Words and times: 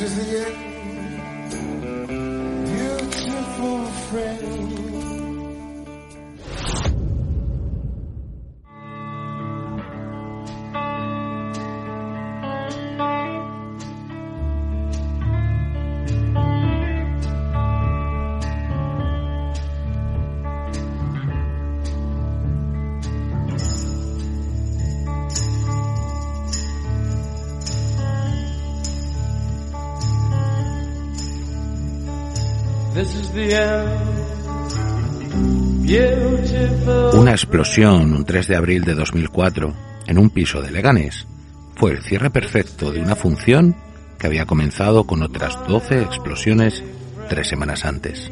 Yüz 0.00 0.14
the 0.14 0.38
end. 0.38 0.67
Una 37.14 37.30
explosión 37.30 38.12
un 38.12 38.24
3 38.24 38.48
de 38.48 38.56
abril 38.56 38.84
de 38.84 38.94
2004 38.94 39.74
en 40.06 40.18
un 40.18 40.30
piso 40.30 40.60
de 40.60 40.70
Leganés 40.70 41.26
fue 41.76 41.92
el 41.92 42.02
cierre 42.02 42.30
perfecto 42.30 42.90
de 42.92 43.00
una 43.00 43.16
función 43.16 43.76
que 44.18 44.26
había 44.26 44.46
comenzado 44.46 45.04
con 45.04 45.22
otras 45.22 45.56
12 45.68 46.02
explosiones 46.02 46.82
tres 47.28 47.48
semanas 47.48 47.84
antes. 47.84 48.30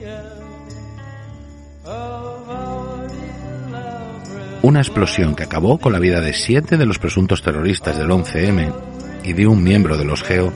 Una 4.63 4.81
explosión 4.81 5.37
que 5.37 5.45
acabó 5.45 5.79
con 5.79 5.93
la 5.93 6.01
vida 6.01 6.21
de 6.21 6.33
siete 6.33 6.77
de 6.77 6.87
los 6.87 6.99
presuntos 6.99 7.43
terroristas 7.43 7.97
del 7.97 8.09
11M 8.09 8.75
y 9.23 9.33
de 9.33 9.47
un 9.47 9.63
miembro 9.63 9.97
de 9.97 10.05
los 10.05 10.25
GEO, 10.25 10.53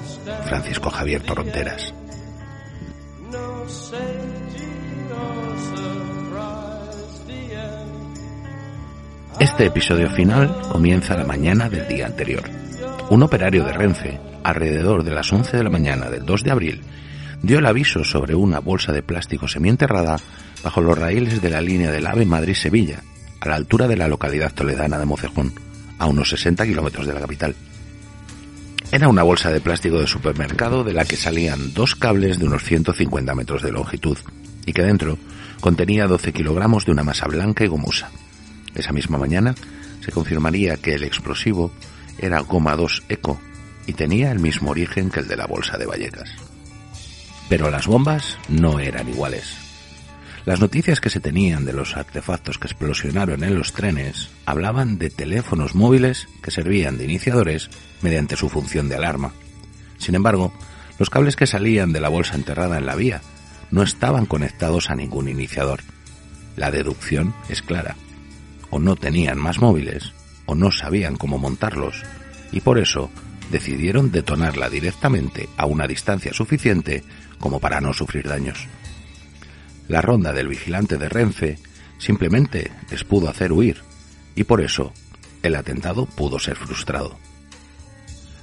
Francisco 0.46 0.90
Javier 0.90 1.22
Torronteras. 1.22 1.94
Este 9.60 9.78
episodio 9.78 10.08
final 10.08 10.58
comienza 10.72 11.18
la 11.18 11.26
mañana 11.26 11.68
del 11.68 11.86
día 11.86 12.06
anterior. 12.06 12.42
Un 13.10 13.22
operario 13.22 13.62
de 13.62 13.74
Renfe, 13.74 14.18
alrededor 14.42 15.04
de 15.04 15.10
las 15.10 15.30
11 15.30 15.54
de 15.54 15.62
la 15.62 15.68
mañana 15.68 16.08
del 16.08 16.24
2 16.24 16.44
de 16.44 16.50
abril, 16.50 16.80
dio 17.42 17.58
el 17.58 17.66
aviso 17.66 18.02
sobre 18.02 18.34
una 18.34 18.60
bolsa 18.60 18.90
de 18.90 19.02
plástico 19.02 19.48
semienterrada 19.48 20.16
bajo 20.64 20.80
los 20.80 20.96
raíles 20.96 21.42
de 21.42 21.50
la 21.50 21.60
línea 21.60 21.92
del 21.92 22.06
AVE 22.06 22.24
Madrid-Sevilla, 22.24 23.02
a 23.38 23.48
la 23.50 23.56
altura 23.56 23.86
de 23.86 23.98
la 23.98 24.08
localidad 24.08 24.50
toledana 24.54 24.98
de 24.98 25.04
Mocejón, 25.04 25.52
a 25.98 26.06
unos 26.06 26.30
60 26.30 26.64
kilómetros 26.64 27.06
de 27.06 27.12
la 27.12 27.20
capital. 27.20 27.54
Era 28.90 29.08
una 29.08 29.24
bolsa 29.24 29.50
de 29.50 29.60
plástico 29.60 30.00
de 30.00 30.06
supermercado 30.06 30.84
de 30.84 30.94
la 30.94 31.04
que 31.04 31.16
salían 31.16 31.74
dos 31.74 31.96
cables 31.96 32.38
de 32.38 32.46
unos 32.46 32.64
150 32.64 33.34
metros 33.34 33.62
de 33.62 33.72
longitud 33.72 34.16
y 34.64 34.72
que 34.72 34.84
dentro 34.84 35.18
contenía 35.60 36.06
12 36.06 36.32
kilogramos 36.32 36.86
de 36.86 36.92
una 36.92 37.04
masa 37.04 37.26
blanca 37.26 37.62
y 37.62 37.68
gomosa. 37.68 38.10
Esa 38.74 38.92
misma 38.92 39.18
mañana 39.18 39.54
se 40.00 40.12
confirmaría 40.12 40.76
que 40.76 40.94
el 40.94 41.04
explosivo 41.04 41.72
era 42.18 42.40
Goma 42.40 42.76
2 42.76 43.04
Eco 43.08 43.40
y 43.86 43.92
tenía 43.92 44.30
el 44.30 44.38
mismo 44.38 44.70
origen 44.70 45.10
que 45.10 45.20
el 45.20 45.28
de 45.28 45.36
la 45.36 45.46
bolsa 45.46 45.76
de 45.78 45.86
Vallecas. 45.86 46.30
Pero 47.48 47.70
las 47.70 47.86
bombas 47.86 48.38
no 48.48 48.78
eran 48.78 49.08
iguales. 49.08 49.56
Las 50.46 50.60
noticias 50.60 51.00
que 51.00 51.10
se 51.10 51.20
tenían 51.20 51.64
de 51.64 51.72
los 51.72 51.96
artefactos 51.96 52.58
que 52.58 52.66
explosionaron 52.66 53.44
en 53.44 53.54
los 53.54 53.72
trenes 53.72 54.30
hablaban 54.46 54.98
de 54.98 55.10
teléfonos 55.10 55.74
móviles 55.74 56.28
que 56.42 56.50
servían 56.50 56.96
de 56.96 57.04
iniciadores 57.04 57.68
mediante 58.00 58.36
su 58.36 58.48
función 58.48 58.88
de 58.88 58.96
alarma. 58.96 59.32
Sin 59.98 60.14
embargo, 60.14 60.52
los 60.98 61.10
cables 61.10 61.36
que 61.36 61.46
salían 61.46 61.92
de 61.92 62.00
la 62.00 62.08
bolsa 62.08 62.36
enterrada 62.36 62.78
en 62.78 62.86
la 62.86 62.94
vía 62.94 63.20
no 63.70 63.82
estaban 63.82 64.26
conectados 64.26 64.88
a 64.88 64.94
ningún 64.94 65.28
iniciador. 65.28 65.80
La 66.56 66.70
deducción 66.70 67.34
es 67.48 67.60
clara 67.62 67.96
o 68.70 68.78
no 68.78 68.96
tenían 68.96 69.38
más 69.38 69.60
móviles 69.60 70.12
o 70.46 70.54
no 70.54 70.70
sabían 70.70 71.16
cómo 71.16 71.38
montarlos 71.38 72.02
y 72.52 72.60
por 72.60 72.78
eso 72.78 73.10
decidieron 73.50 74.10
detonarla 74.10 74.68
directamente 74.68 75.48
a 75.56 75.66
una 75.66 75.86
distancia 75.86 76.32
suficiente 76.32 77.04
como 77.38 77.60
para 77.60 77.80
no 77.80 77.92
sufrir 77.92 78.28
daños. 78.28 78.66
La 79.88 80.00
ronda 80.00 80.32
del 80.32 80.48
vigilante 80.48 80.98
de 80.98 81.08
Renfe 81.08 81.58
simplemente 81.98 82.70
les 82.90 83.04
pudo 83.04 83.28
hacer 83.28 83.52
huir 83.52 83.82
y 84.34 84.44
por 84.44 84.60
eso 84.60 84.92
el 85.42 85.56
atentado 85.56 86.06
pudo 86.06 86.38
ser 86.38 86.56
frustrado. 86.56 87.18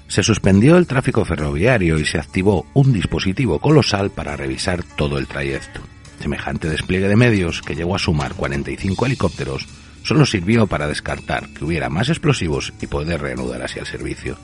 Se 0.08 0.24
suspendió 0.24 0.78
el 0.78 0.88
tráfico 0.88 1.26
ferroviario 1.26 2.00
y 2.00 2.06
se 2.06 2.18
activó 2.18 2.66
un 2.74 2.94
dispositivo 2.94 3.60
colosal 3.60 4.10
para 4.10 4.38
revisar 4.38 4.84
todo 4.84 5.18
el 5.18 5.28
trayecto. 5.28 5.82
Semejante 6.22 6.70
despliegue 6.70 7.08
de 7.08 7.16
medios, 7.16 7.62
que 7.62 7.76
llegó 7.76 7.96
a 7.96 8.00
sumar 8.00 8.34
45 8.34 9.06
helicópteros, 9.06 9.68
solo 10.08 10.26
sirvió 10.26 10.68
para 10.68 10.88
descartar 10.88 11.50
que 11.50 11.66
hubiera 11.66 11.90
más 11.90 12.08
explosivos 12.08 12.72
y 12.80 12.88
poder 12.88 13.20
reanudar 13.20 13.62
así 13.62 13.78
el 13.78 13.86
servicio. 13.86 14.38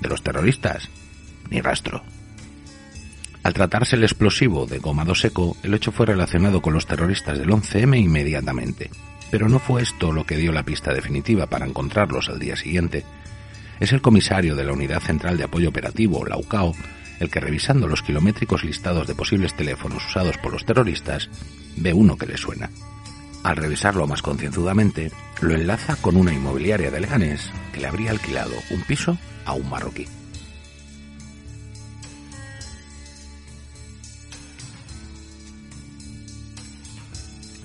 De 0.00 0.08
los 0.08 0.20
terroristas, 0.20 0.88
ni 1.48 1.60
rastro. 1.60 2.02
Al 3.44 3.54
tratarse 3.54 3.94
el 3.94 4.02
explosivo 4.02 4.66
de 4.66 4.80
gomado 4.80 5.14
seco, 5.14 5.56
el 5.62 5.74
hecho 5.74 5.92
fue 5.92 6.06
relacionado 6.06 6.60
con 6.60 6.74
los 6.74 6.86
terroristas 6.86 7.38
del 7.38 7.50
11M 7.50 8.00
inmediatamente. 8.00 8.90
Pero 9.30 9.48
no 9.48 9.60
fue 9.60 9.82
esto 9.82 10.10
lo 10.10 10.26
que 10.26 10.36
dio 10.36 10.50
la 10.50 10.64
pista 10.64 10.92
definitiva 10.92 11.46
para 11.46 11.66
encontrarlos 11.66 12.28
al 12.28 12.40
día 12.40 12.56
siguiente. 12.56 13.04
Es 13.78 13.92
el 13.92 14.02
comisario 14.02 14.56
de 14.56 14.64
la 14.64 14.72
Unidad 14.72 15.02
Central 15.02 15.36
de 15.36 15.44
Apoyo 15.44 15.68
Operativo, 15.68 16.26
la 16.26 16.36
UCAO, 16.36 16.74
el 17.20 17.30
que 17.30 17.38
revisando 17.38 17.86
los 17.86 18.02
kilométricos 18.02 18.64
listados 18.64 19.06
de 19.06 19.14
posibles 19.14 19.54
teléfonos 19.54 20.04
usados 20.04 20.36
por 20.38 20.52
los 20.52 20.64
terroristas, 20.64 21.30
ve 21.76 21.92
uno 21.92 22.16
que 22.16 22.26
le 22.26 22.36
suena 22.36 22.70
al 23.46 23.56
revisarlo 23.56 24.08
más 24.08 24.22
concienzudamente, 24.22 25.12
lo 25.40 25.54
enlaza 25.54 25.94
con 25.94 26.16
una 26.16 26.32
inmobiliaria 26.32 26.90
de 26.90 26.98
Leganés 26.98 27.52
que 27.72 27.78
le 27.78 27.86
habría 27.86 28.10
alquilado 28.10 28.52
un 28.70 28.82
piso 28.82 29.16
a 29.44 29.52
un 29.52 29.70
marroquí. 29.70 30.04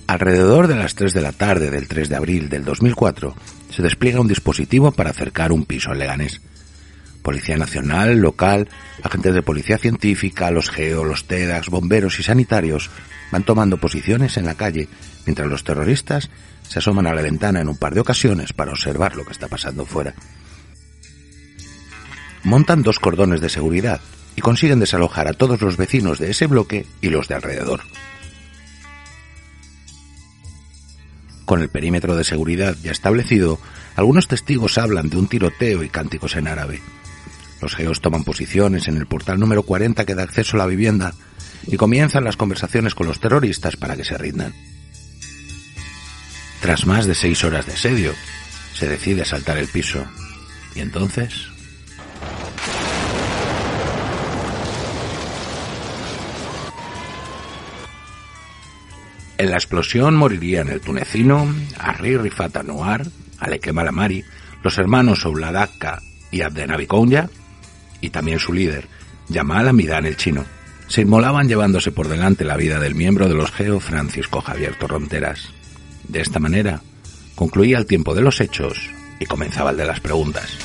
Alrededor 0.06 0.68
de 0.68 0.76
las 0.76 0.94
3 0.94 1.14
de 1.14 1.20
la 1.20 1.32
tarde 1.32 1.72
del 1.72 1.88
3 1.88 2.08
de 2.10 2.16
abril 2.16 2.48
del 2.48 2.64
2004, 2.64 3.34
se 3.70 3.82
despliega 3.82 4.20
un 4.20 4.28
dispositivo 4.28 4.92
para 4.92 5.10
acercar 5.10 5.50
un 5.50 5.64
piso 5.64 5.90
en 5.90 5.98
Leganés. 5.98 6.40
Policía 7.22 7.56
Nacional, 7.56 8.18
local, 8.18 8.68
agentes 9.02 9.34
de 9.34 9.42
policía 9.42 9.78
científica, 9.78 10.52
los 10.52 10.70
GEO, 10.70 11.04
los 11.04 11.24
TEDAX, 11.24 11.70
bomberos 11.70 12.20
y 12.20 12.22
sanitarios 12.22 12.88
van 13.32 13.42
tomando 13.42 13.78
posiciones 13.78 14.36
en 14.36 14.44
la 14.44 14.54
calle 14.54 14.88
mientras 15.26 15.48
los 15.48 15.64
terroristas 15.64 16.30
se 16.68 16.78
asoman 16.78 17.06
a 17.06 17.14
la 17.14 17.22
ventana 17.22 17.60
en 17.60 17.68
un 17.68 17.76
par 17.76 17.94
de 17.94 18.00
ocasiones 18.00 18.52
para 18.52 18.72
observar 18.72 19.16
lo 19.16 19.24
que 19.24 19.32
está 19.32 19.48
pasando 19.48 19.84
fuera. 19.84 20.14
Montan 22.44 22.82
dos 22.82 22.98
cordones 22.98 23.40
de 23.40 23.48
seguridad 23.48 24.00
y 24.36 24.40
consiguen 24.40 24.80
desalojar 24.80 25.28
a 25.28 25.34
todos 25.34 25.60
los 25.60 25.76
vecinos 25.76 26.18
de 26.18 26.30
ese 26.30 26.46
bloque 26.46 26.86
y 27.00 27.10
los 27.10 27.28
de 27.28 27.34
alrededor. 27.34 27.80
Con 31.44 31.60
el 31.60 31.68
perímetro 31.68 32.16
de 32.16 32.24
seguridad 32.24 32.76
ya 32.82 32.92
establecido, 32.92 33.60
algunos 33.94 34.28
testigos 34.28 34.78
hablan 34.78 35.10
de 35.10 35.18
un 35.18 35.28
tiroteo 35.28 35.82
y 35.82 35.88
cánticos 35.88 36.36
en 36.36 36.48
árabe. 36.48 36.80
Los 37.60 37.76
geos 37.76 38.00
toman 38.00 38.24
posiciones 38.24 38.88
en 38.88 38.96
el 38.96 39.06
portal 39.06 39.38
número 39.38 39.62
40 39.62 40.04
que 40.04 40.14
da 40.14 40.22
acceso 40.22 40.56
a 40.56 40.60
la 40.60 40.66
vivienda 40.66 41.14
y 41.66 41.76
comienzan 41.76 42.24
las 42.24 42.36
conversaciones 42.36 42.94
con 42.94 43.06
los 43.06 43.20
terroristas 43.20 43.76
para 43.76 43.96
que 43.96 44.04
se 44.04 44.18
rindan. 44.18 44.54
Tras 46.62 46.86
más 46.86 47.06
de 47.06 47.16
seis 47.16 47.42
horas 47.42 47.66
de 47.66 47.72
asedio, 47.72 48.14
se 48.72 48.88
decide 48.88 49.24
saltar 49.24 49.58
el 49.58 49.66
piso. 49.66 50.06
Y 50.76 50.80
entonces... 50.80 51.48
En 59.38 59.50
la 59.50 59.56
explosión 59.56 60.14
morirían 60.14 60.68
el 60.68 60.80
tunecino, 60.80 61.52
Harry 61.76 62.16
Rifat 62.16 62.62
Noir, 62.62 63.08
Aleke 63.40 63.72
Malamari, 63.72 64.22
los 64.62 64.78
hermanos 64.78 65.26
Ouladaka 65.26 66.00
y 66.30 66.42
Abdenabi 66.42 66.86
y 68.00 68.10
también 68.10 68.38
su 68.38 68.52
líder, 68.52 68.86
Yamal 69.28 69.66
Amidan 69.66 70.06
el 70.06 70.16
chino. 70.16 70.44
Se 70.86 71.00
inmolaban 71.00 71.48
llevándose 71.48 71.90
por 71.90 72.06
delante 72.06 72.44
la 72.44 72.56
vida 72.56 72.78
del 72.78 72.94
miembro 72.94 73.28
de 73.28 73.34
los 73.34 73.50
Geo 73.50 73.80
Francisco 73.80 74.40
Javier 74.40 74.76
Torronteras. 74.76 75.52
De 76.12 76.20
esta 76.20 76.38
manera, 76.38 76.82
concluía 77.34 77.78
el 77.78 77.86
tiempo 77.86 78.14
de 78.14 78.20
los 78.20 78.42
hechos 78.42 78.90
y 79.18 79.24
comenzaba 79.24 79.70
el 79.70 79.78
de 79.78 79.86
las 79.86 80.00
preguntas. 80.00 80.58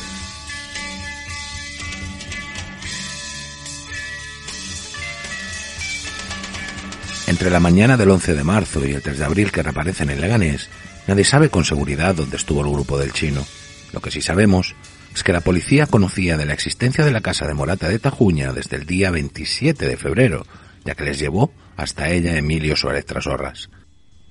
Entre 7.28 7.50
la 7.50 7.62
mañana 7.62 7.96
del 7.96 8.12
11 8.12 8.36
de 8.36 8.44
marzo 8.44 8.86
y 8.86 8.92
el 8.92 9.02
3 9.02 9.20
de 9.20 9.24
abril 9.24 9.50
que 9.50 9.64
reaparecen 9.64 10.10
en 10.10 10.20
Leganés, 10.20 10.70
nadie 11.08 11.24
sabe 11.24 11.50
con 11.50 11.64
seguridad 11.64 12.14
dónde 12.14 12.36
estuvo 12.36 12.60
el 12.60 12.70
grupo 12.70 13.00
del 13.00 13.14
chino. 13.14 13.48
Lo 13.94 14.02
que 14.02 14.12
sí 14.12 14.20
sabemos 14.20 14.76
es 15.16 15.24
que 15.24 15.32
la 15.32 15.40
policía 15.40 15.86
conocía 15.86 16.36
de 16.36 16.46
la 16.46 16.54
existencia 16.54 17.06
de 17.06 17.12
la 17.12 17.22
casa 17.22 17.48
de 17.48 17.54
Morata 17.54 17.88
de 17.88 18.00
Tajuña 18.00 18.52
desde 18.52 18.76
el 18.76 18.86
día 18.86 19.12
27 19.12 19.88
de 19.88 19.96
febrero, 19.96 20.46
ya 20.84 20.94
que 20.94 21.06
les 21.06 21.20
llevó 21.20 21.54
hasta 21.78 22.10
ella 22.10 22.36
Emilio 22.36 22.76
Suárez 22.76 23.06
Trasorras. 23.06 23.70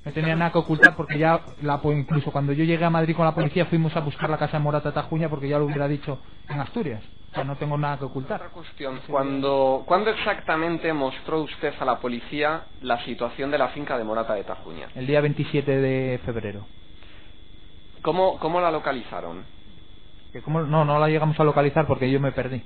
No 0.06 0.12
tenía 0.12 0.37
nada 0.37 0.53
que 0.53 0.58
ocultar 0.58 0.94
porque 0.94 1.19
ya, 1.19 1.41
la, 1.62 1.81
incluso 1.82 2.31
cuando 2.31 2.53
yo 2.53 2.62
llegué 2.62 2.85
a 2.85 2.91
Madrid 2.91 3.17
con 3.17 3.25
la 3.25 3.35
policía, 3.35 3.67
fuimos 3.67 3.97
a 3.97 4.00
buscar 4.00 4.31
la 4.31 4.38
casa 4.38 4.56
de 4.56 4.62
Morata 4.62 4.94
Tajuña 4.94 5.29
porque 5.29 5.49
ya 5.49 5.58
lo 5.58 5.64
hubiera 5.64 5.88
dicho 5.88 6.20
en 6.49 6.61
Asturias. 6.61 7.03
O 7.32 7.35
sea, 7.35 7.43
no 7.43 7.56
tengo 7.56 7.76
nada 7.76 7.99
que 7.99 8.05
ocultar. 8.05 8.37
Otra 8.37 8.50
cuestión, 8.50 9.00
cuando, 9.08 9.82
¿cuándo 9.85 10.11
exactamente 10.11 10.93
mostró 10.93 11.43
usted 11.43 11.75
a 11.81 11.85
la 11.85 11.99
policía 11.99 12.67
la 12.82 13.05
situación 13.05 13.50
de 13.50 13.58
la 13.58 13.70
finca 13.70 13.99
de 13.99 14.05
Morata 14.05 14.35
de 14.35 14.44
Tajuña? 14.44 14.87
El 14.94 15.08
día 15.08 15.20
27 15.20 15.76
de 15.76 16.20
febrero. 16.25 16.64
¿Cómo, 18.00 18.38
cómo 18.38 18.61
la 18.61 18.70
localizaron? 18.70 19.43
no, 20.47 20.85
no 20.85 20.99
la 21.00 21.09
llegamos 21.09 21.41
a 21.41 21.43
localizar 21.43 21.85
porque 21.88 22.09
yo 22.09 22.20
me 22.20 22.31
perdí. 22.31 22.62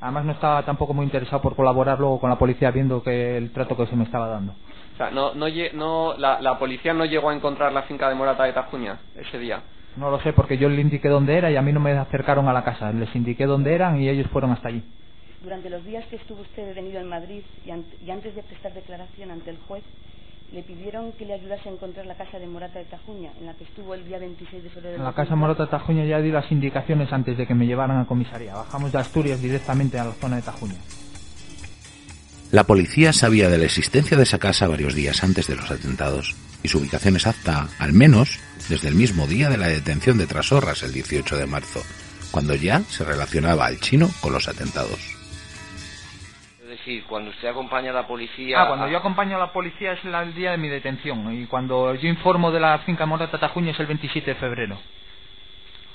Además 0.00 0.24
no 0.24 0.32
estaba 0.32 0.64
tampoco 0.64 0.92
muy 0.92 1.04
interesado 1.04 1.40
por 1.40 1.54
colaborar 1.54 2.00
luego 2.00 2.18
con 2.18 2.30
la 2.30 2.36
policía 2.36 2.72
viendo 2.72 3.00
que 3.00 3.36
el 3.36 3.52
trato 3.52 3.76
que 3.76 3.86
se 3.86 3.94
me 3.94 4.02
estaba 4.02 4.26
dando. 4.26 4.54
O 4.94 4.96
sea, 4.96 5.10
no, 5.10 5.34
no, 5.34 5.46
no 5.72 6.14
la, 6.16 6.40
la, 6.40 6.58
policía 6.58 6.94
no 6.94 7.04
llegó 7.04 7.30
a 7.30 7.34
encontrar 7.34 7.72
la 7.72 7.82
finca 7.82 8.08
de 8.08 8.14
Morata 8.14 8.44
de 8.44 8.52
Tajuña 8.52 8.98
ese 9.16 9.38
día. 9.38 9.60
No 9.96 10.10
lo 10.10 10.20
sé 10.20 10.32
porque 10.32 10.56
yo 10.56 10.68
le 10.68 10.80
indiqué 10.80 11.08
dónde 11.08 11.36
era 11.36 11.50
y 11.50 11.56
a 11.56 11.62
mí 11.62 11.72
no 11.72 11.80
me 11.80 11.92
acercaron 11.92 12.48
a 12.48 12.52
la 12.52 12.62
casa. 12.62 12.92
Les 12.92 13.14
indiqué 13.14 13.46
dónde 13.46 13.74
eran 13.74 14.00
y 14.00 14.08
ellos 14.08 14.28
fueron 14.28 14.52
hasta 14.52 14.68
allí. 14.68 14.84
Durante 15.42 15.68
los 15.68 15.84
días 15.84 16.04
que 16.06 16.16
estuvo 16.16 16.40
usted 16.40 16.66
detenido 16.66 17.00
en 17.00 17.08
Madrid 17.08 17.42
y, 17.64 18.04
y 18.04 18.10
antes 18.10 18.34
de 18.34 18.42
prestar 18.44 18.72
declaración 18.72 19.32
ante 19.32 19.50
el 19.50 19.58
juez, 19.68 19.82
le 20.52 20.62
pidieron 20.62 21.12
que 21.12 21.26
le 21.26 21.34
ayudase 21.34 21.68
a 21.68 21.72
encontrar 21.72 22.06
la 22.06 22.14
casa 22.14 22.38
de 22.38 22.46
Morata 22.46 22.78
de 22.78 22.84
Tajuña, 22.84 23.32
en 23.40 23.46
la 23.46 23.54
que 23.54 23.64
estuvo 23.64 23.94
el 23.94 24.04
día 24.06 24.18
26 24.18 24.62
de 24.62 24.70
febrero. 24.70 24.96
En 24.96 25.04
la 25.04 25.12
casa 25.12 25.34
Morata 25.34 25.64
de 25.64 25.70
Tajuña 25.70 26.04
ya 26.04 26.20
di 26.20 26.30
las 26.30 26.50
indicaciones 26.52 27.12
antes 27.12 27.36
de 27.36 27.46
que 27.46 27.54
me 27.54 27.66
llevaran 27.66 27.98
a 27.98 28.06
comisaría. 28.06 28.54
Bajamos 28.54 28.92
de 28.92 28.98
Asturias 28.98 29.42
directamente 29.42 29.98
a 29.98 30.04
la 30.04 30.12
zona 30.12 30.36
de 30.36 30.42
Tajuña. 30.42 30.78
La 32.54 32.62
policía 32.62 33.12
sabía 33.12 33.48
de 33.48 33.58
la 33.58 33.64
existencia 33.64 34.16
de 34.16 34.22
esa 34.22 34.38
casa 34.38 34.68
varios 34.68 34.94
días 34.94 35.24
antes 35.24 35.48
de 35.48 35.56
los 35.56 35.68
atentados 35.72 36.36
y 36.62 36.68
su 36.68 36.78
ubicación 36.78 37.16
exacta, 37.16 37.66
al 37.80 37.92
menos, 37.92 38.38
desde 38.68 38.86
el 38.86 38.94
mismo 38.94 39.26
día 39.26 39.50
de 39.50 39.56
la 39.56 39.66
detención 39.66 40.18
de 40.18 40.28
Trasorras 40.28 40.84
el 40.84 40.92
18 40.92 41.36
de 41.36 41.46
marzo, 41.46 41.82
cuando 42.30 42.54
ya 42.54 42.78
se 42.82 43.04
relacionaba 43.04 43.66
al 43.66 43.80
chino 43.80 44.06
con 44.20 44.32
los 44.32 44.46
atentados 44.46 45.00
decir, 46.68 47.04
cuando 47.08 47.30
usted 47.30 47.48
acompaña 47.48 47.90
a 47.90 47.94
la 47.94 48.06
policía... 48.06 48.62
Ah, 48.62 48.68
cuando 48.68 48.88
yo 48.88 48.98
acompaño 48.98 49.36
a 49.36 49.40
la 49.40 49.52
policía 49.52 49.92
es 49.92 50.04
el 50.04 50.34
día 50.34 50.52
de 50.52 50.58
mi 50.58 50.68
detención 50.68 51.34
y 51.34 51.46
cuando 51.46 51.92
yo 51.94 52.08
informo 52.08 52.52
de 52.52 52.60
la 52.60 52.78
finca 52.80 53.04
Morata 53.04 53.38
Tajuña 53.38 53.72
es 53.72 53.80
el 53.80 53.86
27 53.86 54.30
de 54.32 54.36
febrero. 54.36 54.78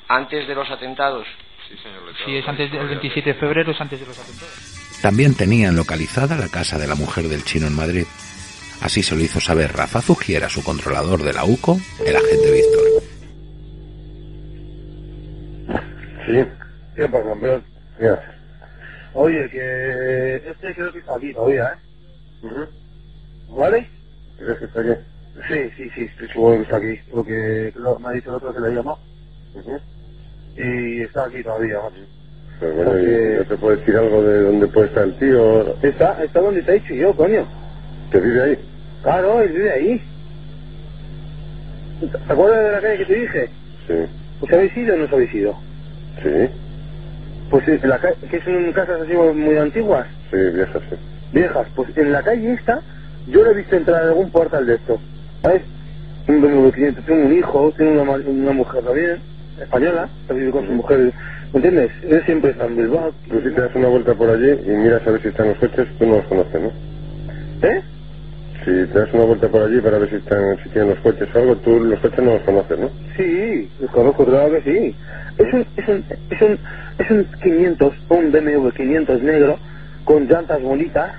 ¿Antes 0.09 0.45
de 0.45 0.55
los 0.55 0.69
atentados? 0.69 1.25
Sí, 1.69 1.77
señor. 1.77 2.01
Sí, 2.25 2.35
es 2.35 2.47
antes 2.47 2.71
del 2.71 2.87
27 2.87 3.33
de 3.33 3.39
febrero, 3.39 3.71
es 3.71 3.79
antes 3.79 3.99
de 3.99 4.05
los 4.05 4.17
atentados. 4.17 4.88
También 5.01 5.33
tenían 5.33 5.75
localizada 5.75 6.37
la 6.37 6.49
casa 6.49 6.77
de 6.77 6.87
la 6.87 6.95
mujer 6.95 7.29
del 7.29 7.43
chino 7.43 7.67
en 7.67 7.75
Madrid. 7.75 8.05
Así 8.81 9.01
se 9.01 9.15
lo 9.15 9.21
hizo 9.21 9.39
saber 9.39 9.73
Rafa 9.73 10.01
Zugiera, 10.01 10.49
su 10.49 10.63
controlador 10.63 11.23
de 11.23 11.33
la 11.33 11.45
UCO, 11.45 11.79
el 12.05 12.15
agente 12.15 12.51
Víctor. 12.51 12.83
Sí, 16.25 16.45
¿qué 16.95 17.07
pasa, 17.07 17.29
campeón? 17.29 17.63
Oye, 19.13 19.49
que 19.49 20.35
este 20.35 20.75
creo 20.75 20.93
que 20.93 20.99
está 20.99 21.15
aquí 21.15 21.33
todavía, 21.33 21.73
¿eh? 21.73 22.67
¿Vale? 23.49 23.89
¿Crees 24.37 24.59
que 24.59 24.65
está 24.65 24.81
aquí? 24.81 24.91
Sí, 25.47 25.69
sí, 25.77 25.89
sí, 25.95 26.01
estoy 26.03 26.27
seguro 26.27 26.57
que 26.57 26.63
está 26.63 26.77
aquí. 26.77 26.99
Porque 27.11 27.73
me 27.99 28.07
ha 28.07 28.11
dicho 28.11 28.29
el 28.29 28.35
otro 28.35 28.53
que 28.53 28.59
le 28.59 28.75
llamó. 28.75 28.99
Y 30.55 31.01
está 31.01 31.25
aquí 31.25 31.41
todavía, 31.41 31.79
macho. 31.81 32.18
Pero 32.59 32.73
bueno, 32.73 32.91
¿no 32.93 33.45
te 33.45 33.57
puede 33.57 33.77
decir 33.77 33.95
algo 33.95 34.23
de 34.23 34.43
dónde 34.43 34.67
puede 34.67 34.87
estar 34.87 35.03
el 35.03 35.13
tío? 35.15 35.75
Está, 35.81 36.23
está 36.23 36.41
donde 36.41 36.61
te 36.61 36.71
he 36.71 36.79
dicho 36.79 36.93
yo, 36.93 37.13
coño. 37.15 37.45
¿Que 38.11 38.19
vive 38.19 38.41
ahí? 38.41 38.59
Claro, 39.01 39.41
él 39.41 39.49
vive 39.53 39.71
ahí. 39.71 40.01
¿Te 42.01 42.33
acuerdas 42.33 42.63
de 42.63 42.71
la 42.71 42.81
calle 42.81 42.97
que 42.97 43.05
te 43.05 43.19
dije? 43.19 43.49
Sí. 43.87 43.93
¿Os 44.41 44.51
habéis 44.51 44.77
ido 44.77 44.93
o 44.93 44.97
no 44.97 45.05
os 45.05 45.13
habéis 45.13 45.33
ido? 45.33 45.55
Sí. 46.21 46.49
Pues 47.49 47.67
en 47.67 47.89
la 47.89 47.99
que 47.99 48.41
son 48.41 48.71
casas 48.73 49.01
así 49.01 49.13
muy 49.13 49.57
antiguas. 49.57 50.07
Sí, 50.29 50.37
viejas, 50.37 50.81
sí. 50.89 50.95
Viejas, 51.31 51.67
pues 51.75 51.97
en 51.97 52.11
la 52.11 52.21
calle 52.21 52.53
esta, 52.53 52.81
yo 53.27 53.43
lo 53.43 53.51
he 53.51 53.55
visto 53.55 53.75
entrar 53.75 54.03
en 54.03 54.09
algún 54.09 54.31
portal 54.31 54.65
de 54.65 54.75
esto. 54.75 54.99
¿Sabes? 55.41 55.61
Un 56.27 56.41
BMW 56.41 56.69
500, 56.71 57.05
tengo 57.05 57.25
un 57.25 57.33
hijo, 57.33 57.73
tengo 57.77 58.01
una, 58.01 58.11
una 58.11 58.51
mujer 58.51 58.83
también, 58.83 59.17
española, 59.59 60.09
ha 60.29 60.33
vivido 60.33 60.51
con 60.51 60.67
su 60.67 60.73
mujer. 60.73 61.13
¿Me 61.53 61.57
entiendes? 61.57 61.91
Él 62.03 62.23
siempre 62.25 62.51
está 62.51 62.65
en 62.65 62.75
Bilbao. 62.75 63.11
Tú 63.27 63.41
si 63.41 63.49
te 63.49 63.61
das 63.61 63.75
una 63.75 63.87
vuelta 63.87 64.13
por 64.13 64.29
allí 64.29 64.51
y 64.51 64.69
miras 64.69 65.05
a 65.07 65.11
ver 65.11 65.21
si 65.21 65.29
están 65.29 65.47
los 65.49 65.57
coches, 65.57 65.87
tú 65.97 66.05
no 66.05 66.17
los 66.17 66.25
conoces, 66.27 66.61
¿no? 66.61 66.71
¿Eh? 67.67 67.81
Si 68.63 68.71
te 68.71 68.99
das 68.99 69.13
una 69.13 69.23
vuelta 69.23 69.47
por 69.47 69.63
allí 69.63 69.81
para 69.81 69.97
ver 69.97 70.09
si 70.09 70.15
están, 70.17 70.57
si 70.63 70.69
tienen 70.69 70.91
los 70.91 70.99
coches 70.99 71.27
o 71.33 71.39
algo, 71.39 71.55
tú 71.57 71.79
los 71.79 71.99
coches 72.01 72.23
no 72.23 72.33
los 72.33 72.43
conoces, 72.43 72.77
¿no? 72.77 72.89
Sí, 73.17 73.67
los 73.79 73.89
conozco, 73.91 74.25
claro 74.25 74.51
que 74.51 74.61
sí. 74.61 74.95
Es 75.39 75.53
un, 75.53 75.65
es 75.75 75.87
un, 75.87 76.05
es 76.29 76.41
un, 76.41 76.59
es 76.99 77.11
un 77.11 77.27
500, 77.41 77.93
un 78.09 78.31
BMW 78.31 78.69
500 78.69 79.23
negro, 79.23 79.57
con 80.03 80.27
llantas 80.27 80.61
bonitas, 80.61 81.15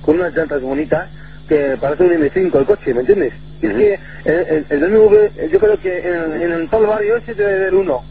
con 0.00 0.16
unas 0.16 0.34
llantas 0.34 0.62
bonitas, 0.62 1.10
que 1.46 1.76
parece 1.78 2.04
un 2.04 2.12
M5 2.12 2.58
el 2.58 2.66
coche, 2.66 2.94
¿me 2.94 3.00
entiendes? 3.00 3.34
Es 3.60 3.74
que 3.74 3.98
el, 4.24 4.66
el, 4.70 4.80
BMW, 4.80 5.48
yo 5.52 5.58
creo 5.58 5.78
que 5.78 5.98
en, 5.98 6.52
en 6.52 6.70
todo 6.70 6.82
el 6.82 6.86
barrio 6.86 7.16
ese 7.18 7.34
debe 7.34 7.54
haber 7.54 7.74
uno. 7.74 8.02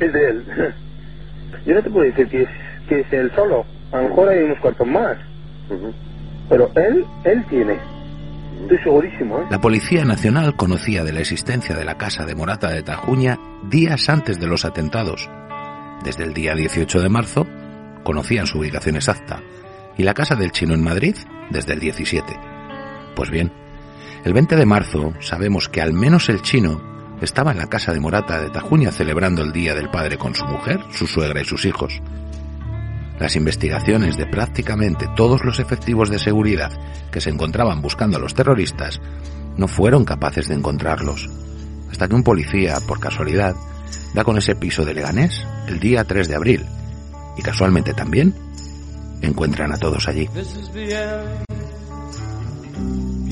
Es 0.00 0.12
de 0.12 0.30
él. 0.30 0.44
yo 1.66 1.74
no 1.74 1.82
te 1.82 1.90
puedo 1.90 2.04
decir 2.04 2.28
que 2.28 2.42
es, 2.42 2.48
que 2.88 3.00
es 3.00 3.12
él 3.12 3.30
solo, 3.34 3.64
a 3.92 3.98
lo 3.98 4.08
mejor 4.08 4.28
hay 4.28 4.42
unos 4.44 4.58
cuantos 4.58 4.86
más. 4.86 5.16
Pero 6.48 6.70
él, 6.76 7.04
él 7.24 7.44
tiene. 7.48 7.76
Estoy 8.62 8.78
segurísimo, 8.78 9.40
¿eh? 9.40 9.46
La 9.50 9.60
Policía 9.60 10.04
Nacional 10.04 10.56
conocía 10.56 11.04
de 11.04 11.12
la 11.12 11.20
existencia 11.20 11.76
de 11.76 11.84
la 11.84 11.98
casa 11.98 12.24
de 12.24 12.34
Morata 12.34 12.70
de 12.70 12.82
Tajuña 12.82 13.38
días 13.68 14.08
antes 14.08 14.40
de 14.40 14.46
los 14.46 14.64
atentados. 14.64 15.28
Desde 16.04 16.24
el 16.24 16.34
día 16.34 16.54
18 16.54 17.00
de 17.00 17.08
marzo 17.08 17.46
conocían 18.02 18.46
su 18.46 18.58
ubicación 18.58 18.96
exacta 18.96 19.40
y 19.98 20.04
la 20.04 20.14
casa 20.14 20.36
del 20.36 20.52
chino 20.52 20.74
en 20.74 20.82
Madrid 20.82 21.16
desde 21.50 21.74
el 21.74 21.80
17. 21.80 22.32
Pues 23.14 23.30
bien, 23.30 23.52
el 24.24 24.32
20 24.32 24.56
de 24.56 24.66
marzo 24.66 25.12
sabemos 25.20 25.68
que 25.68 25.80
al 25.82 25.92
menos 25.92 26.28
el 26.28 26.42
chino 26.42 26.95
estaba 27.20 27.52
en 27.52 27.58
la 27.58 27.66
casa 27.66 27.92
de 27.92 28.00
Morata 28.00 28.40
de 28.40 28.50
Tajuña 28.50 28.92
celebrando 28.92 29.42
el 29.42 29.52
Día 29.52 29.74
del 29.74 29.90
Padre 29.90 30.18
con 30.18 30.34
su 30.34 30.44
mujer, 30.44 30.80
su 30.90 31.06
suegra 31.06 31.40
y 31.40 31.44
sus 31.44 31.64
hijos. 31.64 32.00
Las 33.18 33.36
investigaciones 33.36 34.16
de 34.16 34.26
prácticamente 34.26 35.06
todos 35.16 35.44
los 35.44 35.58
efectivos 35.58 36.10
de 36.10 36.18
seguridad 36.18 36.70
que 37.10 37.20
se 37.20 37.30
encontraban 37.30 37.80
buscando 37.80 38.18
a 38.18 38.20
los 38.20 38.34
terroristas 38.34 39.00
no 39.56 39.68
fueron 39.68 40.04
capaces 40.04 40.48
de 40.48 40.54
encontrarlos, 40.54 41.30
hasta 41.90 42.08
que 42.08 42.14
un 42.14 42.22
policía, 42.22 42.76
por 42.86 43.00
casualidad, 43.00 43.56
da 44.14 44.22
con 44.22 44.36
ese 44.36 44.54
piso 44.54 44.84
de 44.84 44.92
Leganés 44.92 45.42
el 45.66 45.80
día 45.80 46.04
3 46.04 46.28
de 46.28 46.34
abril, 46.34 46.66
y 47.38 47.42
casualmente 47.42 47.94
también 47.94 48.34
encuentran 49.22 49.72
a 49.72 49.78
todos 49.78 50.06
allí. 50.08 50.28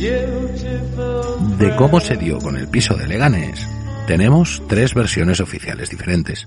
De 0.05 1.77
cómo 1.77 1.99
se 1.99 2.17
dio 2.17 2.39
con 2.39 2.57
el 2.59 2.69
piso 2.69 2.95
de 2.95 3.07
Leganés, 3.07 3.67
tenemos 4.07 4.63
tres 4.69 4.93
versiones 4.93 5.41
oficiales 5.41 5.89
diferentes. 5.89 6.47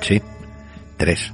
Sí, 0.00 0.20
tres. 0.96 1.32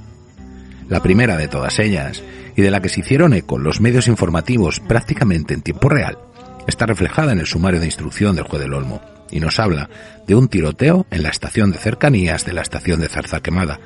La 0.87 1.01
primera 1.01 1.37
de 1.37 1.47
todas 1.47 1.79
ellas, 1.79 2.21
y 2.55 2.61
de 2.61 2.69
la 2.69 2.81
que 2.81 2.89
se 2.89 2.99
hicieron 2.99 3.33
eco 3.33 3.57
los 3.57 3.81
medios 3.81 4.07
informativos 4.07 4.79
prácticamente 4.79 5.55
en 5.55 5.63
tiempo 5.63 5.89
real, 5.89 6.19
está 6.67 6.85
reflejada 6.85 7.31
en 7.31 7.39
el 7.39 7.47
sumario 7.47 7.79
de 7.79 7.87
instrucción 7.87 8.35
del 8.35 8.45
juez 8.45 8.61
del 8.61 8.75
Olmo, 8.75 9.01
y 9.31 9.39
nos 9.39 9.59
habla 9.59 9.89
de 10.27 10.35
un 10.35 10.49
tiroteo 10.49 11.07
en 11.09 11.23
la 11.23 11.29
estación 11.29 11.71
de 11.71 11.79
cercanías 11.79 12.45
de 12.45 12.53
la 12.53 12.61
estación 12.61 12.99
de 12.99 13.09
Zarza 13.09 13.41
Quemada, 13.41 13.79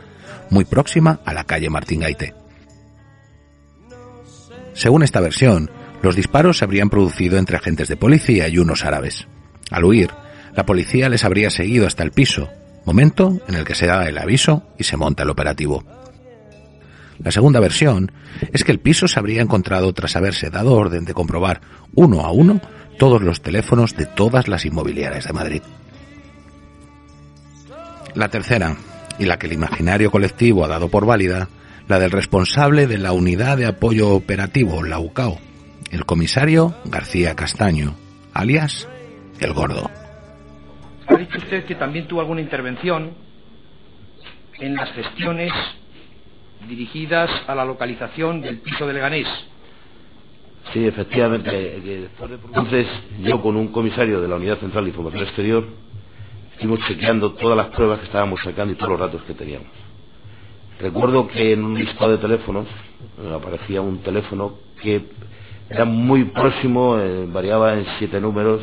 muy 0.50 0.66
próxima 0.66 1.22
a 1.24 1.34
la 1.34 1.46
calle 1.46 1.70
Martín 1.70 2.02
Gaite. 2.02 2.34
Según 4.74 5.04
esta 5.04 5.22
versión, 5.22 5.70
los 6.04 6.18
disparos 6.18 6.58
se 6.58 6.66
habrían 6.66 6.90
producido 6.90 7.38
entre 7.38 7.56
agentes 7.56 7.88
de 7.88 7.96
policía 7.96 8.50
y 8.50 8.58
unos 8.58 8.84
árabes. 8.84 9.26
Al 9.72 9.86
huir, 9.86 10.12
la 10.54 10.66
policía 10.66 11.08
les 11.08 11.24
habría 11.24 11.50
seguido 11.50 11.88
hasta 11.88 12.04
el 12.04 12.12
piso, 12.12 12.50
momento 12.86 13.40
en 13.48 13.56
el 13.56 13.64
que 13.64 13.74
se 13.74 13.88
da 13.88 14.06
el 14.10 14.18
aviso 14.18 14.68
y 14.78 14.84
se 14.84 14.98
monta 14.98 15.24
el 15.24 15.30
operativo. 15.30 15.86
La 17.20 17.32
segunda 17.32 17.62
versión 17.62 18.12
es 18.52 18.66
que 18.66 18.74
el 18.74 18.82
piso 18.82 19.08
se 19.08 19.18
habría 19.18 19.42
encontrado 19.42 19.94
tras 19.94 20.18
haberse 20.18 20.50
dado 20.50 20.74
orden 20.74 21.06
de 21.06 21.14
comprobar 21.14 21.62
uno 21.96 22.26
a 22.26 22.32
uno 22.34 22.60
todos 23.00 23.22
los 23.22 23.42
teléfonos 23.42 23.96
de 23.96 24.06
todas 24.06 24.50
las 24.50 24.66
inmobiliarias 24.66 25.26
de 25.26 25.34
Madrid. 25.34 25.62
La 28.14 28.28
tercera, 28.28 28.76
y 29.18 29.26
la 29.26 29.40
que 29.40 29.48
el 29.48 29.54
imaginario 29.54 30.12
colectivo 30.12 30.66
ha 30.66 30.68
dado 30.68 30.90
por 30.90 31.06
válida, 31.06 31.48
la 31.88 31.98
del 31.98 32.12
responsable 32.12 32.88
de 32.88 32.98
la 32.98 33.14
Unidad 33.14 33.58
de 33.58 33.68
Apoyo 33.68 34.10
Operativo, 34.10 34.84
la 34.84 35.00
UCAO, 35.00 35.40
el 35.94 36.06
comisario 36.06 36.74
García 36.86 37.36
Castaño, 37.36 37.94
alias 38.34 38.90
El 39.40 39.54
Gordo. 39.54 39.92
Ha 41.06 41.16
dicho 41.16 41.38
usted 41.38 41.66
que 41.66 41.76
también 41.76 42.08
tuvo 42.08 42.22
alguna 42.22 42.42
intervención 42.42 43.12
en 44.60 44.76
las 44.76 44.92
gestiones 44.94 45.54
dirigidas 46.68 47.30
a 47.48 47.54
la 47.54 47.64
localización 47.64 48.42
del 48.42 48.58
piso 48.58 48.88
de 48.88 48.94
Leganés. 48.94 49.28
Sí, 50.74 50.84
efectivamente. 50.88 52.08
Entonces, 52.48 52.88
yo 53.22 53.40
con 53.42 53.56
un 53.56 53.68
comisario 53.68 54.20
de 54.20 54.28
la 54.28 54.38
Unidad 54.38 54.60
Central 54.60 54.86
de 54.86 54.90
Información 54.90 55.24
Exterior, 55.24 55.68
estuvimos 56.54 56.80
chequeando 56.88 57.34
todas 57.34 57.56
las 57.56 57.68
pruebas 57.68 58.00
que 58.00 58.06
estábamos 58.06 58.40
sacando 58.44 58.74
y 58.74 58.78
todos 58.78 58.92
los 58.92 59.00
datos 59.00 59.22
que 59.24 59.36
teníamos. 59.36 59.68
Recuerdo 60.80 61.28
que 61.28 61.54
en 61.54 61.64
un 61.64 61.78
listado 61.78 62.14
de 62.14 62.18
teléfonos 62.18 62.66
eh, 62.66 63.32
aparecía 63.36 63.82
un 63.82 64.00
teléfono 64.00 64.56
que 64.82 65.06
era 65.70 65.86
muy 65.86 66.26
próximo, 66.26 66.98
eh, 67.00 67.28
variaba 67.32 67.74
en 67.74 67.86
siete 67.98 68.20
números 68.20 68.62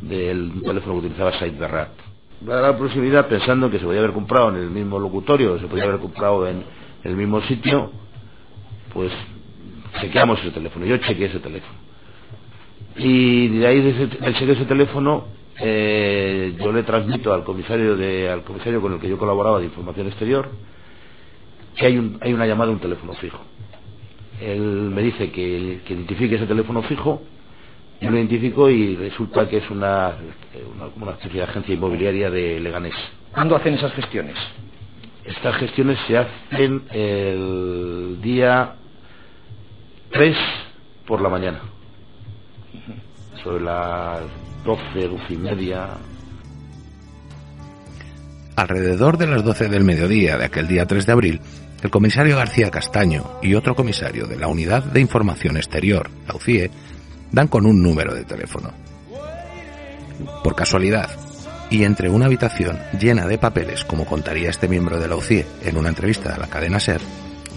del 0.00 0.62
teléfono 0.62 0.94
que 0.94 1.06
utilizaba 1.06 1.32
Said 1.38 1.58
Berrat. 1.58 1.90
La 2.44 2.76
proximidad 2.76 3.28
pensando 3.28 3.70
que 3.70 3.78
se 3.78 3.84
podía 3.84 4.00
haber 4.00 4.12
comprado 4.12 4.50
en 4.50 4.56
el 4.56 4.70
mismo 4.70 4.98
locutorio, 4.98 5.58
se 5.58 5.66
podía 5.66 5.84
haber 5.84 6.00
comprado 6.00 6.46
en 6.46 6.62
el 7.02 7.16
mismo 7.16 7.40
sitio, 7.42 7.90
pues 8.92 9.10
chequeamos 10.00 10.38
ese 10.40 10.50
teléfono. 10.50 10.84
Yo 10.84 10.98
chequeé 10.98 11.26
ese 11.26 11.40
teléfono. 11.40 11.78
Y 12.96 13.48
de 13.48 13.66
ahí, 13.66 13.80
de 13.80 14.52
ese 14.52 14.64
teléfono, 14.66 15.24
eh, 15.58 16.54
yo 16.58 16.72
le 16.72 16.82
transmito 16.82 17.32
al 17.32 17.44
comisario, 17.44 17.96
de, 17.96 18.28
al 18.28 18.42
comisario 18.42 18.80
con 18.80 18.94
el 18.94 19.00
que 19.00 19.08
yo 19.08 19.18
colaboraba 19.18 19.58
de 19.58 19.66
información 19.66 20.06
exterior 20.06 20.50
que 21.76 21.86
hay, 21.86 21.98
un, 21.98 22.18
hay 22.20 22.32
una 22.32 22.46
llamada 22.46 22.70
a 22.70 22.74
un 22.74 22.80
teléfono 22.80 23.12
fijo. 23.14 23.38
Él 24.40 24.60
me 24.60 25.02
dice 25.02 25.30
que, 25.30 25.80
que 25.86 25.94
identifique 25.94 26.36
ese 26.36 26.46
teléfono 26.46 26.82
fijo 26.82 27.22
yo 28.00 28.10
lo 28.10 28.18
identifico 28.18 28.68
y 28.68 28.94
resulta 28.96 29.48
que 29.48 29.58
es 29.58 29.70
una, 29.70 30.16
una, 30.74 30.86
una 31.00 31.12
especie 31.12 31.40
de 31.40 31.46
agencia 31.46 31.74
inmobiliaria 31.74 32.30
de 32.30 32.60
Leganés. 32.60 32.94
¿Cuándo 33.32 33.56
hacen 33.56 33.74
esas 33.74 33.92
gestiones? 33.92 34.36
Estas 35.24 35.56
gestiones 35.56 35.98
se 36.06 36.18
hacen 36.18 36.82
el 36.90 38.18
día 38.22 38.74
3 40.12 40.36
por 41.06 41.22
la 41.22 41.28
mañana. 41.28 41.60
Sobre 43.42 43.64
las 43.64 44.20
12, 44.64 45.08
12 45.08 45.34
y 45.34 45.36
media. 45.36 45.88
Alrededor 48.56 49.16
de 49.16 49.26
las 49.26 49.42
12 49.42 49.68
del 49.68 49.84
mediodía 49.84 50.36
de 50.36 50.44
aquel 50.44 50.68
día 50.68 50.86
3 50.86 51.06
de 51.06 51.12
abril, 51.12 51.40
el 51.82 51.90
comisario 51.90 52.36
García 52.36 52.70
Castaño 52.70 53.38
y 53.42 53.54
otro 53.54 53.74
comisario 53.74 54.26
de 54.26 54.36
la 54.36 54.48
Unidad 54.48 54.84
de 54.84 55.00
Información 55.00 55.56
Exterior, 55.56 56.10
la 56.26 56.34
UCIE, 56.34 56.70
dan 57.32 57.48
con 57.48 57.66
un 57.66 57.82
número 57.82 58.14
de 58.14 58.24
teléfono. 58.24 58.72
Por 60.42 60.54
casualidad, 60.54 61.10
y 61.70 61.84
entre 61.84 62.08
una 62.08 62.26
habitación 62.26 62.78
llena 62.98 63.26
de 63.26 63.38
papeles, 63.38 63.84
como 63.84 64.06
contaría 64.06 64.50
este 64.50 64.68
miembro 64.68 64.98
de 64.98 65.08
la 65.08 65.16
UCIE 65.16 65.46
en 65.64 65.76
una 65.76 65.88
entrevista 65.88 66.34
a 66.34 66.38
la 66.38 66.46
cadena 66.46 66.80
SER, 66.80 67.00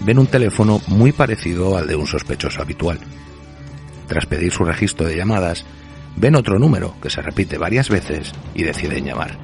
ven 0.04 0.18
un 0.18 0.26
teléfono 0.26 0.80
muy 0.88 1.12
parecido 1.12 1.76
al 1.76 1.86
de 1.86 1.96
un 1.96 2.06
sospechoso 2.06 2.60
habitual. 2.60 2.98
Tras 4.06 4.26
pedir 4.26 4.52
su 4.52 4.64
registro 4.64 5.06
de 5.06 5.16
llamadas, 5.16 5.64
ven 6.16 6.34
otro 6.34 6.58
número 6.58 6.94
que 7.00 7.10
se 7.10 7.22
repite 7.22 7.58
varias 7.58 7.88
veces 7.88 8.32
y 8.54 8.64
deciden 8.64 9.04
llamar. 9.04 9.38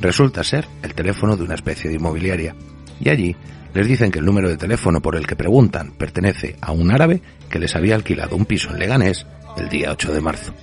Resulta 0.00 0.44
ser 0.44 0.68
el 0.82 0.94
teléfono 0.94 1.36
de 1.36 1.42
una 1.42 1.54
especie 1.56 1.90
de 1.90 1.96
inmobiliaria, 1.96 2.54
y 3.00 3.08
allí 3.08 3.36
les 3.74 3.86
dicen 3.86 4.10
que 4.10 4.18
el 4.18 4.24
número 4.24 4.48
de 4.48 4.56
teléfono 4.56 5.00
por 5.00 5.16
el 5.16 5.26
que 5.26 5.36
preguntan 5.36 5.92
pertenece 5.92 6.56
a 6.60 6.72
un 6.72 6.90
árabe 6.90 7.22
que 7.48 7.58
les 7.58 7.76
había 7.76 7.94
alquilado 7.94 8.36
un 8.36 8.46
piso 8.46 8.70
en 8.70 8.78
Leganés 8.78 9.26
el 9.56 9.68
día 9.68 9.92
8 9.92 10.12
de 10.12 10.20
marzo. 10.20 10.54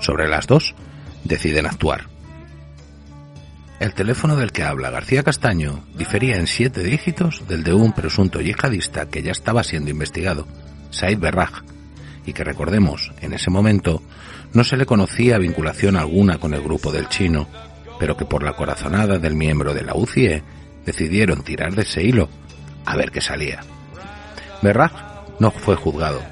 Sobre 0.00 0.28
las 0.28 0.46
dos, 0.46 0.74
deciden 1.24 1.66
actuar. 1.66 2.06
El 3.80 3.94
teléfono 3.94 4.34
del 4.34 4.50
que 4.50 4.64
habla 4.64 4.90
García 4.90 5.22
Castaño 5.22 5.84
difería 5.96 6.36
en 6.36 6.48
siete 6.48 6.82
dígitos 6.82 7.46
del 7.46 7.62
de 7.62 7.72
un 7.72 7.92
presunto 7.92 8.40
yihadista 8.40 9.06
que 9.06 9.22
ya 9.22 9.30
estaba 9.30 9.62
siendo 9.62 9.90
investigado, 9.90 10.48
Said 10.90 11.18
Berraj, 11.18 11.62
y 12.26 12.32
que 12.32 12.42
recordemos, 12.42 13.12
en 13.20 13.34
ese 13.34 13.50
momento, 13.50 14.02
no 14.52 14.64
se 14.64 14.76
le 14.76 14.84
conocía 14.84 15.38
vinculación 15.38 15.96
alguna 15.96 16.38
con 16.38 16.54
el 16.54 16.60
grupo 16.60 16.90
del 16.90 17.08
chino, 17.08 17.46
pero 18.00 18.16
que 18.16 18.24
por 18.24 18.42
la 18.42 18.54
corazonada 18.54 19.18
del 19.18 19.34
miembro 19.34 19.74
de 19.74 19.82
la 19.82 19.94
UCIE 19.94 20.42
decidieron 20.88 21.42
tirar 21.42 21.74
de 21.74 21.82
ese 21.82 22.02
hilo 22.02 22.30
a 22.86 22.96
ver 22.96 23.10
qué 23.10 23.20
salía. 23.20 23.60
Berraj 24.62 24.92
no 25.38 25.50
fue 25.50 25.76
juzgado, 25.76 26.22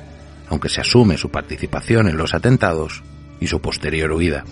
aunque 0.49 0.71
se 0.71 0.81
asume 0.81 1.19
su 1.19 1.31
participación 1.31 2.09
en 2.09 2.17
los 2.17 2.33
atentados 2.33 3.03
y 3.39 3.49
su 3.49 3.61
posterior 3.61 4.13
huida. 4.13 4.45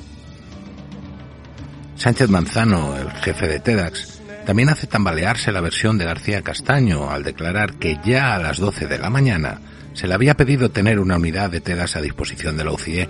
Sánchez 1.97 2.29
Manzano, 2.29 2.95
el 2.99 3.11
jefe 3.13 3.49
de 3.49 3.61
TEDx, 3.61 4.21
también 4.45 4.69
hace 4.69 4.87
tambalearse 4.87 5.53
la 5.53 5.63
versión 5.63 5.97
de 5.97 6.05
García 6.05 6.43
Castaño 6.43 7.11
al 7.11 7.23
declarar 7.23 7.75
que 7.75 7.99
ya 8.05 8.35
a 8.35 8.39
las 8.39 8.59
12 8.59 8.87
de 8.87 8.99
la 8.99 9.09
mañana 9.09 9.63
se 9.95 10.07
le 10.07 10.13
había 10.13 10.35
pedido 10.35 10.71
tener 10.71 11.01
una 11.01 11.17
unidad 11.17 11.51
de 11.51 11.63
TEDx 11.63 11.97
a 11.97 12.03
disposición 12.03 12.59
de 12.59 12.65
la 12.65 12.73
UCIE 12.73 13.09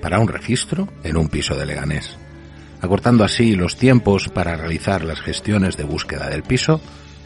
para 0.00 0.18
un 0.18 0.26
registro 0.26 0.88
en 1.04 1.16
un 1.16 1.28
piso 1.28 1.54
de 1.54 1.66
Leganés 1.66 2.18
acortando 2.82 3.22
así 3.22 3.54
los 3.54 3.76
tiempos 3.76 4.28
para 4.28 4.56
realizar 4.56 5.04
las 5.04 5.20
gestiones 5.20 5.76
de 5.76 5.84
búsqueda 5.84 6.28
del 6.28 6.42
piso 6.42 6.80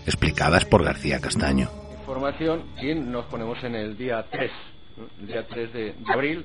explicadas 0.04 0.66
por 0.66 0.84
García 0.84 1.18
Castaño. 1.18 1.68
Información 1.98 2.62
nos 3.10 3.25
ponemos 3.25 3.62
en 3.64 3.75
el 3.75 3.96
día 3.96 4.25
3, 4.30 4.50
el 5.20 5.26
día 5.26 5.46
3 5.46 5.72
de, 5.72 5.94
abril. 6.06 6.44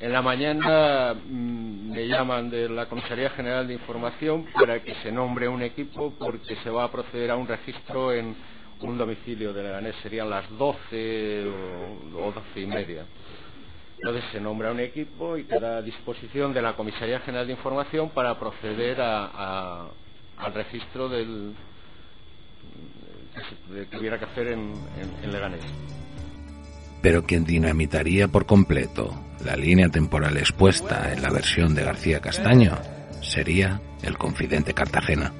En 0.00 0.12
la 0.12 0.22
mañana 0.22 1.14
mm, 1.14 1.92
me 1.92 2.08
llaman 2.08 2.50
de 2.50 2.68
la 2.68 2.86
Comisaría 2.86 3.30
General 3.30 3.66
de 3.68 3.74
Información 3.74 4.46
para 4.54 4.82
que 4.82 4.94
se 5.02 5.12
nombre 5.12 5.46
un 5.46 5.62
equipo 5.62 6.14
porque 6.18 6.56
se 6.64 6.70
va 6.70 6.84
a 6.84 6.90
proceder 6.90 7.30
a 7.30 7.36
un 7.36 7.46
registro 7.46 8.12
en 8.12 8.34
un 8.80 8.96
domicilio 8.96 9.52
de 9.52 9.62
Leganés. 9.62 9.96
Serían 10.02 10.30
las 10.30 10.48
12 10.56 11.44
o, 11.46 12.26
o 12.26 12.32
12 12.32 12.60
y 12.60 12.66
media. 12.66 13.04
Entonces 13.98 14.24
se 14.30 14.40
nombra 14.40 14.70
un 14.70 14.80
equipo 14.80 15.36
y 15.36 15.44
queda 15.44 15.78
a 15.78 15.82
disposición 15.82 16.52
de 16.52 16.62
la 16.62 16.74
Comisaría 16.74 17.20
General 17.20 17.46
de 17.46 17.52
Información 17.52 18.10
para 18.10 18.38
proceder 18.38 19.00
a, 19.00 19.88
al 20.36 20.54
registro 20.54 21.08
del 21.08 21.54
que 23.90 23.96
hubiera 23.96 24.18
que 24.18 24.24
hacer 24.24 24.48
en, 24.48 24.72
en, 25.22 25.32
Leganés. 25.32 25.64
Pero 27.02 27.24
quien 27.24 27.44
dinamitaría 27.44 28.28
por 28.28 28.46
completo 28.46 29.10
la 29.44 29.56
línea 29.56 29.88
temporal 29.88 30.36
expuesta 30.36 31.12
en 31.12 31.22
la 31.22 31.30
versión 31.30 31.74
de 31.74 31.84
García 31.84 32.20
Castaño 32.20 32.76
sería 33.20 33.80
el 34.02 34.16
confidente 34.16 34.74
Cartagena. 34.74 35.32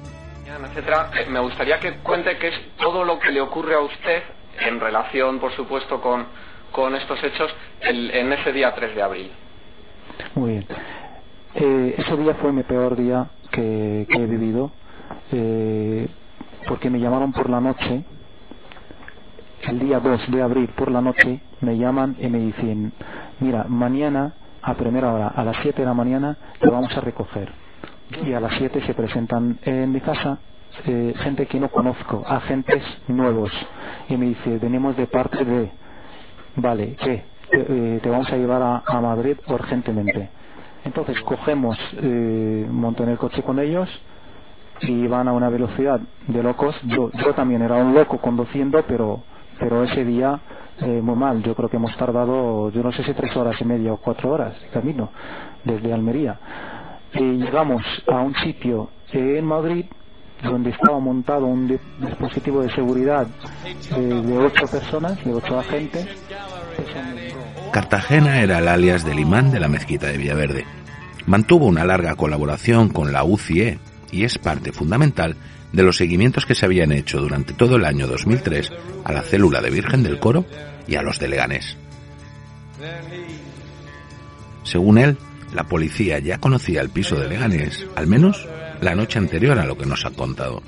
Etcétera. 0.67 1.11
Me 1.29 1.39
gustaría 1.39 1.79
que 1.79 1.97
cuente 1.97 2.37
qué 2.37 2.49
es 2.49 2.75
todo 2.77 3.03
lo 3.03 3.19
que 3.19 3.31
le 3.31 3.41
ocurre 3.41 3.75
a 3.75 3.79
usted 3.79 4.23
en 4.59 4.79
relación, 4.79 5.39
por 5.39 5.55
supuesto, 5.55 6.01
con, 6.01 6.27
con 6.71 6.95
estos 6.95 7.23
hechos 7.23 7.53
en 7.81 8.33
ese 8.33 8.51
día 8.53 8.73
3 8.73 8.95
de 8.95 9.01
abril. 9.01 9.31
Muy 10.35 10.51
bien. 10.51 10.65
Eh, 11.55 11.95
ese 11.97 12.17
día 12.17 12.35
fue 12.35 12.51
mi 12.51 12.63
peor 12.63 12.95
día 12.95 13.27
que, 13.51 14.05
he 14.07 14.25
vivido 14.25 14.71
eh, 15.31 16.07
porque 16.67 16.91
me 16.91 16.99
llamaron 16.99 17.33
por 17.33 17.49
la 17.49 17.59
noche 17.59 18.03
el 19.63 19.79
día 19.79 19.99
2 19.99 20.31
de 20.31 20.41
abril 20.43 20.69
por 20.75 20.91
la 20.91 21.01
noche 21.01 21.41
me 21.61 21.75
llaman 21.75 22.15
y 22.19 22.27
me 22.27 22.37
dicen 22.37 22.93
mira 23.39 23.65
mañana 23.67 24.33
a 24.61 24.75
primera 24.75 25.11
hora 25.11 25.29
a 25.29 25.43
las 25.43 25.57
7 25.63 25.81
de 25.81 25.85
la 25.87 25.95
mañana 25.95 26.37
te 26.59 26.69
vamos 26.69 26.95
a 26.95 27.01
recoger 27.01 27.51
y 28.23 28.33
a 28.33 28.39
las 28.39 28.53
7 28.59 28.81
se 28.85 28.93
presentan 28.93 29.57
en 29.63 29.91
mi 29.91 30.01
casa 30.01 30.37
eh, 30.85 31.15
gente 31.17 31.47
que 31.47 31.59
no 31.59 31.69
conozco 31.69 32.23
agentes 32.27 32.83
nuevos 33.07 33.51
y 34.07 34.17
me 34.17 34.27
dice 34.27 34.59
venimos 34.59 34.95
de 34.95 35.07
parte 35.07 35.43
de 35.43 35.71
vale, 36.61 36.95
¿qué? 36.95 37.23
Eh, 37.51 37.99
te 38.01 38.09
vamos 38.09 38.31
a 38.31 38.37
llevar 38.37 38.83
a, 38.85 39.01
Madrid 39.01 39.37
urgentemente. 39.47 40.29
Entonces 40.85 41.19
cogemos, 41.21 41.77
eh, 42.01 42.67
monto 42.69 43.03
en 43.03 43.09
el 43.09 43.17
coche 43.17 43.41
con 43.43 43.59
ellos 43.59 43.89
y 44.81 45.07
van 45.07 45.27
a 45.27 45.33
una 45.33 45.49
velocidad 45.49 45.99
de 46.27 46.43
locos. 46.43 46.75
Yo, 46.83 47.11
yo 47.11 47.33
también 47.33 47.61
era 47.61 47.75
un 47.75 47.93
loco 47.93 48.19
conduciendo, 48.19 48.83
pero, 48.87 49.23
pero 49.59 49.83
ese 49.83 50.05
día 50.05 50.39
eh, 50.81 51.01
muy 51.01 51.15
mal. 51.15 51.43
Yo 51.43 51.55
creo 51.55 51.69
que 51.69 51.77
hemos 51.77 51.95
tardado, 51.97 52.69
yo 52.69 52.83
no 52.83 52.91
sé 52.91 53.03
si 53.03 53.13
tres 53.13 53.35
horas 53.35 53.59
y 53.59 53.65
media 53.65 53.93
o 53.93 53.97
cuatro 53.97 54.31
horas 54.31 54.59
de 54.61 54.67
camino 54.69 55.09
desde 55.63 55.91
Almería. 55.91 56.39
Y 57.13 57.37
llegamos 57.37 57.83
a 58.07 58.21
un 58.21 58.35
sitio 58.35 58.89
en 59.11 59.43
Madrid 59.43 59.85
donde 60.43 60.69
estaba 60.69 60.99
montado 60.99 61.45
un 61.45 61.79
dispositivo 61.99 62.61
de 62.61 62.73
seguridad 62.73 63.27
eh, 63.65 63.99
de 63.99 64.37
ocho 64.37 64.65
personas, 64.67 65.23
de 65.23 65.33
ocho 65.33 65.59
agentes. 65.59 66.07
Cartagena 67.71 68.41
era 68.41 68.59
el 68.59 68.67
alias 68.67 69.05
del 69.05 69.19
imán 69.19 69.51
de 69.51 69.59
la 69.59 69.67
mezquita 69.67 70.07
de 70.07 70.17
Villaverde. 70.17 70.65
Mantuvo 71.25 71.67
una 71.67 71.85
larga 71.85 72.15
colaboración 72.15 72.89
con 72.89 73.11
la 73.11 73.23
UCIE 73.23 73.79
y 74.11 74.23
es 74.23 74.37
parte 74.37 74.71
fundamental 74.71 75.35
de 75.71 75.83
los 75.83 75.97
seguimientos 75.97 76.45
que 76.45 76.55
se 76.55 76.65
habían 76.65 76.91
hecho 76.91 77.19
durante 77.19 77.53
todo 77.53 77.75
el 77.75 77.85
año 77.85 78.07
2003 78.07 78.71
a 79.03 79.11
la 79.11 79.21
célula 79.21 79.61
de 79.61 79.69
Virgen 79.69 80.01
del 80.03 80.19
Coro 80.19 80.45
y 80.87 80.95
a 80.95 81.03
los 81.03 81.19
de 81.19 81.27
Leganés. 81.27 81.77
Según 84.63 84.97
él, 84.97 85.17
la 85.53 85.63
policía 85.65 86.19
ya 86.19 86.39
conocía 86.39 86.81
el 86.81 86.89
piso 86.89 87.15
de 87.15 87.27
Leganés, 87.27 87.85
al 87.95 88.07
menos 88.07 88.47
la 88.81 88.95
noche 88.95 89.19
anterior 89.19 89.57
a 89.59 89.65
lo 89.65 89.77
que 89.77 89.85
nos 89.85 90.05
ha 90.05 90.11
contado. 90.11 90.61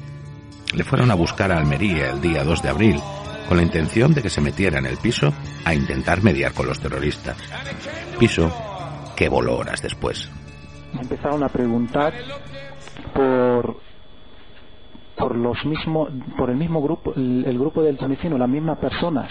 le 0.74 0.84
fueron 0.84 1.12
a 1.12 1.16
buscar 1.16 1.52
a 1.52 1.58
Almería 1.58 2.12
el 2.12 2.22
día 2.22 2.44
2 2.44 2.62
de 2.62 2.70
abril 2.70 3.00
con 3.48 3.58
la 3.58 3.64
intención 3.64 4.14
de 4.14 4.22
que 4.22 4.30
se 4.30 4.40
metiera 4.40 4.80
en 4.80 4.86
el 4.86 4.98
piso 4.98 5.34
a 5.66 5.74
intentar 5.74 6.24
mediar 6.24 6.54
con 6.54 6.68
los 6.68 6.80
terroristas. 6.80 7.38
Piso 8.18 8.50
que 9.16 9.28
voló 9.28 9.58
horas 9.58 9.82
después. 9.82 10.30
Empezaron 10.94 11.44
a 11.44 11.50
preguntar 11.50 12.14
por 13.14 13.78
por 15.18 15.36
los 15.36 15.64
mismos 15.66 16.10
por 16.38 16.50
el 16.50 16.56
mismo 16.56 16.82
grupo 16.82 17.14
el, 17.16 17.44
el 17.46 17.60
grupo 17.60 17.84
del 17.84 17.98
domicilio 17.98 18.38
las 18.38 18.50
mismas 18.50 18.80
personas 18.80 19.30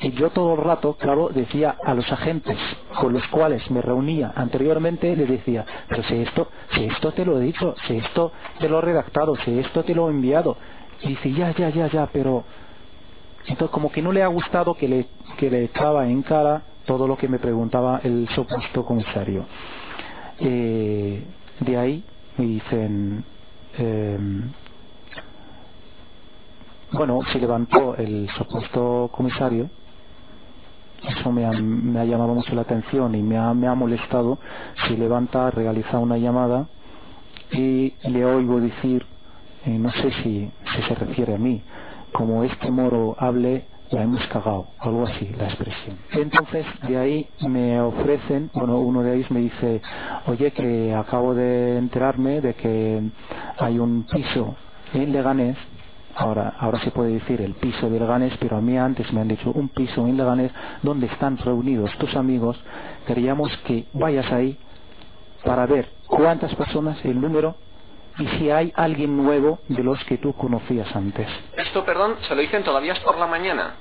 y 0.00 0.10
yo 0.12 0.30
todo 0.30 0.54
el 0.54 0.60
rato 0.60 0.94
claro 0.94 1.28
decía 1.28 1.76
a 1.82 1.94
los 1.94 2.10
agentes 2.10 2.58
con 3.00 3.12
los 3.12 3.26
cuales 3.28 3.68
me 3.70 3.80
reunía 3.80 4.32
anteriormente 4.34 5.14
les 5.16 5.28
decía 5.28 5.64
pero 5.88 6.02
si 6.04 6.16
esto 6.16 6.48
si 6.74 6.84
esto 6.84 7.12
te 7.12 7.24
lo 7.24 7.40
he 7.40 7.44
dicho 7.44 7.74
si 7.86 7.96
esto 7.96 8.32
te 8.58 8.68
lo 8.68 8.78
he 8.78 8.82
redactado 8.82 9.36
si 9.36 9.58
esto 9.58 9.84
te 9.84 9.94
lo 9.94 10.08
he 10.08 10.10
enviado 10.10 10.56
y 11.02 11.08
dice 11.08 11.32
ya 11.32 11.52
ya 11.52 11.70
ya 11.70 11.86
ya 11.88 12.06
pero 12.12 12.44
entonces 13.46 13.70
como 13.72 13.90
que 13.92 14.02
no 14.02 14.12
le 14.12 14.22
ha 14.22 14.28
gustado 14.28 14.74
que 14.74 14.88
le 14.88 15.06
que 15.36 15.50
le 15.50 15.64
echaba 15.64 16.06
en 16.08 16.22
cara 16.22 16.62
todo 16.86 17.06
lo 17.06 17.16
que 17.16 17.28
me 17.28 17.38
preguntaba 17.38 18.00
el 18.02 18.28
supuesto 18.30 18.84
comisario 18.84 19.46
eh, 20.40 21.22
de 21.60 21.76
ahí 21.76 22.04
me 22.36 22.44
dicen 22.46 23.24
eh, 23.78 24.18
bueno, 26.96 27.18
se 27.32 27.40
levantó 27.40 27.96
el 27.96 28.28
supuesto 28.38 29.10
comisario. 29.12 29.68
Eso 31.24 31.32
me 31.32 31.46
ha, 31.46 31.52
me 31.52 32.00
ha 32.00 32.04
llamado 32.04 32.34
mucho 32.34 32.54
la 32.54 32.60
atención 32.60 33.14
y 33.14 33.22
me 33.22 33.38
ha, 33.38 33.54
me 33.54 33.66
ha 33.66 33.74
molestado. 33.74 34.38
Se 34.86 34.94
levanta, 34.94 35.50
realiza 35.50 35.98
una 35.98 36.18
llamada 36.18 36.68
y 37.50 37.94
le 38.10 38.26
oigo 38.26 38.60
decir, 38.60 39.06
eh, 39.64 39.78
no 39.78 39.90
sé 39.90 40.10
si, 40.22 40.50
si 40.76 40.82
se 40.82 40.94
refiere 40.94 41.36
a 41.36 41.38
mí, 41.38 41.62
como 42.12 42.44
este 42.44 42.70
moro 42.70 43.16
hable, 43.18 43.64
la 43.90 44.02
hemos 44.02 44.26
cagado, 44.26 44.66
algo 44.80 45.04
así, 45.04 45.30
la 45.38 45.46
expresión. 45.46 45.96
Entonces, 46.12 46.66
de 46.86 46.98
ahí 46.98 47.28
me 47.48 47.80
ofrecen, 47.80 48.50
bueno, 48.52 48.80
uno 48.80 49.02
de 49.02 49.16
ellos 49.16 49.30
me 49.30 49.40
dice, 49.40 49.80
oye, 50.26 50.50
que 50.50 50.94
acabo 50.94 51.34
de 51.34 51.78
enterarme 51.78 52.42
de 52.42 52.52
que 52.52 53.02
hay 53.58 53.78
un 53.78 54.04
piso 54.12 54.56
en 54.92 55.10
Leganés 55.10 55.56
ahora 56.16 56.54
ahora 56.58 56.80
se 56.80 56.90
puede 56.90 57.12
decir 57.12 57.40
el 57.40 57.54
piso 57.54 57.90
de 57.90 57.98
Leganés, 57.98 58.34
pero 58.38 58.56
a 58.56 58.60
mí 58.60 58.76
antes 58.76 59.12
me 59.12 59.20
han 59.20 59.28
dicho 59.28 59.50
un 59.52 59.68
piso 59.68 60.06
en 60.06 60.16
Leganés 60.16 60.52
donde 60.82 61.06
están 61.06 61.36
reunidos 61.38 61.90
tus 61.98 62.14
amigos. 62.16 62.58
Queríamos 63.06 63.56
que 63.66 63.86
vayas 63.92 64.30
ahí 64.32 64.58
para 65.44 65.66
ver 65.66 65.88
cuántas 66.06 66.54
personas, 66.54 67.04
el 67.04 67.20
número 67.20 67.56
y 68.18 68.26
si 68.38 68.50
hay 68.50 68.72
alguien 68.76 69.16
nuevo 69.16 69.58
de 69.68 69.82
los 69.82 70.02
que 70.04 70.18
tú 70.18 70.32
conocías 70.34 70.94
antes. 70.94 71.28
Esto, 71.56 71.84
perdón, 71.84 72.14
se 72.28 72.34
lo 72.34 72.40
dicen 72.40 72.62
todavía 72.62 72.94
por 73.04 73.18
la 73.18 73.26
mañana. 73.26 73.74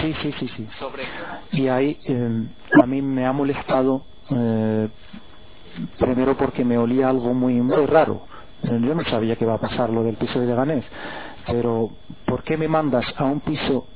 Sí, 0.00 0.14
sí, 0.20 0.34
sí, 0.40 0.48
sí. 0.56 0.68
Sobre. 0.78 1.04
Y 1.52 1.68
ahí 1.68 1.98
eh, 2.04 2.46
a 2.82 2.86
mí 2.86 3.00
me 3.00 3.24
ha 3.24 3.32
molestado 3.32 4.02
eh, 4.30 4.88
primero 5.98 6.36
porque 6.36 6.64
me 6.64 6.76
olía 6.76 7.08
algo 7.08 7.32
muy 7.32 7.54
muy 7.54 7.86
raro. 7.86 8.26
Eh, 8.64 8.80
Yo 8.82 8.94
no 8.94 9.04
sabía 9.04 9.36
que 9.36 9.44
iba 9.44 9.54
a 9.54 9.60
pasar 9.60 9.90
lo 9.90 10.02
del 10.02 10.16
piso 10.16 10.40
de 10.40 10.46
Leganés 10.46 10.84
pero 11.46 11.90
¿por 12.26 12.42
qué 12.42 12.56
me 12.56 12.68
mandas 12.68 13.04
a 13.16 13.24
un 13.24 13.40
piso 13.40 13.86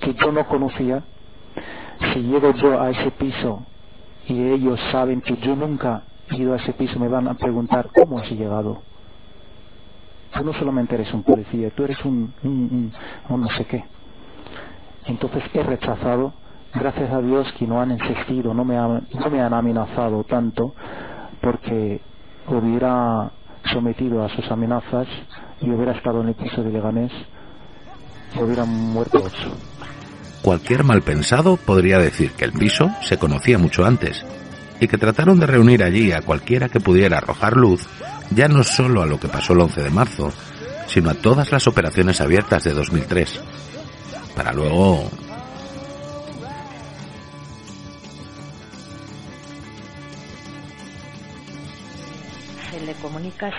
que 0.00 0.14
yo 0.14 0.32
no 0.32 0.46
conocía? 0.46 1.02
Si 2.12 2.20
llego 2.22 2.52
yo 2.54 2.80
a 2.80 2.90
ese 2.90 3.10
piso 3.12 3.66
y 4.26 4.40
ellos 4.40 4.80
saben 4.92 5.20
que 5.20 5.36
yo 5.38 5.56
nunca 5.56 6.04
he 6.30 6.36
ido 6.36 6.54
a 6.54 6.56
ese 6.56 6.72
piso, 6.72 6.98
me 6.98 7.08
van 7.08 7.28
a 7.28 7.34
preguntar 7.34 7.90
cómo 7.94 8.18
has 8.18 8.30
llegado. 8.30 8.82
Tú 10.32 10.44
no 10.44 10.52
solamente 10.54 10.94
eres 10.94 11.12
un 11.12 11.24
policía, 11.24 11.70
tú 11.70 11.84
eres 11.84 12.02
un, 12.04 12.32
un, 12.44 12.92
un, 13.28 13.40
no 13.40 13.48
sé 13.50 13.64
qué. 13.66 13.84
Entonces 15.06 15.42
he 15.52 15.62
rechazado, 15.62 16.32
gracias 16.72 17.10
a 17.10 17.20
Dios 17.20 17.52
que 17.58 17.66
no 17.66 17.80
han 17.80 17.90
insistido, 17.90 18.54
no 18.54 18.64
me, 18.64 18.78
han, 18.78 19.08
no 19.12 19.30
me 19.30 19.42
han 19.42 19.52
amenazado 19.52 20.22
tanto, 20.24 20.74
porque 21.40 22.00
hubiera 22.46 23.32
sometido 23.72 24.24
a 24.24 24.28
sus 24.28 24.50
amenazas 24.50 25.08
y 25.60 25.70
hubiera 25.70 25.92
estado 25.92 26.22
en 26.22 26.28
el 26.28 26.34
piso 26.34 26.62
de 26.62 26.70
Leganés, 26.70 27.12
hubieran 28.40 28.68
muerto 28.68 29.18
ocho. 29.24 29.56
Cualquier 30.42 30.84
malpensado 30.84 31.56
podría 31.56 31.98
decir 31.98 32.32
que 32.32 32.46
el 32.46 32.52
piso 32.52 32.90
se 33.02 33.18
conocía 33.18 33.58
mucho 33.58 33.84
antes 33.84 34.24
y 34.80 34.88
que 34.88 34.96
trataron 34.96 35.38
de 35.38 35.46
reunir 35.46 35.82
allí 35.82 36.12
a 36.12 36.22
cualquiera 36.22 36.68
que 36.68 36.80
pudiera 36.80 37.18
arrojar 37.18 37.56
luz 37.56 37.86
ya 38.30 38.48
no 38.48 38.62
solo 38.64 39.02
a 39.02 39.06
lo 39.06 39.18
que 39.18 39.28
pasó 39.28 39.52
el 39.52 39.60
11 39.60 39.82
de 39.82 39.90
marzo, 39.90 40.32
sino 40.86 41.10
a 41.10 41.14
todas 41.14 41.50
las 41.52 41.66
operaciones 41.66 42.20
abiertas 42.20 42.64
de 42.64 42.72
2003, 42.72 43.40
para 44.34 44.52
luego 44.52 45.10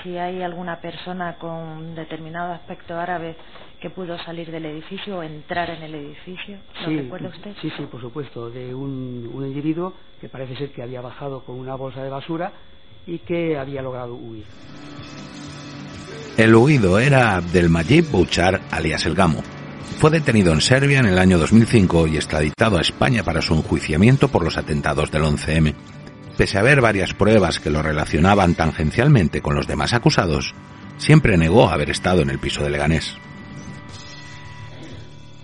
si 0.04 0.18
hay 0.18 0.42
alguna 0.42 0.80
persona 0.80 1.36
con 1.36 1.96
determinado 1.96 2.54
aspecto 2.54 2.98
árabe 3.00 3.36
que 3.80 3.90
pudo 3.90 4.18
salir 4.24 4.52
del 4.52 4.66
edificio 4.66 5.18
o 5.20 5.24
entrar 5.24 5.70
en 5.72 5.84
el 5.84 5.96
edificio. 5.96 6.58
¿Lo 6.82 6.88
Sí, 6.88 6.98
recuerda 6.98 7.30
usted? 7.30 7.52
sí, 7.62 7.72
sí, 7.76 7.84
por 7.92 8.00
supuesto, 8.02 8.50
de 8.50 8.74
un, 8.76 9.30
un 9.34 9.46
individuo 9.46 9.94
que 10.20 10.30
parece 10.30 10.56
ser 10.56 10.72
que 10.72 10.84
había 10.84 11.02
bajado 11.02 11.44
con 11.44 11.58
una 11.60 11.76
bolsa 11.76 12.04
de 12.04 12.10
basura 12.10 12.52
y 13.08 13.20
que 13.20 13.58
había 13.58 13.82
logrado 13.82 14.16
huir. 14.16 14.46
El 16.38 16.56
huido 16.56 17.00
era 17.00 17.36
Abdelmajid 17.36 18.06
Bouchar, 18.12 18.62
alias 18.72 19.06
El 19.06 19.16
Gamo. 19.16 19.42
Fue 20.00 20.10
detenido 20.10 20.54
en 20.54 20.62
Serbia 20.62 21.00
en 21.00 21.06
el 21.06 21.20
año 21.20 21.38
2005 21.38 22.08
y 22.08 22.16
extraditado 22.16 22.78
a 22.78 22.82
España 22.82 23.24
para 23.24 23.42
su 23.42 23.54
enjuiciamiento 23.54 24.30
por 24.30 24.44
los 24.44 24.58
atentados 24.58 25.12
del 25.12 25.24
11M. 25.24 25.76
Pese 26.42 26.58
a 26.58 26.62
haber 26.62 26.82
varias 26.82 27.14
pruebas 27.14 27.60
que 27.60 27.70
lo 27.70 27.84
relacionaban 27.84 28.56
tangencialmente 28.56 29.44
con 29.44 29.54
los 29.54 29.68
demás 29.68 29.94
acusados, 29.94 30.56
siempre 30.98 31.38
negó 31.38 31.70
haber 31.70 31.92
estado 31.92 32.24
en 32.24 32.32
el 32.32 32.40
piso 32.40 32.64
de 32.64 32.72
Leganés. 32.72 33.16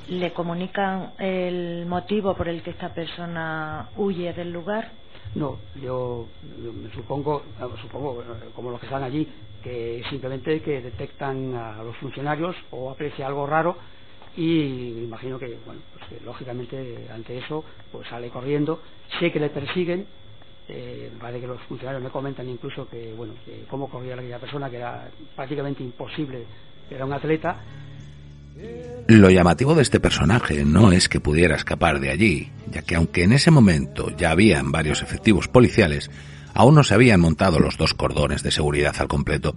¿Le 0.07 0.33
comunican 0.33 1.11
el 1.19 1.85
motivo 1.85 2.35
por 2.35 2.49
el 2.49 2.63
que 2.63 2.71
esta 2.71 2.95
persona 2.95 3.89
huye 3.95 4.33
del 4.33 4.51
lugar? 4.51 4.91
No, 5.35 5.59
yo, 5.75 6.25
yo 6.63 6.73
me 6.73 6.91
supongo, 6.91 7.43
eh, 7.61 7.65
supongo, 7.79 8.23
como 8.55 8.71
los 8.71 8.79
que 8.79 8.87
están 8.87 9.03
allí, 9.03 9.27
que 9.61 10.01
simplemente 10.09 10.63
que 10.63 10.81
detectan 10.81 11.53
a 11.53 11.83
los 11.83 11.95
funcionarios 11.97 12.55
o 12.71 12.89
aprecia 12.89 13.27
algo 13.27 13.45
raro 13.45 13.77
y 14.35 14.93
me 14.95 15.03
imagino 15.03 15.37
que, 15.37 15.59
bueno, 15.63 15.81
pues 15.93 16.09
que 16.09 16.25
lógicamente 16.25 17.07
ante 17.13 17.37
eso 17.37 17.63
pues 17.91 18.07
sale 18.07 18.29
corriendo. 18.29 18.81
Sé 19.19 19.31
que 19.31 19.39
le 19.39 19.49
persiguen, 19.49 20.07
eh, 20.69 21.11
parece 21.19 21.41
que 21.41 21.47
los 21.47 21.61
funcionarios 21.63 22.03
me 22.03 22.09
comentan 22.09 22.47
incluso 22.49 22.87
que, 22.89 23.13
bueno, 23.13 23.33
que 23.45 23.65
cómo 23.69 23.89
corría 23.89 24.15
aquella 24.15 24.39
persona, 24.39 24.69
que 24.69 24.77
era 24.77 25.09
prácticamente 25.35 25.83
imposible, 25.83 26.45
que 26.89 26.95
era 26.95 27.05
un 27.05 27.13
atleta. 27.13 27.61
Lo 29.07 29.29
llamativo 29.29 29.75
de 29.75 29.83
este 29.83 29.99
personaje 29.99 30.65
no 30.65 30.91
es 30.91 31.07
que 31.07 31.19
pudiera 31.19 31.55
escapar 31.55 31.99
de 31.99 32.09
allí, 32.09 32.51
ya 32.69 32.81
que 32.81 32.95
aunque 32.95 33.23
en 33.23 33.33
ese 33.33 33.51
momento 33.51 34.09
ya 34.17 34.31
habían 34.31 34.71
varios 34.71 35.01
efectivos 35.01 35.47
policiales, 35.47 36.09
aún 36.53 36.75
no 36.75 36.83
se 36.83 36.95
habían 36.95 37.21
montado 37.21 37.59
los 37.59 37.77
dos 37.77 37.93
cordones 37.93 38.43
de 38.43 38.51
seguridad 38.51 38.95
al 38.99 39.07
completo. 39.07 39.55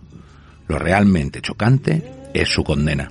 Lo 0.69 0.79
realmente 0.79 1.41
chocante 1.41 2.03
es 2.35 2.49
su 2.49 2.63
condena. 2.63 3.11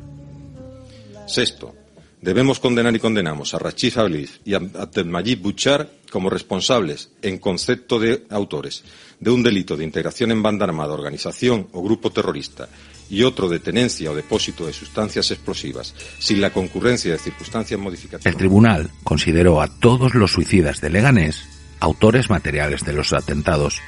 Sexto, 1.26 1.74
debemos 2.22 2.60
condenar 2.60 2.96
y 2.96 3.00
condenamos 3.00 3.54
a 3.54 3.60
Rachid 3.60 3.98
Ablif 3.98 4.40
y 4.46 4.54
a 4.54 4.58
Abdelmajid 4.58 5.40
Bouchar 5.40 5.90
como 6.12 6.30
responsables, 6.30 7.12
en 7.22 7.38
concepto 7.38 8.00
de 8.00 8.26
autores, 8.30 8.84
de 9.20 9.30
un 9.30 9.44
delito 9.44 9.78
de 9.78 9.84
integración 9.84 10.32
en 10.32 10.42
banda 10.42 10.66
armada, 10.66 10.94
organización 10.94 11.68
o 11.74 11.84
grupo 11.84 12.12
terrorista 12.12 12.68
y 13.10 13.24
otro 13.24 13.50
de 13.50 13.60
tenencia 13.60 14.12
o 14.12 14.16
depósito 14.16 14.66
de 14.66 14.74
sustancias 14.74 15.32
explosivas, 15.32 15.96
sin 16.20 16.42
la 16.42 16.52
concurrencia 16.52 17.12
de 17.12 17.18
circunstancias 17.20 17.80
modificativas. 17.80 18.26
El 18.26 18.38
tribunal 18.38 18.92
consideró 19.04 19.62
a 19.62 19.68
todos 19.68 20.16
los 20.16 20.32
suicidas 20.32 20.82
de 20.82 20.90
Leganés 20.90 21.48
autores 21.80 22.30
materiales 22.30 22.84
de 22.86 22.94
los 22.94 23.14
atentados. 23.14 23.82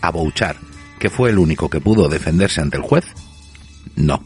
A 0.00 0.10
Bouchar, 0.10 0.56
que 0.98 1.10
fue 1.10 1.30
el 1.30 1.38
único 1.38 1.70
que 1.70 1.80
pudo 1.80 2.08
defenderse 2.08 2.60
ante 2.60 2.76
el 2.76 2.82
juez, 2.82 3.04
no. 3.94 4.22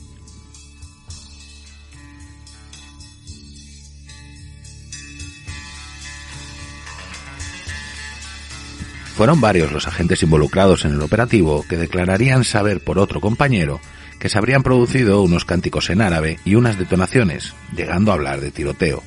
Fueron 9.17 9.41
varios 9.41 9.73
los 9.73 9.89
agentes 9.89 10.23
involucrados 10.23 10.85
en 10.85 10.93
el 10.93 11.01
operativo 11.01 11.65
que 11.69 11.77
declararían 11.77 12.45
saber 12.45 12.85
por 12.85 12.99
otro 12.99 13.21
compañero 13.21 13.81
que 14.21 14.29
se 14.29 14.39
habrían 14.39 14.63
producido 14.63 15.23
unos 15.23 15.45
cánticos 15.45 15.89
en 15.91 16.03
árabe 16.03 16.37
y 16.45 16.55
unas 16.55 16.79
detonaciones, 16.79 17.55
llegando 17.75 18.11
a 18.11 18.15
hablar 18.15 18.41
de 18.41 18.51
tiroteo. 18.51 19.03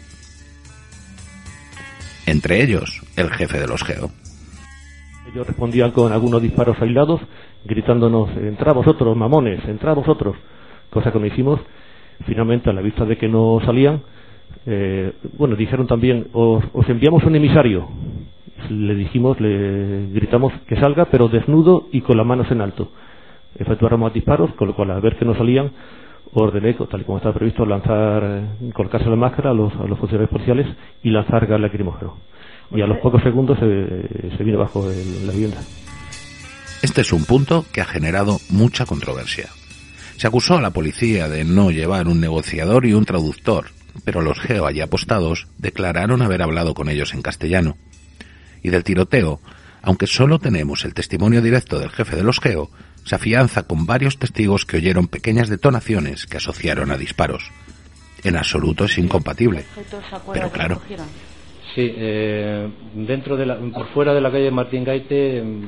Entre 2.26 2.64
ellos, 2.64 3.02
el 3.16 3.30
jefe 3.30 3.60
de 3.60 3.68
los 3.68 3.84
GEO. 3.84 4.12
Ellos 5.32 5.48
respondían 5.48 5.92
con 5.92 6.12
algunos 6.12 6.42
disparos 6.42 6.78
aislados, 6.82 7.22
gritándonos, 7.66 8.36
entrad 8.36 8.74
vosotros, 8.74 9.16
mamones, 9.16 9.64
entrad 9.66 9.96
vosotros, 9.96 10.36
cosa 10.90 11.12
que 11.12 11.20
no 11.20 11.26
hicimos, 11.28 11.60
Finalmente, 12.26 12.70
a 12.70 12.74
la 12.74 12.82
vista 12.82 13.06
de 13.06 13.18
que 13.18 13.28
no 13.28 13.60
salían, 13.64 14.02
eh, 14.66 15.14
bueno, 15.38 15.56
dijeron 15.56 15.88
también, 15.88 16.28
os, 16.34 16.64
os 16.74 16.90
enviamos 16.90 17.24
un 17.24 17.36
emisario. 17.36 17.88
Le 18.70 18.96
dijimos, 18.96 19.40
le 19.40 20.08
gritamos 20.12 20.54
que 20.68 20.76
salga, 20.76 21.06
pero 21.06 21.28
desnudo 21.28 21.88
y 21.92 22.02
con 22.02 22.18
las 22.18 22.26
manos 22.26 22.50
en 22.52 22.62
alto. 22.62 22.92
Efectuaron 23.58 24.00
más 24.02 24.14
disparos, 24.14 24.54
con 24.56 24.68
lo 24.68 24.76
cual, 24.76 24.92
al 24.92 25.02
ver 25.02 25.18
que 25.18 25.26
no 25.26 25.36
salían, 25.36 25.72
ordené, 26.34 26.74
tal 26.90 27.02
y 27.02 27.04
como 27.04 27.18
estaba 27.18 27.34
previsto, 27.36 27.66
lanzar, 27.66 28.24
eh, 28.24 28.72
colocarse 28.74 29.10
la 29.10 29.16
máscara 29.16 29.52
a 29.52 29.54
los, 29.54 29.74
a 29.76 29.84
los 29.86 29.98
funcionarios 29.98 30.30
policiales 30.30 30.68
y 31.04 31.10
lanzar 31.10 31.46
gas 31.48 31.60
lacrimógeno. 31.60 32.18
Y 32.72 32.82
a 32.82 32.88
los 32.88 33.00
pocos 33.00 33.24
segundos 33.24 33.58
se, 33.60 34.38
se 34.38 34.44
vino 34.44 34.60
bajo 34.60 34.90
el- 34.92 35.26
la 35.26 35.34
vivienda. 35.34 35.58
Este 36.84 37.02
es 37.02 37.12
un 37.12 37.26
punto 37.26 37.66
que 37.74 37.82
ha 37.82 37.86
generado 37.86 38.38
mucha 38.52 38.86
controversia. 38.86 39.48
Se 40.18 40.28
acusó 40.28 40.58
a 40.58 40.62
la 40.62 40.72
policía 40.72 41.28
de 41.28 41.44
no 41.46 41.72
llevar 41.72 42.08
un 42.08 42.22
negociador 42.22 42.86
y 42.86 42.94
un 42.94 43.06
traductor, 43.06 43.66
pero 44.06 44.22
los 44.22 44.40
geo 44.40 44.66
allí 44.66 44.82
apostados 44.82 45.48
declararon 45.58 46.22
haber 46.22 46.42
hablado 46.42 46.74
con 46.74 46.90
ellos 46.90 47.14
en 47.14 47.22
castellano. 47.22 47.76
Y 48.64 48.70
del 48.70 48.84
tiroteo, 48.84 49.40
aunque 49.82 50.08
solo 50.08 50.40
tenemos 50.40 50.86
el 50.86 50.94
testimonio 50.94 51.42
directo 51.42 51.80
del 51.80 51.90
jefe 51.90 52.16
de 52.16 52.24
los 52.24 52.40
geo, 52.40 52.70
se 53.06 53.16
afianza 53.16 53.64
con 53.64 53.86
varios 53.86 54.18
testigos 54.18 54.66
que 54.66 54.78
oyeron 54.78 55.08
pequeñas 55.08 55.50
detonaciones 55.50 56.26
que 56.28 56.38
asociaron 56.38 56.92
a 56.92 56.98
disparos. 56.98 57.50
En 58.24 58.36
absoluto 58.36 58.86
es 58.86 58.98
incompatible. 58.98 59.64
Pero 60.34 60.48
que 60.48 60.52
claro. 60.52 60.76
recogieron? 60.76 61.08
Sí, 61.76 61.90
eh, 61.96 62.68
dentro 62.96 63.38
de 63.38 63.46
la, 63.46 63.58
por 63.58 63.88
fuera 63.94 64.14
de 64.14 64.22
la 64.22 64.32
calle 64.32 64.52
Martín 64.52 64.84
Gaite, 64.84 65.42
mm, 65.42 65.64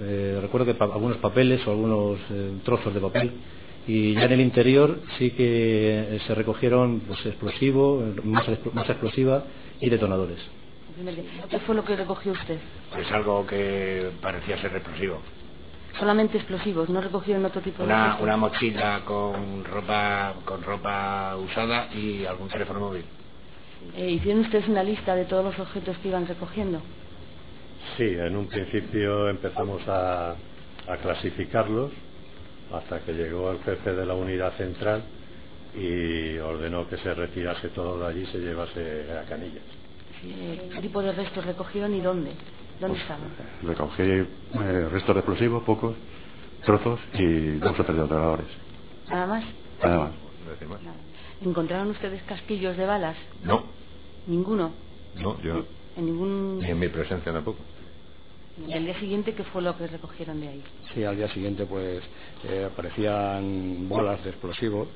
eh, 0.00 0.38
recuerdo 0.42 0.66
que 0.66 0.74
pa- 0.74 0.84
algunos 0.84 1.16
papeles 1.18 1.66
o 1.66 1.70
algunos 1.70 2.18
eh, 2.30 2.58
trozos 2.64 2.92
de 2.92 3.00
papel 3.00 3.32
y 3.86 4.14
ya 4.14 4.24
en 4.24 4.32
el 4.32 4.40
interior 4.40 5.00
sí 5.16 5.30
que 5.30 6.16
eh, 6.16 6.20
se 6.26 6.34
recogieron 6.34 7.00
pues 7.06 7.24
explosivo, 7.24 8.04
masa, 8.24 8.58
masa 8.74 8.92
explosiva 8.92 9.44
y 9.80 9.88
detonadores. 9.88 10.40
¿Qué 11.50 11.58
fue 11.60 11.74
lo 11.74 11.84
que 11.84 11.94
recogió 11.94 12.32
usted? 12.32 12.58
Pues 12.92 13.10
algo 13.12 13.46
que 13.46 14.10
parecía 14.22 14.58
ser 14.58 14.72
explosivo. 14.74 15.20
Solamente 15.98 16.38
explosivos, 16.38 16.88
no 16.88 17.00
recogieron 17.00 17.44
otro 17.44 17.60
tipo 17.60 17.78
de 17.78 17.84
Una, 17.84 18.04
objetos? 18.06 18.22
una 18.22 18.36
mochila 18.36 19.02
con 19.04 19.64
ropa 19.64 20.34
con 20.44 20.62
ropa 20.62 21.36
usada 21.36 21.88
y 21.94 22.24
algún 22.24 22.48
teléfono 22.48 22.80
móvil. 22.80 23.04
Eh, 23.94 24.10
¿Hicieron 24.10 24.42
ustedes 24.42 24.68
una 24.68 24.82
lista 24.82 25.14
de 25.14 25.24
todos 25.26 25.44
los 25.44 25.58
objetos 25.58 25.96
que 25.98 26.08
iban 26.08 26.26
recogiendo? 26.26 26.80
Sí, 27.96 28.04
en 28.04 28.36
un 28.36 28.46
principio 28.48 29.28
empezamos 29.28 29.86
a, 29.88 30.30
a 30.32 30.96
clasificarlos 31.02 31.92
hasta 32.72 33.00
que 33.00 33.12
llegó 33.12 33.50
el 33.52 33.58
jefe 33.62 33.92
de 33.92 34.06
la 34.06 34.14
unidad 34.14 34.52
central 34.54 35.02
y 35.74 36.36
ordenó 36.38 36.88
que 36.88 36.96
se 36.98 37.14
retirase 37.14 37.68
todo 37.68 37.98
de 38.00 38.06
allí 38.06 38.22
y 38.22 38.26
se 38.26 38.38
llevase 38.38 39.06
a 39.12 39.22
canillas. 39.28 39.62
Eh, 40.24 40.70
¿Qué 40.74 40.80
tipo 40.80 41.02
de 41.02 41.12
restos 41.12 41.44
recogieron 41.44 41.94
y 41.94 42.00
dónde? 42.00 42.32
¿Dónde 42.80 42.98
estaban? 42.98 43.28
Recogí 43.62 44.02
eh, 44.02 44.88
restos 44.90 45.14
de 45.14 45.20
explosivos, 45.20 45.62
pocos, 45.64 45.96
trozos 46.64 47.00
y 47.14 47.52
dos 47.58 47.78
o 47.78 47.84
tres 47.84 47.96
detonadores. 47.96 48.46
¿Nada 49.08 49.26
más? 49.26 49.44
Nada 49.82 49.98
más. 49.98 50.12
¿Encontraron 51.40 51.90
ustedes 51.90 52.22
casquillos 52.22 52.76
de 52.76 52.86
balas? 52.86 53.16
No, 53.42 53.64
¿Ninguno? 54.26 54.72
no, 55.14 55.40
yo 55.42 55.64
¿En 55.96 56.06
ningún...? 56.06 56.58
ni 56.58 56.70
en 56.70 56.78
mi 56.78 56.88
presencia 56.88 57.32
tampoco. 57.32 57.58
¿Y 58.66 58.72
al 58.72 58.84
día 58.84 58.98
siguiente 58.98 59.34
qué 59.34 59.44
fue 59.44 59.60
lo 59.62 59.76
que 59.76 59.86
recogieron 59.86 60.40
de 60.40 60.48
ahí? 60.48 60.64
Sí, 60.94 61.04
al 61.04 61.16
día 61.16 61.28
siguiente 61.28 61.66
pues 61.66 62.02
eh, 62.44 62.68
aparecían 62.70 63.86
bolas 63.88 64.22
de 64.24 64.30
explosivos 64.30 64.88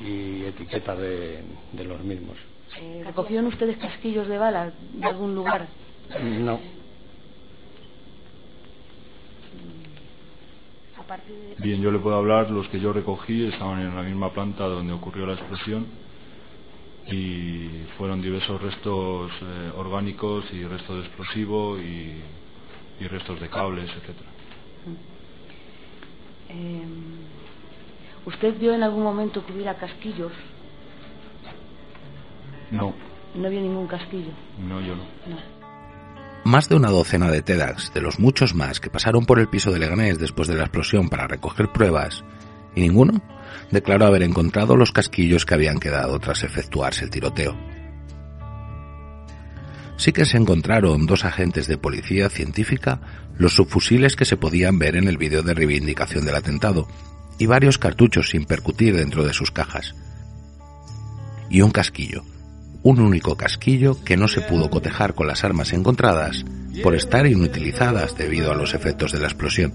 y 0.00 0.44
etiquetas 0.44 0.98
de, 0.98 1.42
de 1.72 1.84
los 1.84 2.00
mismos. 2.02 2.36
Eh, 2.76 3.02
¿Recogieron 3.04 3.46
ustedes 3.46 3.78
casquillos 3.78 4.28
de 4.28 4.38
balas 4.38 4.74
de 4.92 5.06
algún 5.06 5.34
lugar? 5.34 5.68
No, 6.40 6.60
de... 11.26 11.54
Bien, 11.58 11.80
yo 11.80 11.90
le 11.90 11.98
puedo 11.98 12.16
hablar, 12.16 12.50
los 12.50 12.68
que 12.68 12.80
yo 12.80 12.92
recogí 12.92 13.46
estaban 13.46 13.80
en 13.80 13.94
la 13.96 14.02
misma 14.02 14.32
planta 14.32 14.64
donde 14.64 14.92
ocurrió 14.92 15.26
la 15.26 15.34
explosión 15.34 15.86
y 17.06 17.86
fueron 17.96 18.20
diversos 18.20 18.60
restos 18.60 19.32
eh, 19.40 19.72
orgánicos 19.76 20.44
y 20.52 20.64
restos 20.64 20.96
de 20.96 21.06
explosivo 21.06 21.78
y, 21.78 22.20
y 23.00 23.08
restos 23.08 23.40
de 23.40 23.48
cables, 23.48 23.90
etcétera. 23.90 24.30
Eh, 26.50 26.82
¿Usted 28.26 28.58
vio 28.58 28.74
en 28.74 28.82
algún 28.82 29.02
momento 29.02 29.44
que 29.44 29.52
hubiera 29.52 29.74
casquillos? 29.78 30.32
No, 32.70 32.94
No 33.34 33.50
vio 33.50 33.60
ningún 33.60 33.86
casquillo. 33.86 34.32
no, 34.58 34.80
yo 34.80 34.94
no. 34.96 35.04
No. 35.26 35.58
Más 36.44 36.68
de 36.68 36.76
una 36.76 36.88
docena 36.88 37.30
de 37.30 37.42
TEDx, 37.42 37.92
de 37.92 38.00
los 38.00 38.18
muchos 38.18 38.54
más 38.54 38.80
que 38.80 38.90
pasaron 38.90 39.26
por 39.26 39.38
el 39.38 39.48
piso 39.48 39.70
de 39.70 39.78
Leganés 39.78 40.18
después 40.18 40.48
de 40.48 40.54
la 40.54 40.62
explosión 40.62 41.08
para 41.08 41.26
recoger 41.26 41.70
pruebas, 41.72 42.24
y 42.74 42.80
ninguno 42.80 43.20
declaró 43.70 44.06
haber 44.06 44.22
encontrado 44.22 44.76
los 44.76 44.92
casquillos 44.92 45.44
que 45.44 45.54
habían 45.54 45.78
quedado 45.78 46.18
tras 46.20 46.44
efectuarse 46.44 47.04
el 47.04 47.10
tiroteo. 47.10 47.56
Sí 49.96 50.12
que 50.12 50.24
se 50.24 50.36
encontraron 50.36 51.06
dos 51.06 51.24
agentes 51.24 51.66
de 51.66 51.76
policía 51.76 52.28
científica 52.30 53.00
los 53.36 53.54
subfusiles 53.54 54.16
que 54.16 54.24
se 54.24 54.36
podían 54.36 54.78
ver 54.78 54.96
en 54.96 55.08
el 55.08 55.18
vídeo 55.18 55.42
de 55.42 55.54
reivindicación 55.54 56.24
del 56.24 56.36
atentado, 56.36 56.86
y 57.36 57.46
varios 57.46 57.78
cartuchos 57.78 58.30
sin 58.30 58.44
percutir 58.44 58.96
dentro 58.96 59.24
de 59.24 59.32
sus 59.32 59.50
cajas. 59.50 59.94
Y 61.50 61.60
un 61.62 61.72
casquillo, 61.72 62.22
un 62.88 63.00
único 63.00 63.36
casquillo 63.36 64.02
que 64.02 64.16
no 64.16 64.28
se 64.28 64.40
pudo 64.40 64.70
cotejar 64.70 65.14
con 65.14 65.26
las 65.26 65.44
armas 65.44 65.74
encontradas 65.74 66.46
por 66.82 66.94
estar 66.94 67.26
inutilizadas 67.26 68.16
debido 68.16 68.50
a 68.50 68.54
los 68.54 68.72
efectos 68.72 69.12
de 69.12 69.18
la 69.18 69.26
explosión. 69.26 69.74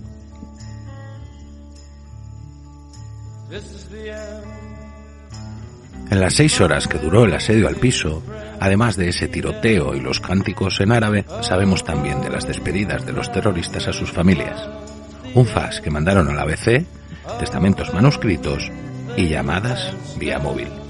En 6.09 6.19
las 6.19 6.33
seis 6.33 6.59
horas 6.59 6.87
que 6.87 6.97
duró 6.97 7.25
el 7.25 7.33
asedio 7.33 7.67
al 7.67 7.75
piso, 7.75 8.23
además 8.59 8.97
de 8.97 9.09
ese 9.09 9.27
tiroteo 9.27 9.93
y 9.93 9.99
los 9.99 10.19
cánticos 10.19 10.81
en 10.81 10.91
árabe, 10.91 11.25
sabemos 11.41 11.83
también 11.83 12.19
de 12.21 12.31
las 12.31 12.47
despedidas 12.47 13.05
de 13.05 13.13
los 13.13 13.31
terroristas 13.31 13.87
a 13.87 13.93
sus 13.93 14.11
familias. 14.11 14.67
Un 15.35 15.45
fax 15.45 15.81
que 15.81 15.91
mandaron 15.91 16.29
al 16.29 16.39
ABC, 16.39 16.83
testamentos 17.37 17.93
manuscritos 17.93 18.71
y 19.15 19.27
llamadas 19.27 19.93
vía 20.17 20.39
móvil. 20.39 20.82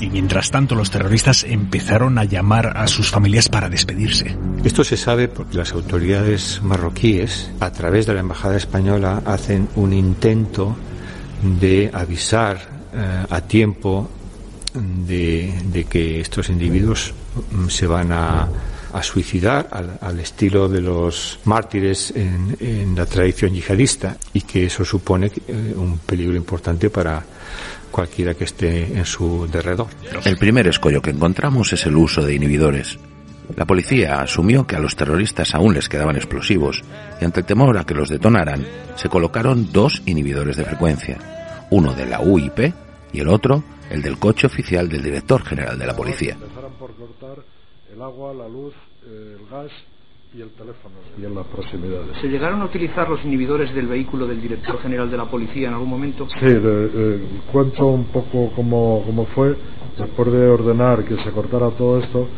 Y 0.00 0.08
mientras 0.10 0.50
tanto 0.50 0.74
los 0.74 0.90
terroristas 0.90 1.44
empezaron 1.44 2.18
a 2.18 2.24
llamar 2.24 2.76
a 2.76 2.86
sus 2.86 3.10
familias 3.10 3.48
para 3.48 3.68
despedirse. 3.68 4.36
Esto 4.64 4.84
se 4.84 4.96
sabe 4.96 5.28
porque 5.28 5.56
las 5.56 5.72
autoridades 5.72 6.60
marroquíes, 6.62 7.50
a 7.60 7.70
través 7.70 8.06
de 8.06 8.14
la 8.14 8.20
Embajada 8.20 8.56
Española, 8.56 9.22
hacen 9.24 9.68
un 9.76 9.92
intento 9.92 10.76
de 11.60 11.90
avisar 11.92 12.58
eh, 12.94 13.24
a 13.28 13.40
tiempo 13.42 14.08
de, 14.74 15.52
de 15.64 15.84
que 15.84 16.20
estos 16.20 16.48
individuos 16.48 17.14
mm, 17.50 17.68
se 17.68 17.86
van 17.86 18.12
a, 18.12 18.48
a 18.98 19.02
suicidar 19.02 19.68
al, 19.70 19.98
al 20.00 20.20
estilo 20.20 20.68
de 20.68 20.80
los 20.80 21.38
mártires 21.44 22.12
en, 22.16 22.56
en 22.58 22.96
la 22.96 23.06
tradición 23.06 23.54
yihadista 23.54 24.16
y 24.32 24.40
que 24.40 24.66
eso 24.66 24.84
supone 24.84 25.30
eh, 25.46 25.74
un 25.76 25.98
peligro 25.98 26.34
importante 26.36 26.90
para 26.90 27.24
cualquiera 27.90 28.34
que 28.34 28.44
esté 28.44 28.98
en 28.98 29.04
su 29.04 29.46
derredor. 29.50 29.86
El 30.24 30.36
primer 30.36 30.66
escollo 30.66 31.00
que 31.00 31.10
encontramos 31.10 31.72
es 31.72 31.86
el 31.86 31.96
uso 31.96 32.22
de 32.22 32.34
inhibidores. 32.34 32.98
La 33.56 33.66
policía 33.66 34.20
asumió 34.20 34.66
que 34.66 34.76
a 34.76 34.80
los 34.80 34.94
terroristas 34.94 35.54
aún 35.54 35.74
les 35.74 35.88
quedaban 35.88 36.16
explosivos 36.16 36.82
y 37.20 37.24
ante 37.24 37.40
el 37.40 37.46
temor 37.46 37.78
a 37.78 37.84
que 37.84 37.94
los 37.94 38.08
detonaran, 38.08 38.66
se 38.96 39.08
colocaron 39.08 39.72
dos 39.72 40.02
inhibidores 40.06 40.56
de 40.56 40.64
frecuencia, 40.64 41.66
uno 41.70 41.94
de 41.94 42.06
la 42.06 42.20
UIP 42.20 42.74
y 43.12 43.20
el 43.20 43.28
otro 43.28 43.64
el 43.90 44.02
del 44.02 44.18
coche 44.18 44.46
oficial 44.46 44.88
del 44.88 45.02
director 45.02 45.42
general 45.44 45.78
de 45.78 45.86
la 45.86 45.96
policía. 45.96 46.34
Empezaron 46.34 46.72
por 46.74 46.94
cortar 46.94 47.38
el 47.90 48.02
agua, 48.02 48.34
la 48.34 48.48
luz, 48.48 48.74
el 49.08 49.46
gas 49.50 49.70
y 50.36 50.42
el 50.42 50.50
teléfono 50.50 50.96
y 51.20 51.24
en 51.24 51.34
las 51.34 51.46
proximidades. 51.46 52.18
¿Se 52.20 52.28
llegaron 52.28 52.60
a 52.60 52.66
utilizar 52.66 53.08
los 53.08 53.24
inhibidores 53.24 53.74
del 53.74 53.86
vehículo 53.86 54.26
del 54.26 54.40
director 54.42 54.78
general 54.80 55.10
de 55.10 55.16
la 55.16 55.24
policía 55.24 55.68
en 55.68 55.74
algún 55.74 55.88
momento? 55.88 56.26
Sí, 56.38 56.46
le- 56.46 56.88
le 56.88 57.26
cuento 57.50 57.86
un 57.86 58.04
poco 58.06 58.52
cómo, 58.54 59.02
cómo 59.06 59.24
fue. 59.26 59.56
Después 59.96 60.30
de 60.30 60.48
ordenar 60.48 61.04
que 61.04 61.16
se 61.22 61.30
cortara 61.32 61.70
todo 61.70 61.98
esto, 61.98 62.28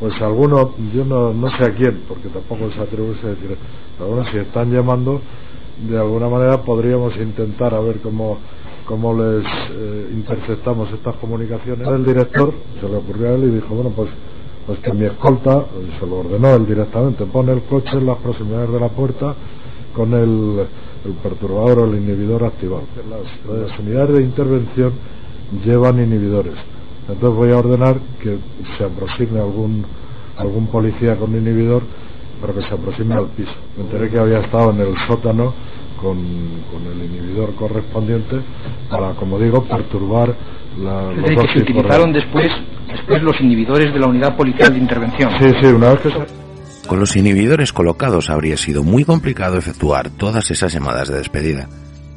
pues 0.00 0.20
algunos, 0.20 0.76
yo 0.92 1.04
no, 1.04 1.32
no 1.32 1.48
sé 1.56 1.64
a 1.64 1.74
quién, 1.74 2.02
porque 2.08 2.28
tampoco 2.28 2.70
se 2.72 2.80
atribuye 2.80 3.18
a 3.22 3.28
decir, 3.30 3.56
pero 3.96 4.10
bueno, 4.10 4.30
si 4.30 4.38
están 4.38 4.72
llamando, 4.72 5.20
de 5.78 5.96
alguna 5.98 6.28
manera 6.28 6.62
podríamos 6.64 7.16
intentar 7.16 7.72
a 7.74 7.80
ver 7.80 8.00
cómo, 8.00 8.38
cómo 8.84 9.14
les 9.14 9.44
eh, 9.72 10.08
interceptamos 10.12 10.92
estas 10.92 11.16
comunicaciones. 11.16 11.86
El 11.88 12.04
director 12.04 12.52
se 12.80 12.88
le 12.88 12.96
ocurrió 12.96 13.28
a 13.28 13.34
él 13.36 13.44
y 13.44 13.54
dijo, 13.54 13.74
bueno, 13.74 13.90
pues 13.94 14.10
pues 14.68 14.80
que 14.80 14.92
mi 14.92 15.06
escolta, 15.06 15.64
se 15.98 16.06
lo 16.06 16.18
ordenó 16.18 16.54
él 16.54 16.66
directamente, 16.66 17.24
pone 17.24 17.52
el 17.52 17.62
coche 17.62 17.96
en 17.96 18.04
las 18.04 18.18
proximidades 18.18 18.70
de 18.70 18.78
la 18.78 18.90
puerta 18.90 19.34
con 19.94 20.12
el, 20.12 20.66
perturbador 21.22 21.78
o 21.78 21.84
el 21.86 22.02
inhibidor 22.02 22.44
activado. 22.44 22.82
Las, 23.08 23.78
unidades 23.78 24.18
de 24.18 24.22
intervención 24.24 24.92
llevan 25.64 26.02
inhibidores. 26.02 26.52
Entonces 27.08 27.34
voy 27.34 27.50
a 27.50 27.56
ordenar 27.56 27.98
que 28.22 28.36
se 28.76 28.84
aproxime 28.84 29.40
algún, 29.40 29.86
algún 30.36 30.66
policía 30.66 31.16
con 31.16 31.34
inhibidor, 31.34 31.80
pero 32.38 32.54
que 32.54 32.60
se 32.60 32.74
aproxime 32.74 33.14
al 33.14 33.28
piso. 33.28 33.54
Me 33.74 33.84
enteré 33.84 34.10
que 34.10 34.18
había 34.18 34.40
estado 34.40 34.70
en 34.72 34.80
el 34.80 34.94
sótano 35.06 35.54
con, 36.00 36.18
el 36.18 37.04
inhibidor 37.04 37.54
correspondiente 37.54 38.40
para, 38.90 39.14
como 39.14 39.38
digo, 39.38 39.62
perturbar 39.64 40.34
la, 40.78 41.12
los 41.12 41.30
que 41.30 41.52
se 41.52 41.58
utilizaron 41.60 42.12
después, 42.12 42.50
después 42.86 43.22
los 43.22 43.40
inhibidores 43.40 43.92
de 43.92 43.98
la 43.98 44.06
unidad 44.06 44.36
policial 44.36 44.72
de 44.72 44.78
intervención. 44.78 45.30
Sí, 45.40 45.50
sí, 45.60 45.66
una 45.66 45.90
vez 45.90 46.00
que 46.00 46.10
se... 46.10 46.88
Con 46.88 47.00
los 47.00 47.16
inhibidores 47.16 47.72
colocados 47.72 48.30
habría 48.30 48.56
sido 48.56 48.82
muy 48.82 49.04
complicado 49.04 49.58
efectuar 49.58 50.10
todas 50.10 50.50
esas 50.50 50.72
llamadas 50.72 51.08
de 51.08 51.18
despedida, 51.18 51.68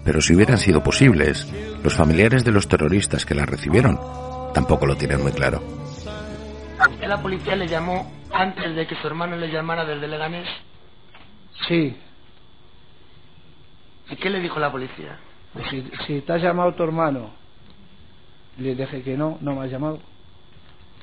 pero 0.05 0.21
si 0.21 0.33
hubieran 0.33 0.57
sido 0.57 0.81
posibles, 0.81 1.51
los 1.83 1.93
familiares 1.93 2.45
de 2.45 2.51
los 2.51 2.67
terroristas 2.67 3.25
que 3.25 3.35
las 3.35 3.49
recibieron 3.49 3.99
tampoco 4.53 4.85
lo 4.85 4.95
tienen 4.95 5.21
muy 5.21 5.31
claro. 5.31 5.61
¿A 6.79 7.07
la 7.07 7.21
policía 7.21 7.55
le 7.55 7.67
llamó 7.67 8.09
antes 8.33 8.75
de 8.75 8.87
que 8.87 8.95
su 8.95 9.07
hermano 9.07 9.35
le 9.35 9.51
llamara 9.51 9.85
del 9.85 10.01
Leganés? 10.01 10.47
Sí, 11.67 11.95
¿Y 14.11 14.17
qué 14.17 14.29
le 14.29 14.41
dijo 14.41 14.59
la 14.59 14.71
policía? 14.71 15.17
Si, 15.69 15.89
si 16.05 16.21
te 16.21 16.33
ha 16.33 16.37
llamado 16.37 16.73
tu 16.73 16.83
hermano, 16.83 17.31
le 18.57 18.75
dije 18.75 19.01
que 19.01 19.17
no, 19.17 19.37
no 19.41 19.55
me 19.55 19.61
ha 19.61 19.67
llamado. 19.67 19.99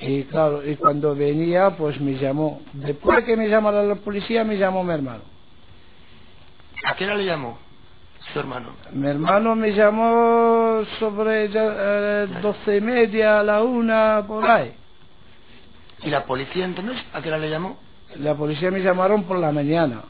Y 0.01 0.25
claro, 0.25 0.65
y 0.69 0.77
cuando 0.77 1.15
venía, 1.15 1.71
pues 1.71 1.99
me 2.01 2.15
llamó. 2.19 2.61
Después 2.75 3.25
que 3.25 3.37
me 3.37 3.49
llamó 3.49 3.73
la 3.73 3.95
policía, 3.97 4.45
me 4.45 4.59
llamó 4.59 4.85
mi 4.85 4.93
hermano. 4.93 5.23
¿A 6.85 6.95
qué 6.95 7.07
hora 7.07 7.17
le 7.17 7.25
llamó 7.25 7.59
su 8.33 8.39
hermano? 8.39 8.75
Mi 8.93 9.09
hermano 9.09 9.57
me 9.57 9.73
llamó 9.73 10.83
sobre 10.99 11.51
eh, 11.53 12.27
doce 12.43 12.77
y 12.77 12.81
media, 12.81 13.41
a 13.41 13.43
la 13.43 13.63
una, 13.63 14.23
por 14.27 14.49
ahí. 14.49 14.75
¿Y 16.05 16.11
la 16.11 16.25
policía 16.25 16.65
entonces 16.65 17.03
a 17.13 17.23
qué 17.23 17.29
hora 17.29 17.39
le 17.39 17.51
llamó? 17.51 17.79
La 18.17 18.35
policía 18.35 18.71
me 18.71 18.81
llamaron 18.81 19.25
por 19.25 19.39
la 19.39 19.51
mañana 19.51 20.05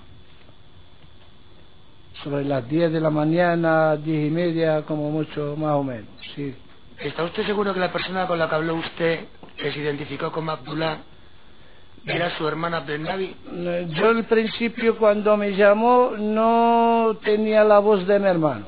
sobre 2.23 2.45
las 2.45 2.69
10 2.69 2.93
de 2.93 3.01
la 3.01 3.11
mañana, 3.11 3.97
10 3.97 4.29
y 4.29 4.31
media, 4.31 4.83
como 4.83 5.11
mucho, 5.11 5.55
más 5.57 5.75
o 5.75 5.83
menos, 5.83 6.09
sí. 6.35 6.55
¿Está 7.01 7.23
usted 7.25 7.47
seguro 7.47 7.73
que 7.73 7.81
la 7.81 7.93
persona 7.93 8.27
con 8.27 8.39
la 8.39 8.49
que 8.49 8.55
habló 8.57 8.75
usted, 8.75 9.27
que 9.57 9.73
se 9.73 9.79
identificó 9.79 10.33
como 10.33 10.51
Abdullah, 10.51 10.99
era 12.05 12.37
su 12.37 12.49
hermana 12.49 12.79
Abdelnabi? 12.79 13.37
Yo 13.95 14.09
al 14.09 14.25
principio 14.25 14.99
cuando 14.99 15.37
me 15.37 15.55
llamó 15.55 16.13
no 16.19 17.17
tenía 17.23 17.63
la 17.63 17.79
voz 17.79 18.07
de 18.07 18.19
mi 18.19 18.27
hermano. 18.27 18.67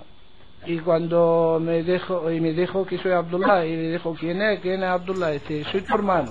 Y 0.66 0.78
cuando 0.78 1.58
me 1.60 1.82
dijo, 1.82 2.30
y 2.30 2.40
me 2.40 2.52
dijo 2.52 2.86
que 2.86 2.98
soy 2.98 3.12
Abdullah, 3.12 3.64
y 3.64 3.74
le 3.74 3.92
dijo, 3.92 4.14
¿quién 4.18 4.42
es? 4.42 4.60
¿Quién 4.60 4.82
es 4.82 4.90
Abdullah? 4.90 5.30
Dice, 5.30 5.64
soy 5.72 5.80
tu 5.80 5.94
hermano. 5.94 6.30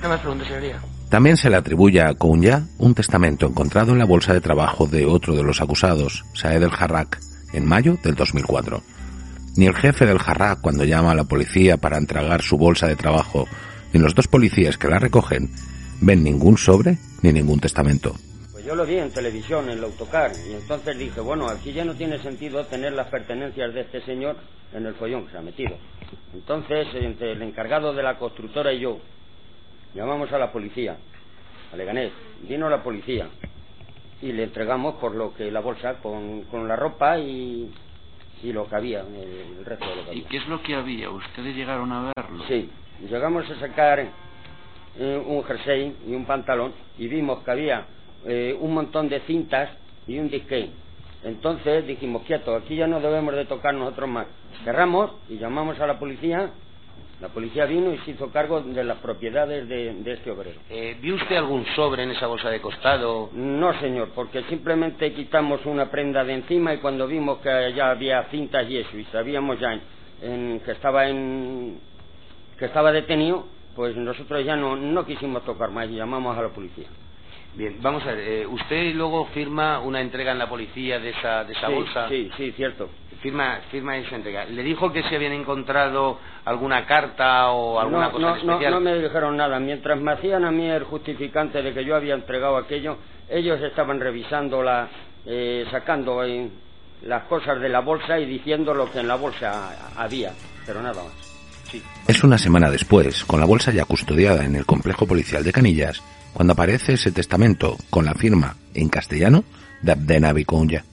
No 0.00 0.08
me 0.08 0.18
pregunte, 0.18 0.44
señoría. 0.44 0.80
También 1.10 1.36
se 1.36 1.50
le 1.50 1.56
atribuye 1.56 2.00
a 2.00 2.14
Kounya 2.14 2.66
un 2.78 2.94
testamento 2.94 3.46
encontrado 3.46 3.92
en 3.92 3.98
la 3.98 4.04
bolsa 4.04 4.32
de 4.34 4.40
trabajo 4.40 4.86
de 4.86 5.06
otro 5.06 5.36
de 5.36 5.44
los 5.44 5.60
acusados, 5.60 6.24
Saed 6.34 6.62
el 6.62 6.72
Harrak, 6.76 7.20
en 7.52 7.64
mayo 7.64 7.96
del 8.02 8.16
2004. 8.16 8.82
Ni 9.56 9.66
el 9.66 9.74
jefe 9.74 10.04
del 10.04 10.18
Harrak, 10.18 10.60
cuando 10.60 10.84
llama 10.84 11.12
a 11.12 11.14
la 11.14 11.24
policía 11.24 11.76
para 11.76 11.96
entregar 11.96 12.42
su 12.42 12.58
bolsa 12.58 12.88
de 12.88 12.96
trabajo, 12.96 13.46
ni 13.92 14.00
los 14.00 14.16
dos 14.16 14.26
policías 14.26 14.76
que 14.78 14.88
la 14.88 14.98
recogen, 14.98 15.48
ven 16.00 16.24
ningún 16.24 16.58
sobre 16.58 16.98
ni 17.22 17.32
ningún 17.32 17.60
testamento. 17.60 18.12
Pues 18.50 18.64
yo 18.64 18.74
lo 18.74 18.84
vi 18.84 18.98
en 18.98 19.10
televisión, 19.10 19.70
en 19.70 19.78
el 19.78 19.84
autocar, 19.84 20.32
y 20.50 20.54
entonces 20.54 20.98
dije, 20.98 21.20
bueno, 21.20 21.48
aquí 21.48 21.72
ya 21.72 21.84
no 21.84 21.94
tiene 21.94 22.20
sentido 22.20 22.66
tener 22.66 22.92
las 22.92 23.06
pertenencias 23.08 23.72
de 23.72 23.82
este 23.82 24.04
señor 24.04 24.36
en 24.74 24.84
el 24.84 24.94
follón 24.94 25.24
que 25.26 25.32
se 25.32 25.38
ha 25.38 25.42
metido. 25.42 25.76
Entonces, 26.34 26.88
entre 26.94 27.32
el 27.32 27.42
encargado 27.42 27.94
de 27.94 28.02
la 28.02 28.18
constructora 28.18 28.72
y 28.72 28.80
yo, 28.80 28.98
Llamamos 29.94 30.30
a 30.32 30.38
la 30.38 30.52
policía, 30.52 30.96
a 31.72 31.76
Leganés, 31.76 32.12
vino 32.48 32.68
la 32.68 32.82
policía 32.82 33.28
y 34.22 34.32
le 34.32 34.44
entregamos 34.44 34.96
por 34.96 35.14
lo 35.14 35.34
que 35.34 35.50
la 35.50 35.60
bolsa 35.60 35.94
con, 36.02 36.42
con 36.44 36.68
la 36.68 36.76
ropa 36.76 37.18
y, 37.18 37.70
y 38.42 38.52
lo 38.52 38.68
que 38.68 38.76
había, 38.76 39.00
el, 39.00 39.64
resto 39.64 39.88
de 39.88 39.96
lo 39.96 40.04
que 40.04 40.10
había. 40.10 40.22
¿Y 40.22 40.24
qué 40.26 40.36
es 40.38 40.48
lo 40.48 40.62
que 40.62 40.74
había? 40.74 41.10
¿Ustedes 41.10 41.54
llegaron 41.54 41.92
a 41.92 42.12
verlo? 42.16 42.44
Sí, 42.48 42.70
llegamos 43.08 43.48
a 43.50 43.60
sacar 43.60 44.06
eh, 44.98 45.22
un 45.26 45.44
jersey 45.44 45.96
y 46.06 46.14
un 46.14 46.24
pantalón 46.24 46.72
y 46.98 47.08
vimos 47.08 47.42
que 47.42 47.50
había 47.50 47.86
eh, 48.24 48.56
un 48.58 48.74
montón 48.74 49.08
de 49.08 49.20
cintas 49.20 49.70
y 50.06 50.18
un 50.18 50.28
disque. 50.30 50.70
Entonces 51.24 51.86
dijimos, 51.86 52.22
quieto, 52.22 52.54
aquí 52.54 52.76
ya 52.76 52.86
no 52.86 53.00
debemos 53.00 53.34
de 53.34 53.46
tocar 53.46 53.74
nosotros 53.74 54.08
más. 54.08 54.26
Cerramos 54.64 55.10
y 55.28 55.38
llamamos 55.38 55.78
a 55.80 55.86
la 55.86 55.98
policía 55.98 56.50
la 57.20 57.28
policía 57.28 57.64
vino 57.64 57.92
y 57.92 57.98
se 57.98 58.10
hizo 58.10 58.30
cargo 58.30 58.60
de 58.60 58.84
las 58.84 58.98
propiedades 58.98 59.68
de, 59.68 60.12
este 60.12 60.30
obrero. 60.30 60.60
Eh, 60.68 60.96
¿Vio 61.00 61.14
usted 61.14 61.36
algún 61.36 61.64
sobre 61.74 62.02
en 62.02 62.10
esa 62.10 62.26
bolsa 62.26 62.50
de 62.50 62.60
costado? 62.60 63.30
No, 63.32 63.78
señor, 63.80 64.10
porque 64.14 64.42
simplemente 64.44 65.12
quitamos 65.12 65.64
una 65.64 65.90
prenda 65.90 66.24
de 66.24 66.34
encima 66.34 66.74
y 66.74 66.78
cuando 66.78 67.06
vimos 67.06 67.38
que 67.38 67.72
ya 67.74 67.90
había 67.90 68.24
cintas 68.24 68.68
y 68.68 68.78
eso, 68.78 68.96
y 68.98 69.04
sabíamos 69.06 69.58
ya 69.58 69.80
en, 70.22 70.60
que 70.60 70.72
estaba 70.72 71.08
en 71.08 71.80
que 72.58 72.66
estaba 72.66 72.92
detenido, 72.92 73.46
pues 73.74 73.96
nosotros 73.96 74.44
ya 74.44 74.56
no, 74.56 74.76
no 74.76 75.04
quisimos 75.04 75.44
tocar 75.44 75.70
más 75.70 75.88
y 75.88 75.96
llamamos 75.96 76.36
a 76.36 76.42
la 76.42 76.48
policía. 76.48 76.86
Bien, 77.54 77.78
vamos 77.80 78.02
a 78.04 78.12
ver, 78.12 78.18
eh, 78.18 78.46
usted 78.46 78.94
luego 78.94 79.26
firma 79.26 79.80
una 79.80 80.02
entrega 80.02 80.32
en 80.32 80.38
la 80.38 80.48
policía 80.48 80.98
de 80.98 81.10
esa, 81.10 81.44
de 81.44 81.54
esa 81.54 81.68
bolsa. 81.68 82.08
Sí, 82.10 82.30
sí, 82.36 82.52
cierto. 82.52 82.90
Firma, 83.26 83.58
firma 83.72 83.96
esa 83.96 84.14
entrega. 84.14 84.44
¿Le 84.44 84.62
dijo 84.62 84.92
que 84.92 85.02
se 85.02 85.16
habían 85.16 85.32
encontrado 85.32 86.20
alguna 86.44 86.86
carta 86.86 87.50
o 87.50 87.80
alguna 87.80 88.12
cosa 88.12 88.24
no, 88.24 88.36
especial? 88.36 88.70
No, 88.70 88.78
no 88.78 88.80
me 88.80 89.02
dijeron 89.02 89.36
nada. 89.36 89.58
Mientras 89.58 90.00
me 90.00 90.12
hacían 90.12 90.44
a 90.44 90.52
mí 90.52 90.70
el 90.70 90.84
justificante 90.84 91.60
de 91.60 91.74
que 91.74 91.84
yo 91.84 91.96
había 91.96 92.14
entregado 92.14 92.56
aquello, 92.56 92.98
ellos 93.28 93.60
estaban 93.62 93.98
revisando 93.98 94.62
la, 94.62 94.88
eh, 95.24 95.66
sacando 95.72 96.22
eh, 96.22 96.48
las 97.02 97.24
cosas 97.24 97.60
de 97.60 97.68
la 97.68 97.80
bolsa 97.80 98.16
y 98.20 98.26
diciendo 98.26 98.72
lo 98.72 98.92
que 98.92 99.00
en 99.00 99.08
la 99.08 99.16
bolsa 99.16 99.92
había, 99.96 100.30
pero 100.64 100.80
nada 100.80 101.02
más. 101.02 101.12
Sí. 101.68 101.82
Es 102.06 102.22
una 102.22 102.38
semana 102.38 102.70
después, 102.70 103.24
con 103.24 103.40
la 103.40 103.46
bolsa 103.46 103.72
ya 103.72 103.86
custodiada 103.86 104.44
en 104.44 104.54
el 104.54 104.66
complejo 104.66 105.04
policial 105.04 105.42
de 105.42 105.50
Canillas, 105.50 106.00
cuando 106.32 106.52
aparece 106.52 106.92
ese 106.92 107.10
testamento 107.10 107.76
con 107.90 108.04
la 108.04 108.14
firma 108.14 108.54
en 108.72 108.88
castellano 108.88 109.42
de 109.82 109.90
Abdena 109.90 110.32
Vicuña. 110.32 110.84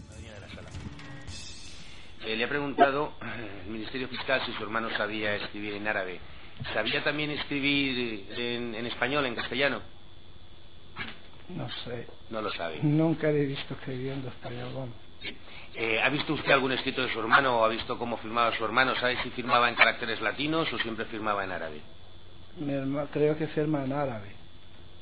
Eh, 2.34 2.36
le 2.36 2.46
ha 2.46 2.50
preguntado 2.50 3.14
el 3.66 3.72
Ministerio 3.72 4.08
Fiscal 4.08 4.42
si 4.46 4.54
su 4.54 4.64
hermano 4.64 4.90
sabía 4.98 5.36
escribir 5.36 5.76
en 5.76 5.88
árabe. 5.88 6.20
¿Sabía 6.74 7.04
también 7.04 7.30
escribir 7.32 8.28
en, 8.38 8.86
español, 8.86 9.26
en 9.26 9.36
castellano? 9.36 9.82
No 11.50 11.70
sé. 11.84 12.08
No 12.30 12.42
lo 12.42 12.52
sabe. 12.52 12.80
Nunca 12.82 13.28
le 13.30 13.44
he 13.44 13.46
visto 13.46 13.74
escribiendo 13.76 14.30
español. 14.30 14.90
Eh, 15.76 16.00
¿Ha 16.02 16.10
visto 16.10 16.34
usted 16.34 16.52
algún 16.52 16.72
escrito 16.72 17.04
de 17.04 17.14
su 17.14 17.20
hermano 17.20 17.60
o 17.60 17.66
ha 17.66 17.70
visto 17.70 17.98
cómo 17.98 18.18
firmaba 18.18 18.56
su 18.56 18.66
hermano? 18.66 18.96
¿Sabe 18.96 19.22
si 19.24 19.30
firmaba 19.32 19.70
en 19.70 19.76
caracteres 19.76 20.22
latinos 20.22 20.72
o 20.74 20.80
siempre 20.80 21.06
firmaba 21.06 21.44
en 21.44 21.52
árabe? 21.52 21.82
Mi 22.58 22.74
hermano, 22.74 23.10
creo 23.12 23.38
que 23.38 23.48
firma 23.48 23.84
en 23.84 23.94
árabe. 23.94 24.30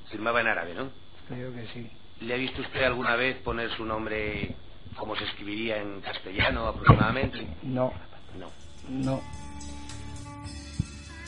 Firmaba 0.10 0.42
en 0.42 0.48
árabe, 0.48 0.74
¿no? 0.74 0.90
Creo 1.28 1.54
que 1.54 1.68
sí. 1.68 1.90
¿Le 2.22 2.34
ha 2.34 2.38
visto 2.38 2.62
usted 2.62 2.84
alguna 2.84 3.16
vez 3.16 3.38
poner 3.38 3.70
su 3.72 3.86
nombre 3.86 4.56
como 4.96 5.16
se 5.16 5.24
escribiría 5.26 5.78
en 5.78 6.02
castellano 6.02 6.68
aproximadamente? 6.68 7.48
No. 7.64 7.92
No. 8.38 8.50
No. 8.90 9.22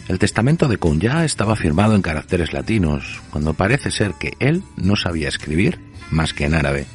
El 0.08 0.19
testamento 0.19 0.67
de 0.67 0.78
Kunya 0.78 1.23
estaba 1.23 1.56
firmado 1.56 1.95
en 1.95 2.02
caracteres 2.02 2.52
latinos, 2.52 3.21
cuando 3.32 3.54
parece 3.54 3.89
ser 3.89 4.13
que 4.15 4.34
él 4.39 4.63
no 4.76 4.95
sabía 4.95 5.30
escribir 5.30 5.80
más 6.12 6.34
que 6.34 6.45
en 6.45 6.56
árabe. 6.56 6.86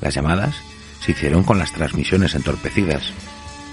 Las 0.00 0.14
llamadas 0.14 0.56
se 1.00 1.12
hicieron 1.12 1.44
con 1.44 1.58
las 1.58 1.72
transmisiones 1.72 2.34
entorpecidas. 2.34 3.12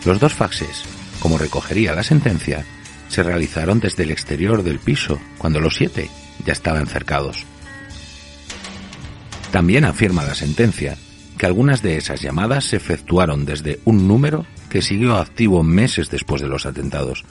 Los 0.06 0.20
dos 0.20 0.34
faxes, 0.34 0.84
como 1.22 1.38
recogería 1.38 1.96
la 1.96 2.04
sentencia, 2.04 2.66
se 3.08 3.24
realizaron 3.24 3.80
desde 3.80 4.04
el 4.04 4.12
exterior 4.12 4.64
del 4.64 4.80
piso, 4.80 5.20
cuando 5.38 5.60
los 5.62 5.76
siete 5.76 6.10
ya 6.46 6.52
estaban 6.52 6.88
cercados. 6.88 7.46
También 9.52 9.86
afirma 9.86 10.24
la 10.24 10.36
sentencia 10.36 10.98
que 11.42 11.48
algunas 11.48 11.82
de 11.82 11.98
esas 11.98 12.22
llamadas 12.22 12.66
se 12.66 12.76
efectuaron 12.76 13.46
desde 13.46 13.80
un 13.86 14.08
número 14.08 14.46
que 14.70 14.84
siguió 14.84 15.16
activo 15.16 15.64
meses 15.64 16.12
después 16.12 16.40
de 16.40 16.48
los 16.48 16.68
atentados. 16.68 17.26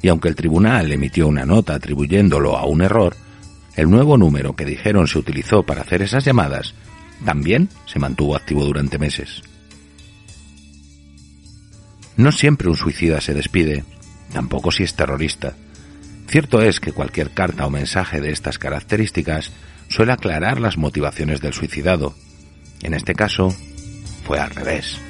Y 0.00 0.08
aunque 0.08 0.30
el 0.30 0.34
tribunal 0.34 0.90
emitió 0.90 1.28
una 1.28 1.44
nota 1.44 1.74
atribuyéndolo 1.74 2.56
a 2.56 2.64
un 2.64 2.80
error, 2.80 3.14
el 3.76 3.90
nuevo 3.90 4.16
número 4.16 4.56
que 4.56 4.64
dijeron 4.64 5.08
se 5.08 5.18
utilizó 5.18 5.62
para 5.62 5.82
hacer 5.82 6.00
esas 6.00 6.24
llamadas 6.24 6.74
también 7.22 7.68
se 7.84 7.98
mantuvo 7.98 8.34
activo 8.34 8.64
durante 8.64 8.98
meses. 8.98 9.42
No 12.16 12.32
siempre 12.32 12.70
un 12.70 12.76
suicida 12.76 13.20
se 13.20 13.34
despide, 13.34 13.84
tampoco 14.32 14.72
si 14.72 14.84
es 14.84 14.94
terrorista. 14.94 15.52
Cierto 16.28 16.62
es 16.62 16.80
que 16.80 16.92
cualquier 16.92 17.32
carta 17.32 17.66
o 17.66 17.70
mensaje 17.70 18.22
de 18.22 18.32
estas 18.32 18.58
características 18.58 19.52
suele 19.90 20.12
aclarar 20.12 20.62
las 20.62 20.78
motivaciones 20.78 21.42
del 21.42 21.52
suicidado, 21.52 22.14
En 22.84 22.92
este 22.92 23.14
caso, 23.14 23.52
fue 24.24 24.38
al 24.38 24.50
revés. 24.50 25.00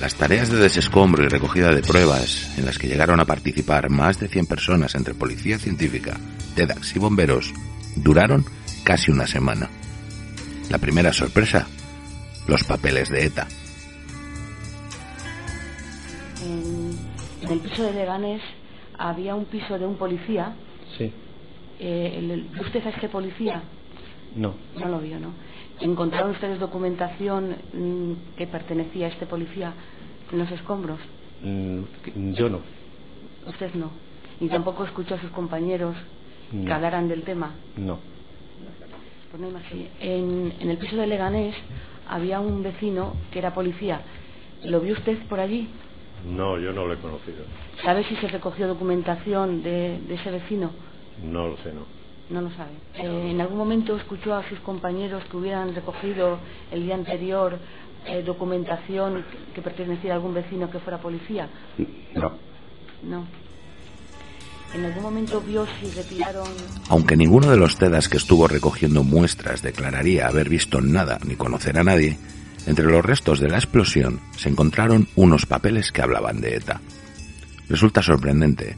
Las 0.00 0.14
tareas 0.14 0.50
de 0.50 0.58
desescombro 0.58 1.24
y 1.24 1.28
recogida 1.28 1.74
de 1.74 1.82
pruebas, 1.82 2.56
en 2.56 2.66
las 2.66 2.78
que 2.78 2.86
llegaron 2.86 3.18
a 3.20 3.24
participar 3.24 3.90
más 3.90 4.20
de 4.20 4.28
100 4.28 4.46
personas 4.46 4.94
entre 4.94 5.14
policía 5.14 5.58
científica, 5.58 6.16
TEDx 6.54 6.94
y 6.94 6.98
bomberos, 6.98 7.52
duraron 7.96 8.44
casi 8.84 9.10
una 9.10 9.26
semana. 9.26 9.68
La 10.68 10.78
primera 10.78 11.12
sorpresa, 11.12 11.66
los 12.46 12.64
papeles 12.64 13.08
de 13.08 13.24
ETA. 13.24 13.48
En, 17.48 17.52
el 17.54 17.60
piso 17.60 17.82
de 17.82 17.92
Leganés 17.92 18.42
había 18.96 19.34
un 19.34 19.46
piso 19.46 19.78
de 19.78 19.86
un 19.86 19.96
policía. 19.96 20.54
Sí. 20.96 21.12
Eh, 21.80 22.14
el- 22.18 22.48
¿Usted 22.60 22.84
a 22.86 22.90
este 22.90 23.08
policía? 23.08 23.62
No. 24.34 24.54
No 24.78 24.88
lo 24.88 25.00
vio, 25.00 25.18
¿no? 25.18 25.32
¿Encontraron 25.80 26.32
ustedes 26.32 26.58
documentación 26.58 27.56
mm, 27.72 28.36
que 28.36 28.46
pertenecía 28.46 29.06
a 29.06 29.10
este 29.10 29.26
policía 29.26 29.72
en 30.32 30.38
los 30.38 30.50
escombros? 30.50 30.98
Mm, 31.42 31.82
Yo 32.34 32.48
no. 32.48 32.60
Usted 33.46 33.74
no. 33.74 33.90
Ni 34.40 34.48
tampoco 34.48 34.84
escuchó 34.84 35.14
a 35.14 35.20
sus 35.20 35.30
compañeros 35.30 35.96
que 36.50 36.72
hablaran 36.72 37.08
del 37.08 37.22
tema. 37.22 37.54
No. 37.76 37.98
Pues 39.30 39.40
no. 39.42 39.48
En, 40.00 40.52
en 40.60 40.70
el 40.70 40.78
piso 40.78 40.96
de 40.96 41.06
Leganés 41.06 41.54
había 42.08 42.40
un 42.40 42.62
vecino 42.62 43.14
que 43.30 43.38
era 43.38 43.54
policía. 43.54 44.00
¿Lo 44.64 44.80
vio 44.80 44.94
usted 44.94 45.18
por 45.28 45.40
allí? 45.40 45.68
No, 46.26 46.58
yo 46.58 46.72
no 46.72 46.86
lo 46.86 46.94
he 46.94 46.98
conocido. 46.98 47.44
¿Sabe 47.82 48.04
si 48.04 48.16
se 48.16 48.28
recogió 48.28 48.66
documentación 48.66 49.62
de, 49.62 50.00
de 50.06 50.14
ese 50.14 50.30
vecino? 50.30 50.70
No 51.22 51.48
lo 51.48 51.56
sé, 51.58 51.72
no. 51.72 51.98
No 52.30 52.42
lo 52.42 52.50
sabe. 52.50 52.72
Eh, 52.94 53.30
¿En 53.30 53.40
algún 53.40 53.56
momento 53.56 53.96
escuchó 53.96 54.34
a 54.34 54.46
sus 54.48 54.58
compañeros 54.60 55.24
que 55.30 55.36
hubieran 55.36 55.74
recogido 55.74 56.38
el 56.70 56.82
día 56.82 56.94
anterior 56.94 57.58
eh, 58.06 58.22
documentación 58.22 59.24
que 59.54 59.62
pertenecía 59.62 60.12
a 60.12 60.16
algún 60.16 60.34
vecino 60.34 60.70
que 60.70 60.78
fuera 60.78 60.98
policía? 60.98 61.48
No. 62.14 62.32
No. 63.02 63.24
¿En 64.74 64.84
algún 64.84 65.02
momento 65.02 65.40
vio 65.40 65.66
si 65.80 65.90
retiraron 65.92 66.46
Aunque 66.90 67.16
ninguno 67.16 67.50
de 67.50 67.56
los 67.56 67.78
TEDAS 67.78 68.08
que 68.10 68.18
estuvo 68.18 68.46
recogiendo 68.46 69.02
muestras 69.02 69.62
declararía 69.62 70.26
haber 70.28 70.50
visto 70.50 70.82
nada 70.82 71.18
ni 71.24 71.36
conocer 71.36 71.78
a 71.78 71.84
nadie, 71.84 72.18
entre 72.66 72.86
los 72.86 73.04
restos 73.04 73.40
de 73.40 73.48
la 73.48 73.56
explosión 73.56 74.20
se 74.36 74.48
encontraron 74.48 75.08
unos 75.16 75.46
papeles 75.46 75.92
que 75.92 76.02
hablaban 76.02 76.40
de 76.40 76.56
ETA. 76.56 76.80
Resulta 77.68 78.02
sorprendente, 78.02 78.76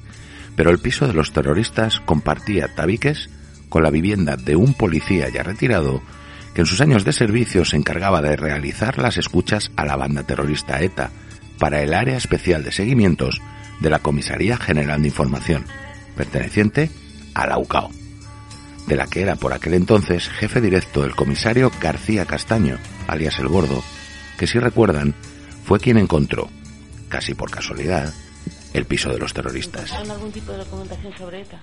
pero 0.57 0.71
el 0.71 0.79
piso 0.79 1.07
de 1.07 1.15
los 1.15 1.33
terroristas 1.33 2.01
compartía 2.01 2.75
tabiques 2.75 3.31
con 3.69 3.83
la 3.83 3.91
vivienda 3.91 4.37
de 4.37 4.57
un 4.57 4.75
policía 4.75 5.29
ya 5.29 5.43
retirado 5.43 6.03
que 6.55 6.63
en 6.63 6.67
sus 6.67 6.81
años 6.81 7.05
de 7.05 7.13
servicio 7.13 7.65
se 7.65 7.77
encargaba 7.77 8.21
de 8.21 8.37
realizar 8.37 8.99
las 8.99 9.17
escuchas 9.17 9.71
a 9.77 9.85
la 9.85 9.97
banda 9.97 10.25
terrorista 10.25 10.81
ETA 10.81 11.11
para 11.59 11.83
el 11.83 11.95
área 11.95 12.17
especial 12.17 12.65
de 12.65 12.73
seguimientos 12.73 13.41
de 13.81 13.91
la 13.91 14.01
Comisaría 14.01 14.57
General 14.57 15.01
de 15.01 15.09
Información, 15.09 15.65
perteneciente 16.17 16.91
a 17.35 17.47
la 17.47 17.59
UCAO, 17.59 17.91
de 18.87 18.97
la 18.97 19.07
que 19.07 19.23
era 19.23 19.37
por 19.37 19.53
aquel 19.53 19.75
entonces 19.75 20.29
jefe 20.29 20.61
directo 20.61 21.05
el 21.05 21.15
comisario 21.15 21.71
García 21.81 22.27
Castaño, 22.27 22.77
alias 23.09 23.39
El 23.39 23.49
Gordo, 23.49 23.83
que 24.39 24.47
si 24.47 24.59
recuerdan 24.59 25.15
fue 25.65 25.79
quien 25.79 25.99
encontró, 25.99 26.49
casi 27.09 27.35
por 27.35 27.51
casualidad, 27.51 28.13
el 28.75 28.87
piso 28.87 29.13
de 29.13 29.19
los 29.19 29.33
terroristas. 29.33 29.91
¿Encontraron 29.91 30.11
algún 30.11 30.33
tipo 30.33 30.53
de 30.53 30.59
documentación 30.59 31.13
sobre 31.17 31.41
ETA? 31.43 31.61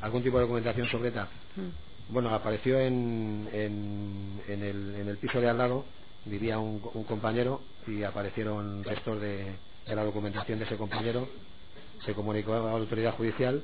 ¿Algún 0.00 0.22
tipo 0.22 0.36
de 0.36 0.42
documentación 0.42 0.88
sobre 0.90 1.08
ETA? 1.08 1.28
Mm. 1.56 2.12
Bueno, 2.12 2.34
apareció 2.34 2.78
en, 2.80 3.48
en, 3.52 4.40
en 4.48 4.62
el, 4.62 4.94
en 4.94 5.08
el 5.08 5.18
piso 5.18 5.40
de 5.40 5.48
al 5.48 5.58
lado, 5.58 5.84
vivía 6.24 6.58
un, 6.58 6.80
un 6.94 7.04
compañero 7.04 7.60
y 7.86 8.02
aparecieron 8.02 8.82
restos 8.84 9.20
de, 9.20 9.56
de 9.86 9.94
la 9.94 10.04
documentación 10.04 10.58
de 10.58 10.64
ese 10.64 10.76
compañero. 10.76 11.28
Se 12.04 12.14
comunicó 12.14 12.54
a 12.54 12.60
la 12.60 12.72
autoridad 12.72 13.14
judicial 13.14 13.62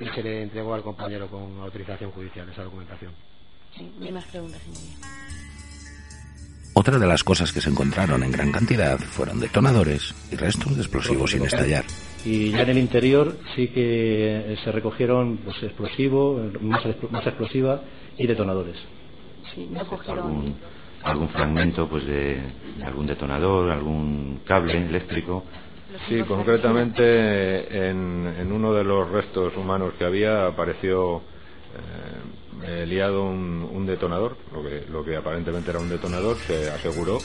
y 0.00 0.08
se 0.08 0.22
le 0.22 0.42
entregó 0.42 0.74
al 0.74 0.82
compañero 0.82 1.28
con 1.28 1.60
autorización 1.60 2.10
judicial 2.10 2.48
esa 2.48 2.64
documentación. 2.64 3.12
Sí, 3.76 3.92
no 3.98 4.06
hay 4.06 4.12
más 4.12 4.24
preguntas, 4.24 4.60
señoría. 4.62 4.96
Otra 6.72 6.98
de 6.98 7.06
las 7.06 7.22
cosas 7.22 7.52
que 7.52 7.60
se 7.60 7.68
encontraron 7.68 8.22
en 8.22 8.30
gran 8.30 8.52
cantidad 8.52 8.98
fueron 8.98 9.38
detonadores 9.40 10.14
y 10.32 10.36
restos 10.36 10.76
de 10.76 10.82
explosivos 10.82 11.30
sin 11.32 11.44
estallar. 11.44 11.84
Y 12.24 12.50
ya 12.50 12.62
en 12.62 12.70
el 12.70 12.78
interior 12.78 13.36
sí 13.54 13.68
que 13.68 14.56
se 14.64 14.72
recogieron 14.72 15.38
pues, 15.38 15.62
explosivo, 15.62 16.40
masa, 16.60 16.94
masa 17.10 17.30
explosiva 17.30 17.82
y 18.16 18.26
detonadores. 18.26 18.76
Sí, 19.54 19.68
no 19.70 19.84
cogieron. 19.84 20.18
algún, 20.18 20.56
algún 21.02 21.28
fragmento 21.30 21.88
pues 21.88 22.06
de, 22.06 22.40
de 22.78 22.84
algún 22.84 23.06
detonador, 23.06 23.70
algún 23.70 24.40
cable 24.46 24.78
eléctrico. 24.78 25.44
Sí, 26.08 26.22
concretamente 26.22 27.88
en, 27.88 28.26
en 28.38 28.52
uno 28.52 28.72
de 28.72 28.84
los 28.84 29.10
restos 29.10 29.56
humanos 29.56 29.94
que 29.98 30.04
había 30.04 30.46
apareció 30.46 31.22
eh, 32.64 32.86
liado 32.86 33.24
un, 33.24 33.68
un 33.72 33.86
detonador, 33.86 34.36
lo 34.52 34.62
que, 34.62 34.84
lo 34.90 35.04
que 35.04 35.16
aparentemente 35.16 35.70
era 35.70 35.80
un 35.80 35.88
detonador, 35.88 36.36
se 36.36 36.70
aseguró. 36.70 37.18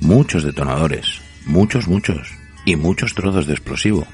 Muchos 0.00 0.44
detonadores, 0.44 1.20
muchos, 1.46 1.88
muchos, 1.88 2.32
y 2.64 2.76
muchos 2.76 3.14
trozos 3.14 3.46
de 3.46 3.54
explosivo. 3.54 4.06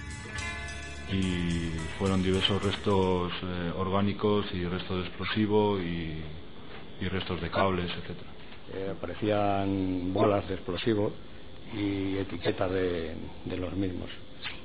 y 1.13 1.71
fueron 1.99 2.23
diversos 2.23 2.63
restos 2.63 3.33
eh, 3.43 3.73
orgánicos 3.77 4.47
y 4.53 4.65
restos 4.65 5.03
de 5.03 5.09
explosivo 5.09 5.79
y, 5.81 6.23
y 7.01 7.09
restos 7.09 7.41
de 7.41 7.51
cables, 7.51 7.91
etcétera. 7.91 8.31
Eh, 8.75 8.93
aparecían 8.97 10.13
bolas 10.15 10.49
de 10.49 10.55
explosivo 10.55 11.13
y 11.75 12.19
etiquetas 12.19 12.71
de, 12.71 13.17
de 13.45 13.57
los 13.59 13.73
mismos. 13.75 14.11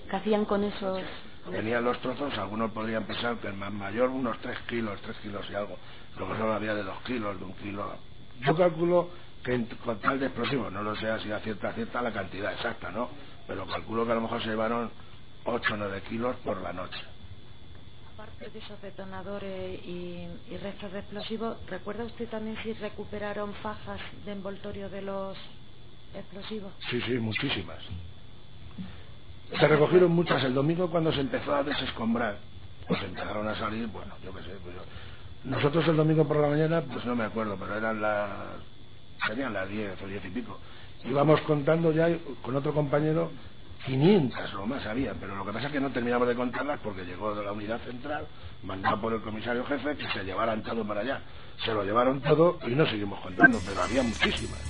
¿Qué 0.10 0.16
hacían 0.18 0.46
con 0.46 0.64
esos? 0.64 1.02
Venían 1.52 1.84
los 1.84 2.00
trozos, 2.02 2.38
algunos 2.38 2.72
podrían 2.72 3.06
pensar 3.06 3.38
que 3.40 3.48
el 3.48 3.56
más 3.56 3.72
mayor 3.74 4.10
unos 4.10 4.40
3 4.42 4.60
kilos, 4.68 5.02
3 5.02 5.18
kilos 5.18 5.46
y 5.52 5.56
algo. 5.56 5.78
Luego 6.18 6.36
solo 6.38 6.54
había 6.54 6.76
de 6.76 6.84
2 6.84 7.02
kilos, 7.04 7.40
de 7.40 7.46
un 7.46 7.54
kilo. 7.56 7.98
Yo 8.42 8.56
calculo 8.56 9.10
que 9.44 9.54
en- 9.56 9.66
con 9.86 10.00
tal 10.00 10.20
de 10.20 10.28
explosivos, 10.28 10.72
no 10.72 10.84
lo 10.84 10.96
sé 10.96 11.08
si 11.22 11.32
a 11.32 11.40
cierta, 11.40 11.74
cierta 11.74 12.02
la 12.02 12.14
cantidad 12.14 12.54
exacta, 12.54 12.92
¿no? 12.92 13.10
Pero 13.48 13.66
calculo 13.68 14.06
que 14.06 14.12
a 14.12 14.16
lo 14.16 14.22
mejor 14.22 14.42
se 14.44 14.50
llevaron 14.50 14.92
8 15.46 15.74
o 15.74 15.78
9 15.78 16.04
kilos 16.10 16.36
por 16.38 16.62
la 16.62 16.74
noche. 16.74 17.00
Aparte 18.14 18.50
de 18.50 18.60
esos 18.60 18.82
detonadores 18.82 19.80
y, 19.86 20.28
y 20.50 20.58
restos 20.58 20.92
de 20.92 21.00
explosivos, 21.00 21.58
¿recuerda 21.68 22.04
usted 22.06 22.30
también 22.30 22.58
si 22.64 22.74
recuperaron 22.74 23.54
fajas 23.56 24.02
de 24.26 24.34
envoltorio 24.34 24.90
de 24.90 25.02
los 25.02 25.38
explosivos? 26.14 26.74
Sí, 26.90 27.02
sí, 27.02 27.14
muchísimas. 27.14 27.80
Se 29.60 29.68
recogieron 29.68 30.12
muchas 30.12 30.44
el 30.44 30.54
domingo 30.56 30.90
cuando 30.92 31.12
se 31.14 31.22
empezó 31.22 31.56
a 31.56 31.64
desescombrar. 31.64 32.40
Pues 32.88 33.02
empezaron 33.04 33.48
a 33.48 33.56
salir, 33.56 33.88
bueno, 33.88 34.16
yo 34.24 34.34
qué 34.34 34.44
sé. 34.44 34.52
Pues 34.64 34.76
yo- 34.76 34.86
Nosotros 35.46 35.88
el 35.88 35.98
domingo 35.98 36.28
por 36.28 36.38
la 36.38 36.50
mañana, 36.50 36.82
pues 36.84 37.06
no 37.06 37.16
me 37.16 37.26
acuerdo, 37.26 37.58
pero 37.60 37.78
eran 37.78 38.02
las. 38.02 38.62
serían 39.28 39.54
las 39.54 39.70
10 39.70 40.02
o 40.02 40.08
10 40.08 40.26
y 40.26 40.30
pico. 40.32 40.60
Íbamos 41.06 41.42
contando 41.42 41.92
ya 41.94 42.10
con 42.44 42.56
otro 42.58 42.74
compañero 42.74 43.32
500 43.86 44.54
o 44.56 44.68
más 44.68 44.86
había, 44.88 45.14
pero 45.16 45.36
lo 45.36 45.46
que 45.46 45.54
pasa 45.54 45.68
es 45.68 45.74
que 45.74 45.80
no 45.82 45.92
terminamos 45.92 46.28
de 46.28 46.36
contarlas 46.36 46.80
porque 46.84 47.06
llegó 47.06 47.36
de 47.36 47.44
la 47.44 47.54
unidad 47.54 47.80
central, 47.82 48.28
mandado 48.64 49.02
por 49.02 49.14
el 49.14 49.22
comisario 49.22 49.66
jefe, 49.66 49.98
que 49.98 50.08
se 50.10 50.26
llevaran 50.26 50.64
todo 50.64 50.88
para 50.88 51.02
allá. 51.02 51.24
Se 51.66 51.74
lo 51.74 51.84
llevaron 51.84 52.22
todo 52.22 52.60
y 52.68 52.72
no 52.72 52.86
seguimos 52.88 53.20
contando, 53.22 53.62
pero 53.66 53.84
había 53.84 54.04
muchísimas. 54.04 54.62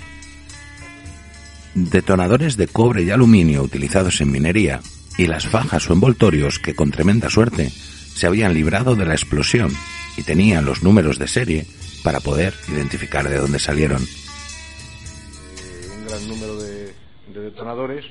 Detonadores 1.75 2.57
de 2.57 2.67
cobre 2.67 3.03
y 3.03 3.11
aluminio 3.11 3.61
utilizados 3.61 4.21
en 4.21 4.31
minería 4.31 4.79
y 5.17 5.27
las 5.27 5.47
fajas 5.47 5.89
o 5.89 5.93
envoltorios 5.93 6.59
que 6.59 6.75
con 6.75 6.91
tremenda 6.91 7.29
suerte 7.29 7.69
se 7.69 8.27
habían 8.27 8.53
librado 8.53 8.95
de 8.95 9.05
la 9.05 9.13
explosión 9.13 9.71
y 10.17 10.23
tenían 10.23 10.65
los 10.65 10.83
números 10.83 11.19
de 11.19 11.27
serie 11.27 11.65
para 12.03 12.19
poder 12.19 12.53
identificar 12.69 13.27
de 13.29 13.37
dónde 13.37 13.59
salieron. 13.59 14.01
eh, 14.01 15.89
un 15.97 16.05
gran 16.07 16.27
número 16.27 16.55
de, 16.57 16.93
de 17.33 17.41
detonadores, 17.41 18.05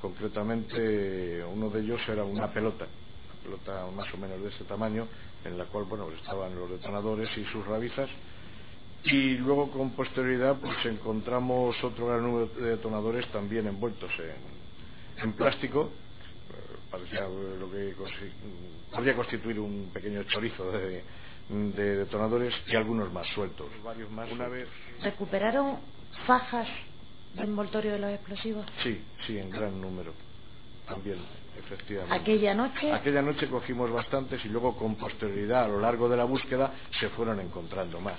concretamente 0.00 1.44
uno 1.44 1.68
de 1.70 1.80
ellos 1.80 2.00
era 2.08 2.24
una 2.24 2.52
pelota, 2.52 2.86
una 2.86 3.42
pelota 3.42 3.86
más 3.94 4.12
o 4.14 4.16
menos 4.16 4.40
de 4.42 4.48
ese 4.48 4.64
tamaño, 4.64 5.06
en 5.44 5.58
la 5.58 5.64
cual 5.66 5.84
bueno 5.84 6.08
estaban 6.12 6.54
los 6.56 6.70
detonadores 6.70 7.28
y 7.36 7.44
sus 7.52 7.64
rabizas. 7.66 8.08
Y 9.04 9.36
luego 9.36 9.70
con 9.70 9.90
posterioridad 9.90 10.56
pues 10.60 10.76
encontramos 10.86 11.76
otro 11.84 12.06
gran 12.06 12.22
número 12.22 12.46
de 12.46 12.70
detonadores 12.70 13.26
también 13.28 13.66
envueltos 13.66 14.10
en, 14.18 15.22
en 15.22 15.32
plástico, 15.34 15.90
parecía 16.90 17.22
lo 17.28 17.70
que 17.70 17.94
podría 18.90 19.14
constituir 19.14 19.60
un 19.60 19.90
pequeño 19.92 20.22
chorizo 20.24 20.70
de, 20.72 21.02
de 21.48 21.96
detonadores 21.96 22.54
y 22.66 22.76
algunos 22.76 23.12
más 23.12 23.26
sueltos. 23.34 23.66
Varios 23.82 24.10
más. 24.10 24.30
Una 24.32 24.48
vez 24.48 24.68
¿Recuperaron 25.02 25.78
fajas 26.26 26.68
de 27.34 27.42
envoltorio 27.42 27.92
de 27.92 27.98
los 27.98 28.10
explosivos? 28.10 28.64
Sí, 28.82 29.02
sí, 29.26 29.36
en 29.38 29.50
gran 29.50 29.78
número. 29.80 30.12
también, 30.88 31.18
efectivamente. 31.58 32.14
¿Aquella 32.14 32.54
noche? 32.54 32.92
Aquella 32.92 33.20
noche 33.22 33.48
cogimos 33.48 33.90
bastantes 33.90 34.42
y 34.44 34.48
luego 34.48 34.76
con 34.76 34.94
posterioridad 34.96 35.64
a 35.64 35.68
lo 35.68 35.80
largo 35.80 36.08
de 36.08 36.16
la 36.16 36.24
búsqueda 36.24 36.72
se 37.00 37.08
fueron 37.10 37.40
encontrando 37.40 38.00
más. 38.00 38.18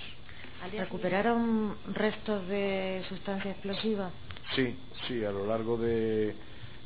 ¿Recuperaron 0.72 1.76
restos 1.94 2.48
de 2.48 3.04
sustancia 3.10 3.52
explosiva? 3.52 4.10
Sí, 4.56 4.76
sí, 5.08 5.24
a 5.24 5.32
lo 5.32 5.46
largo 5.46 5.78
de, 5.78 6.36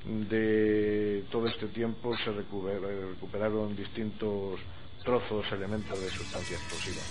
de 0.06 1.24
todo 1.32 1.48
este 1.48 1.68
tiempo 1.68 2.16
se 2.18 2.32
recuper- 2.32 3.12
recuperaron 3.16 3.76
distintos 3.76 4.60
trozos, 5.04 5.46
elementos 5.52 6.00
de 6.00 6.10
sustancia 6.10 6.58
explosiva. 6.58 7.02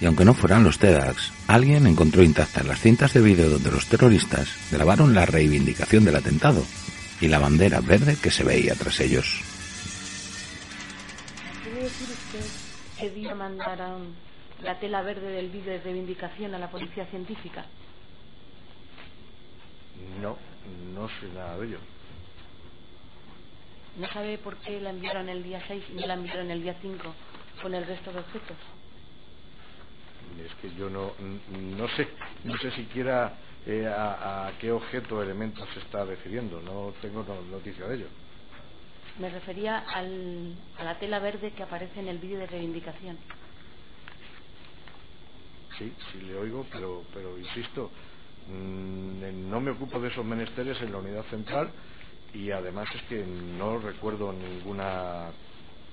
Y 0.00 0.06
aunque 0.06 0.24
no 0.24 0.34
fueran 0.34 0.64
los 0.64 0.78
TEDx, 0.78 1.32
alguien 1.46 1.86
encontró 1.86 2.22
intactas 2.22 2.66
las 2.66 2.80
cintas 2.80 3.12
de 3.14 3.20
vídeo 3.22 3.48
donde 3.48 3.70
los 3.70 3.86
terroristas 3.86 4.48
grabaron 4.70 5.14
la 5.14 5.24
reivindicación 5.26 6.04
del 6.04 6.16
atentado 6.16 6.62
y 7.20 7.28
la 7.28 7.38
bandera 7.38 7.80
verde 7.80 8.16
que 8.20 8.30
se 8.30 8.44
veía 8.44 8.74
tras 8.74 9.00
ellos. 9.00 9.42
Que 13.04 13.10
día 13.10 13.34
mandaron 13.34 14.14
la 14.62 14.78
tela 14.80 15.02
verde 15.02 15.28
del 15.28 15.50
vídeo 15.50 15.72
de 15.74 15.80
reivindicación 15.80 16.54
a 16.54 16.58
la 16.58 16.70
policía 16.70 17.04
científica? 17.08 17.66
No, 20.22 20.38
no 20.94 21.08
sé 21.20 21.26
nada 21.34 21.58
de 21.58 21.66
ello. 21.66 21.78
¿No 23.96 24.08
sabe 24.08 24.38
por 24.38 24.56
qué 24.58 24.80
la 24.80 24.90
enviaron 24.90 25.28
el 25.28 25.42
día 25.42 25.62
6 25.68 25.84
y 25.90 25.94
no 25.94 26.06
la 26.06 26.14
enviaron 26.14 26.50
el 26.50 26.62
día 26.62 26.78
5 26.80 27.14
con 27.62 27.74
el 27.74 27.86
resto 27.86 28.10
de 28.10 28.20
objetos? 28.20 28.56
Es 30.40 30.54
que 30.62 30.74
yo 30.76 30.88
no, 30.88 31.12
no 31.50 31.88
sé, 31.88 32.08
no 32.44 32.56
sé 32.56 32.70
siquiera 32.72 33.38
eh, 33.66 33.86
a, 33.86 34.46
a 34.48 34.58
qué 34.58 34.72
objeto 34.72 35.16
o 35.16 35.22
elemento 35.22 35.64
se 35.74 35.80
está 35.80 36.06
refiriendo, 36.06 36.60
no 36.62 36.94
tengo 37.02 37.22
no- 37.24 37.42
noticia 37.42 37.86
de 37.86 37.96
ello. 37.96 38.08
Me 39.18 39.30
refería 39.30 39.78
al, 39.78 40.54
a 40.76 40.84
la 40.84 40.98
tela 40.98 41.20
verde 41.20 41.52
que 41.52 41.62
aparece 41.62 42.00
en 42.00 42.08
el 42.08 42.18
vídeo 42.18 42.38
de 42.38 42.46
reivindicación. 42.46 43.16
Sí, 45.78 45.92
sí 46.12 46.20
le 46.20 46.36
oigo, 46.36 46.66
pero, 46.70 47.04
pero 47.12 47.38
insisto, 47.38 47.90
mm, 48.48 49.50
no 49.50 49.60
me 49.60 49.70
ocupo 49.72 50.00
de 50.00 50.08
esos 50.08 50.24
menesteres 50.24 50.80
en 50.82 50.92
la 50.92 50.98
unidad 50.98 51.24
central 51.30 51.70
y 52.32 52.50
además 52.50 52.88
es 52.94 53.02
que 53.02 53.24
no 53.24 53.78
recuerdo 53.78 54.32
ninguna 54.32 55.30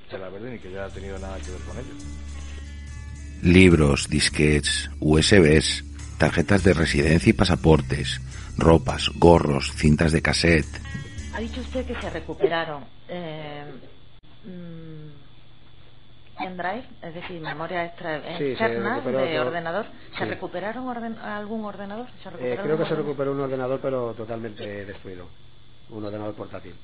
tela 0.09 0.29
verde 0.29 0.51
ni 0.51 0.59
que 0.59 0.69
haya 0.69 0.89
tenido 0.89 1.17
nada 1.19 1.39
que 1.39 1.51
ver 1.51 1.61
con 1.61 1.77
ello. 1.77 1.93
Libros, 3.43 4.09
disquets, 4.09 4.89
USBs, 4.99 5.83
tarjetas 6.17 6.63
de 6.63 6.73
residencia 6.73 7.29
y 7.29 7.33
pasaportes, 7.33 8.21
ropas, 8.57 9.09
gorros, 9.15 9.71
cintas 9.73 10.11
de 10.11 10.21
cassette. 10.21 10.81
Ha 11.33 11.39
dicho 11.39 11.61
usted 11.61 11.85
que 11.85 11.99
se 11.99 12.09
recuperaron 12.09 12.83
eh, 13.11 13.65
mm, 14.45 15.11
pendrive, 16.37 16.85
es 17.03 17.13
decir, 17.13 17.41
memoria 17.41 17.85
extra, 17.85 18.21
Sí, 18.37 18.45
externa 18.51 18.95
recuperó 18.95 19.19
de 19.21 19.39
ordenador. 19.39 19.85
¿Se 20.17 20.23
Sí. 20.25 20.29
recuperaron 20.31 20.87
orden- 20.87 21.17
algún 21.19 21.65
ordenador? 21.65 22.07
¿Se 22.23 22.29
Eh, 22.29 22.31
recuperaron 22.31 22.63
creo 22.65 22.65
que 22.65 22.71
un 22.71 22.77
se 22.77 22.83
ordenador? 22.93 23.05
recuperó 23.05 23.31
un 23.33 23.39
ordenador, 23.41 23.79
pero 23.81 24.13
totalmente 24.15 24.85
destruido. 24.85 25.27
Un 25.89 26.05
ordenador 26.05 26.35
portátil, 26.35 26.75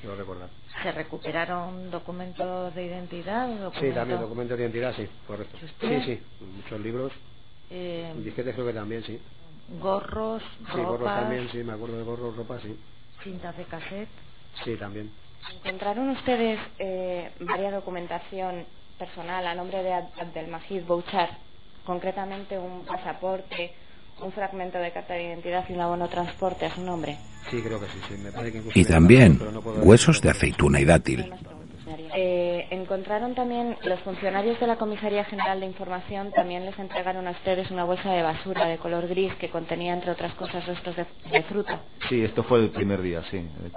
quiero 0.00 0.16
recordar. 0.16 0.50
¿Se 0.82 0.92
recuperaron 0.92 1.90
documentos 1.90 2.74
de 2.74 2.84
identidad? 2.86 3.48
Sí, 3.48 3.58
documentos- 3.60 3.94
también 3.94 4.20
documento 4.20 4.56
de 4.56 4.62
identidad, 4.64 4.94
sí, 4.96 5.08
correcto. 5.26 5.58
Sí, 5.80 6.00
sí, 6.02 6.22
muchos 6.40 6.80
libros. 6.80 7.12
Eh, 7.70 8.12
Disquetes 8.16 8.54
creo 8.54 8.66
que 8.66 8.72
también, 8.74 9.04
sí. 9.04 9.20
gorros, 9.80 10.42
Sí, 10.58 10.64
gorros 10.72 10.98
ropas, 11.00 11.14
también, 11.20 11.48
sí, 11.50 11.58
me 11.58 11.72
acuerdo 11.74 11.98
de 11.98 12.04
gorros, 12.04 12.36
ropa, 12.36 12.58
sí. 12.60 12.78
cintas 13.22 13.56
de 13.56 13.64
cassette. 13.64 14.08
Sí, 14.64 14.76
también. 14.76 15.10
¿Encontraron 15.54 16.10
ustedes 16.10 16.58
eh, 16.78 17.30
varias 17.40 17.72
documentación 17.72 18.66
personal 18.98 19.46
a 19.46 19.54
nombre 19.54 19.82
de 19.82 19.92
Ab- 19.92 20.10
Abdelmajid 20.18 20.84
Bouchar? 20.84 21.30
Concretamente 21.84 22.58
un 22.58 22.84
pasaporte, 22.84 23.74
un 24.22 24.32
fragmento 24.32 24.78
de 24.78 24.92
carta 24.92 25.14
de 25.14 25.24
identidad 25.24 25.64
y 25.68 25.72
un 25.72 25.80
abono 25.80 26.08
transporte 26.08 26.66
a 26.66 26.74
su 26.74 26.82
nombre. 26.82 27.18
Sí, 27.50 27.62
creo 27.62 27.80
que 27.80 27.86
sí, 27.86 27.98
sí. 28.08 28.14
Me 28.18 28.30
parece 28.32 28.62
que 28.62 28.78
Y 28.80 28.84
también 28.84 29.38
no 29.52 29.60
huesos 29.60 30.20
de 30.20 30.30
aceituna 30.30 30.80
y 30.80 30.84
dátil. 30.84 31.32
Eh, 32.14 32.66
encontraron 32.70 33.34
también 33.34 33.78
los 33.84 34.00
funcionarios 34.00 34.60
de 34.60 34.66
la 34.66 34.76
Comisaría 34.76 35.24
General 35.24 35.60
de 35.60 35.66
Información 35.66 36.32
también 36.32 36.66
les 36.66 36.78
entregaron 36.78 37.26
a 37.26 37.30
ustedes 37.30 37.70
una 37.70 37.84
bolsa 37.84 38.12
de 38.12 38.22
basura 38.22 38.66
de 38.66 38.76
color 38.76 39.08
gris 39.08 39.34
que 39.36 39.48
contenía 39.48 39.94
entre 39.94 40.10
otras 40.10 40.34
cosas 40.34 40.66
restos 40.66 40.96
de, 40.96 41.06
de 41.32 41.42
fruta. 41.44 41.80
Sí, 42.10 42.22
esto 42.22 42.44
fue 42.44 42.58
el 42.60 42.70
primer 42.70 43.00
día, 43.00 43.22
sí, 43.30 43.38
eh, 43.38 43.70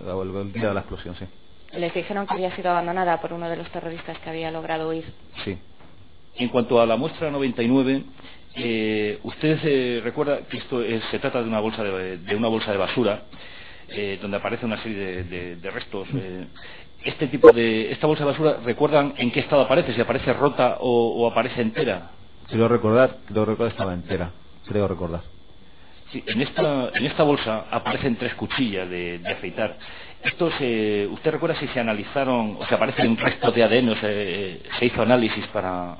el, 0.00 0.36
el 0.36 0.52
día 0.52 0.68
de 0.68 0.74
la 0.74 0.80
explosión, 0.80 1.14
sí. 1.16 1.26
Les 1.72 1.92
dijeron 1.92 2.26
que 2.26 2.34
había 2.34 2.54
sido 2.56 2.70
abandonada 2.70 3.20
por 3.20 3.32
uno 3.32 3.48
de 3.48 3.56
los 3.56 3.68
terroristas 3.70 4.18
que 4.20 4.30
había 4.30 4.50
logrado 4.50 4.88
huir. 4.88 5.04
Sí. 5.44 5.58
En 6.36 6.48
cuanto 6.48 6.80
a 6.80 6.86
la 6.86 6.96
muestra 6.96 7.30
99, 7.30 8.04
eh, 8.56 9.18
usted 9.22 9.58
eh, 9.64 10.00
recuerda 10.02 10.40
que 10.48 10.56
esto 10.58 10.82
es- 10.82 11.04
se 11.10 11.18
trata 11.18 11.42
de 11.42 11.48
una 11.48 11.60
bolsa 11.60 11.82
de, 11.82 12.18
de 12.18 12.36
una 12.36 12.48
bolsa 12.48 12.72
de 12.72 12.78
basura 12.78 13.24
eh, 13.88 14.18
donde 14.20 14.36
aparece 14.36 14.64
una 14.66 14.80
serie 14.82 14.98
de, 14.98 15.24
de- 15.24 15.56
de 15.56 15.70
restos. 15.70 16.08
eh. 16.14 16.46
este 17.04 17.26
tipo 17.28 17.52
de 17.52 17.92
esta 17.92 18.06
bolsa 18.06 18.24
de 18.24 18.30
basura, 18.30 18.58
¿recuerdan 18.64 19.14
en 19.18 19.30
qué 19.30 19.40
estado 19.40 19.62
aparece? 19.62 19.92
Si 19.94 20.00
aparece 20.00 20.32
rota 20.32 20.78
o, 20.80 21.22
o 21.24 21.30
aparece 21.30 21.60
entera. 21.60 22.10
Creo 22.48 22.66
recordar, 22.68 23.18
creo 23.26 23.44
recordar 23.44 23.72
estaba 23.72 23.94
entera, 23.94 24.32
creo 24.66 24.88
recordar. 24.88 25.22
Sí, 26.12 26.24
en 26.26 26.40
esta 26.42 26.90
en 26.94 27.06
esta 27.06 27.22
bolsa 27.24 27.66
aparecen 27.70 28.16
tres 28.16 28.34
cuchillas 28.34 28.88
de, 28.90 29.18
de 29.20 29.32
afeitar. 29.32 29.78
Estos, 30.22 30.52
eh, 30.60 31.08
¿usted 31.12 31.32
recuerda 31.32 31.56
si 31.60 31.68
se 31.68 31.80
analizaron 31.80 32.56
o 32.60 32.66
se 32.66 32.74
aparecen 32.74 33.16
restos 33.16 33.54
de 33.54 33.62
ADN 33.64 33.90
o 33.90 33.96
se, 33.96 34.62
se 34.78 34.86
hizo 34.86 35.02
análisis 35.02 35.46
para 35.48 35.98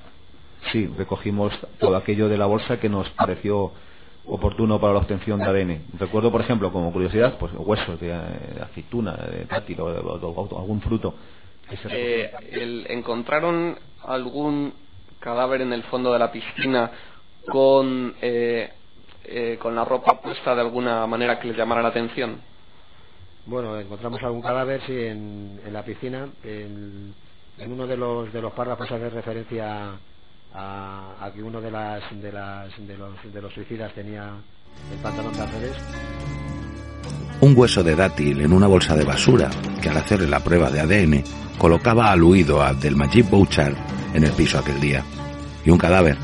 Sí, 0.72 0.86
recogimos 0.98 1.52
todo 1.78 1.96
aquello 1.96 2.28
de 2.28 2.38
la 2.38 2.46
bolsa 2.46 2.80
que 2.80 2.88
nos 2.88 3.09
pareció 3.11 3.72
oportuno 4.26 4.80
para 4.80 4.94
la 4.94 5.00
obtención 5.00 5.40
de 5.40 5.46
ADN. 5.46 5.84
Recuerdo, 5.98 6.32
por 6.32 6.40
ejemplo, 6.42 6.72
como 6.72 6.92
curiosidad, 6.92 7.38
pues 7.38 7.52
huesos 7.56 8.00
de, 8.00 8.11
eh, 8.11 8.54
de 8.56 8.62
aceituna, 8.62 9.12
de 9.16 9.46
dátil 9.46 9.80
o, 9.80 9.86
o 9.86 10.61
algún 10.61 10.80
fruto. 10.82 11.14
Eh, 11.90 12.30
el- 12.52 12.86
¿Encontraron 12.90 13.78
algún 14.04 14.74
cadáver 15.20 15.62
en 15.62 15.72
el 15.72 15.82
fondo 15.84 16.12
de 16.12 16.18
la 16.18 16.32
piscina 16.32 16.90
con, 17.50 18.14
eh, 18.22 18.70
eh, 19.28 19.58
con 19.60 19.74
la 19.74 19.84
ropa 19.84 20.20
puesta 20.20 20.54
de 20.54 20.60
alguna 20.60 21.06
manera 21.06 21.38
que 21.38 21.48
les 21.48 21.56
llamara 21.56 21.82
la 21.82 21.88
atención? 21.88 22.40
Bueno, 23.46 23.78
encontramos 23.78 24.22
algún 24.22 24.42
cadáver, 24.42 24.80
sí, 24.86 24.92
en, 24.92 25.60
en 25.64 25.72
la 25.72 25.84
piscina. 25.84 26.28
En, 26.44 27.14
en 27.58 27.72
uno 27.72 27.86
de 27.86 27.96
los, 27.96 28.32
de 28.32 28.40
los 28.42 28.52
párrafos 28.52 28.90
hace 28.90 29.08
referencia 29.10 29.92
a, 30.54 31.14
a 31.20 31.32
que 31.32 31.42
uno 31.42 31.60
de, 31.60 31.70
las, 31.70 32.02
de, 32.20 32.32
las, 32.32 32.86
de, 32.86 32.96
los, 32.96 33.32
de 33.32 33.42
los 33.42 33.52
suicidas 33.52 33.92
tenía 33.94 34.32
el 34.92 34.98
pantalón 35.02 35.32
de 35.32 35.46
revés. 35.46 35.76
Un 37.40 37.54
hueso 37.56 37.82
de 37.82 37.94
dátil 37.94 38.40
en 38.40 38.52
una 38.52 38.66
bolsa 38.66 38.96
de 38.96 39.04
basura 39.04 39.48
que 39.80 39.88
al 39.88 39.96
hacerle 39.96 40.26
la 40.26 40.40
prueba 40.40 40.70
de 40.70 40.80
ADN 40.80 41.24
colocaba 41.58 42.10
al 42.10 42.22
huido 42.22 42.60
a 42.60 42.68
Abdelmajid 42.68 43.26
Bouchard 43.30 43.74
en 44.14 44.24
el 44.24 44.32
piso 44.32 44.58
aquel 44.58 44.80
día. 44.80 45.04
Y 45.64 45.70
un 45.70 45.78
cadáver, 45.78 46.16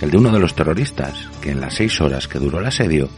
el 0.00 0.10
de 0.10 0.16
uno 0.16 0.30
de 0.30 0.38
los 0.38 0.54
terroristas, 0.54 1.28
que 1.40 1.50
en 1.50 1.60
las 1.60 1.74
seis 1.74 2.00
horas 2.00 2.26
que 2.26 2.38
duró 2.38 2.58
el 2.58 2.66
asedio 2.66 3.08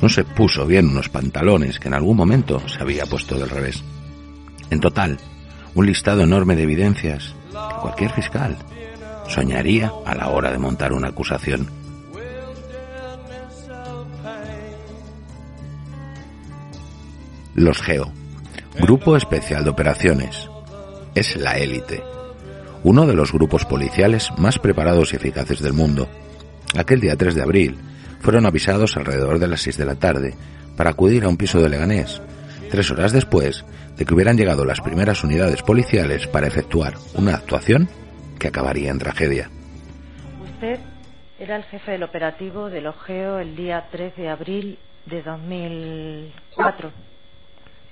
no 0.00 0.08
se 0.08 0.24
puso 0.24 0.66
bien 0.66 0.88
unos 0.88 1.08
pantalones 1.08 1.78
que 1.78 1.88
en 1.88 1.94
algún 1.94 2.16
momento 2.16 2.66
se 2.68 2.80
había 2.80 3.04
puesto 3.06 3.38
del 3.38 3.50
revés. 3.50 3.82
En 4.70 4.80
total, 4.80 5.18
un 5.74 5.86
listado 5.86 6.22
enorme 6.22 6.56
de 6.56 6.62
evidencias 6.62 7.34
que 7.50 7.80
cualquier 7.82 8.10
fiscal 8.12 8.56
soñaría 9.28 9.92
a 10.06 10.14
la 10.14 10.28
hora 10.28 10.50
de 10.50 10.58
montar 10.58 10.92
una 10.92 11.08
acusación. 11.08 11.68
Los 17.54 17.82
GEO, 17.82 18.12
Grupo 18.80 19.16
Especial 19.16 19.64
de 19.64 19.70
Operaciones, 19.70 20.48
es 21.14 21.36
la 21.36 21.58
élite, 21.58 22.02
uno 22.82 23.06
de 23.06 23.14
los 23.14 23.32
grupos 23.32 23.64
policiales 23.64 24.30
más 24.38 24.58
preparados 24.58 25.12
y 25.12 25.16
eficaces 25.16 25.60
del 25.60 25.72
mundo. 25.72 26.08
Aquel 26.76 27.00
día 27.00 27.16
3 27.16 27.34
de 27.34 27.42
abril 27.42 27.78
fueron 28.20 28.46
avisados 28.46 28.96
alrededor 28.96 29.38
de 29.38 29.48
las 29.48 29.62
6 29.62 29.76
de 29.76 29.84
la 29.84 29.96
tarde 29.96 30.34
para 30.76 30.90
acudir 30.90 31.24
a 31.24 31.28
un 31.28 31.36
piso 31.36 31.60
de 31.60 31.68
Leganés, 31.68 32.22
tres 32.70 32.90
horas 32.90 33.12
después 33.12 33.64
de 33.96 34.04
que 34.04 34.14
hubieran 34.14 34.36
llegado 34.36 34.64
las 34.64 34.80
primeras 34.80 35.24
unidades 35.24 35.62
policiales 35.62 36.26
para 36.26 36.46
efectuar 36.46 36.94
una 37.14 37.34
actuación 37.34 37.88
que 38.38 38.48
acabaría 38.48 38.90
en 38.90 38.98
tragedia. 38.98 39.50
Usted 40.42 40.78
era 41.38 41.56
el 41.56 41.64
jefe 41.64 41.92
del 41.92 42.02
operativo 42.02 42.70
del 42.70 42.86
OGEO 42.86 43.38
el 43.38 43.56
día 43.56 43.88
3 43.90 44.16
de 44.16 44.28
abril 44.28 44.78
de 45.06 45.22
2004. 45.22 46.92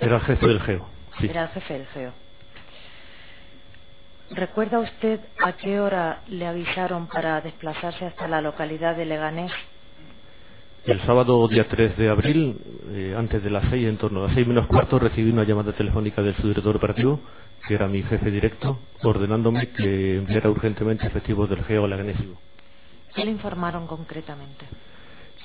Era 0.00 0.16
el 0.16 0.22
jefe 0.22 0.46
del 0.46 0.60
GEO. 0.60 0.88
Sí. 1.20 1.26
Era 1.26 1.42
el 1.44 1.48
jefe 1.48 1.74
del 1.74 1.86
GEO. 1.88 2.12
¿Recuerda 4.30 4.78
usted 4.80 5.20
a 5.42 5.52
qué 5.52 5.80
hora 5.80 6.20
le 6.28 6.46
avisaron 6.46 7.06
para 7.06 7.40
desplazarse 7.40 8.04
hasta 8.04 8.28
la 8.28 8.42
localidad 8.42 8.94
de 8.94 9.06
Leganés? 9.06 9.52
El 10.84 11.00
sábado 11.02 11.46
día 11.48 11.66
3 11.68 11.96
de 11.96 12.08
abril, 12.08 12.60
eh, 12.90 13.14
antes 13.16 13.42
de 13.42 13.50
las 13.50 13.64
6, 13.70 13.86
en 13.86 13.96
torno 13.96 14.20
a 14.20 14.26
las 14.26 14.34
6 14.34 14.46
menos 14.46 14.66
cuarto, 14.66 14.98
recibí 14.98 15.30
una 15.30 15.44
llamada 15.44 15.72
telefónica 15.72 16.22
del 16.22 16.34
subdirector 16.36 16.76
operativo, 16.76 17.20
que 17.66 17.74
era 17.74 17.88
mi 17.88 18.02
jefe 18.02 18.30
directo, 18.30 18.78
ordenándome 19.02 19.70
que 19.70 20.16
enviara 20.18 20.50
urgentemente 20.50 21.06
efectivos 21.06 21.48
del 21.48 21.64
GEO 21.64 21.84
al 21.84 21.92
agresivo. 21.94 22.34
¿Qué 23.14 23.24
le 23.24 23.30
informaron 23.30 23.86
concretamente? 23.86 24.66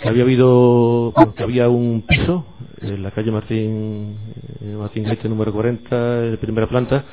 Que 0.01 0.09
había 0.09 0.23
habido, 0.23 1.11
bueno, 1.11 1.33
que 1.33 1.43
había 1.43 1.69
un 1.69 2.03
piso 2.07 2.45
en 2.81 3.01
la 3.01 3.11
calle 3.11 3.31
Martín, 3.31 4.17
eh, 4.61 4.75
Martín 4.77 5.03
Gaite 5.03 5.29
número 5.29 5.53
40, 5.53 6.21
de 6.21 6.37
primera 6.37 6.67
planta, 6.67 7.03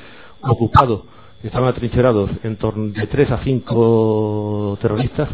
ocupado. 0.43 1.20
Estaban 1.43 1.71
atrincherados 1.71 2.31
en 2.43 2.57
torno 2.57 2.93
de 2.93 3.07
3 3.07 3.31
a 3.31 3.39
5 3.43 4.79
terroristas, 4.81 5.29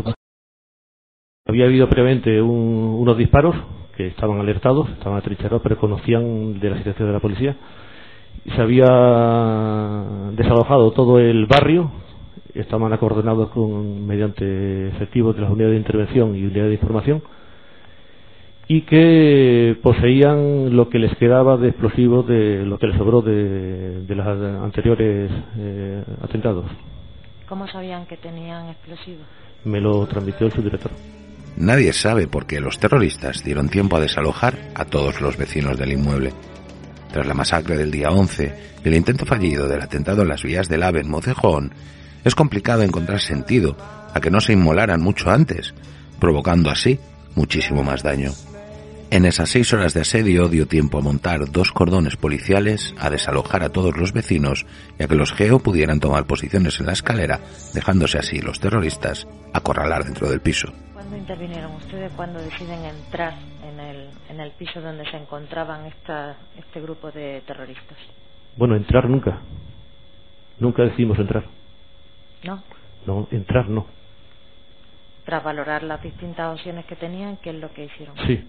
había 1.49 1.67
habido 1.67 1.89
previamente 1.89 2.41
un- 2.43 2.97
unos 3.01 3.17
disparos 3.17 3.55
que 3.97 4.09
estaban 4.09 4.39
alertados, 4.41 4.89
estaban 4.91 5.19
atrincherados, 5.19 5.63
pero 5.63 5.79
conocían 5.79 6.61
de 6.61 6.71
la 6.71 6.77
situación 6.79 7.09
de 7.09 7.15
la 7.15 7.21
policía. 7.21 7.57
Y 8.45 8.51
se 8.51 8.61
había 8.61 8.85
desalojado 10.33 10.93
todo 10.93 11.19
el 11.19 11.47
barrio, 11.47 11.91
estaban 12.55 12.93
acordonados 12.93 13.49
con, 13.51 14.07
mediante 14.07 14.89
efectivos 14.89 15.35
de 15.35 15.43
las 15.43 15.51
unidades 15.51 15.73
de 15.73 15.79
intervención 15.79 16.37
y 16.37 16.45
unidades 16.45 16.69
de 16.71 16.75
información, 16.75 17.23
y 18.69 18.83
que 18.83 19.77
poseían 19.83 20.75
lo 20.75 20.89
que 20.89 20.99
les 20.99 21.17
quedaba 21.19 21.57
de 21.57 21.69
explosivos 21.69 22.27
de 22.27 22.65
lo 22.65 22.79
que 22.79 22.89
les 22.89 22.97
sobró 22.97 23.23
de, 23.23 24.05
de 24.05 24.15
los 24.15 24.27
anteriores 24.27 25.31
eh, 25.57 26.05
atentados. 26.21 26.67
¿Cómo 27.49 27.69
sabían 27.69 28.07
que 28.07 28.17
tenían 28.17 28.69
explosivos? 28.71 29.25
Me 29.65 29.81
lo 29.81 30.05
transmitió 30.07 30.47
el 30.47 30.53
subdirector. 30.53 30.91
Nadie 31.57 31.93
sabe 31.93 32.27
por 32.27 32.47
qué 32.47 32.61
los 32.61 32.79
terroristas 32.79 33.45
dieron 33.45 33.69
tiempo 33.69 33.97
a 33.97 34.01
desalojar 34.01 34.55
a 34.75 34.85
todos 34.85 35.21
los 35.21 35.37
vecinos 35.37 35.79
del 35.79 35.93
inmueble. 35.93 36.33
Tras 37.13 37.27
la 37.27 37.35
masacre 37.35 37.77
del 37.79 37.91
día 37.91 38.11
11 38.11 38.55
y 38.85 38.89
el 38.89 38.95
intento 38.95 39.25
fallido 39.25 39.69
del 39.69 39.81
atentado 39.81 40.23
en 40.23 40.29
las 40.29 40.43
vías 40.43 40.69
del 40.69 40.83
AVE 40.83 41.01
en 41.01 41.11
Mocejón, 41.11 41.73
es 42.25 42.35
complicado 42.35 42.83
encontrar 42.83 43.21
sentido 43.21 43.77
a 44.13 44.21
que 44.21 44.31
no 44.31 44.41
se 44.41 44.53
inmolaran 44.53 45.01
mucho 45.01 45.31
antes, 45.31 45.73
provocando 46.19 46.69
así 46.69 46.99
muchísimo 47.37 47.85
más 47.85 48.03
daño. 48.03 48.33
En 49.09 49.25
esas 49.25 49.51
seis 49.51 49.73
horas 49.73 49.95
de 49.95 50.01
asedio 50.01 50.49
dio 50.49 50.67
tiempo 50.67 50.99
a 50.99 51.01
montar 51.01 51.39
dos 51.53 51.71
cordones 51.71 52.17
policiales, 52.17 52.93
a 52.99 53.09
desalojar 53.09 53.63
a 53.63 53.69
todos 53.69 53.97
los 53.97 54.13
vecinos 54.13 54.67
y 54.99 55.05
a 55.05 55.07
que 55.07 55.15
los 55.15 55.33
geo 55.33 55.61
pudieran 55.61 56.01
tomar 56.01 56.27
posiciones 56.27 56.81
en 56.81 56.87
la 56.87 56.93
escalera, 56.93 57.39
dejándose 57.73 58.19
así 58.19 58.41
los 58.41 58.59
terroristas 58.59 59.29
acorralar 59.55 60.03
dentro 60.03 60.29
del 60.29 60.41
piso. 60.41 60.73
¿Cuándo 60.93 61.17
intervinieron 61.17 61.73
ustedes 61.77 62.11
cuando 62.17 62.43
deciden 62.43 62.85
entrar 62.85 63.35
en 63.63 63.79
el, 63.79 64.11
en 64.29 64.41
el 64.41 64.51
piso 64.53 64.81
donde 64.81 65.09
se 65.09 65.17
encontraban 65.17 65.87
esta, 65.87 66.37
este 66.59 66.81
grupo 66.81 67.13
de 67.13 67.43
terroristas? 67.47 67.99
Bueno, 68.57 68.75
entrar 68.75 69.09
nunca. 69.09 69.39
Nunca 70.59 70.83
decidimos 70.83 71.19
entrar. 71.21 71.45
¿No? 72.43 72.61
No, 73.07 73.29
entrar 73.31 73.69
no. 73.69 73.87
Tras 75.25 75.45
valorar 75.45 75.85
las 75.85 76.03
distintas 76.03 76.59
opciones 76.59 76.87
que 76.87 76.97
tenían, 76.97 77.37
¿qué 77.37 77.51
es 77.51 77.57
lo 77.57 77.73
que 77.73 77.85
hicieron? 77.85 78.17
Sí. 78.27 78.45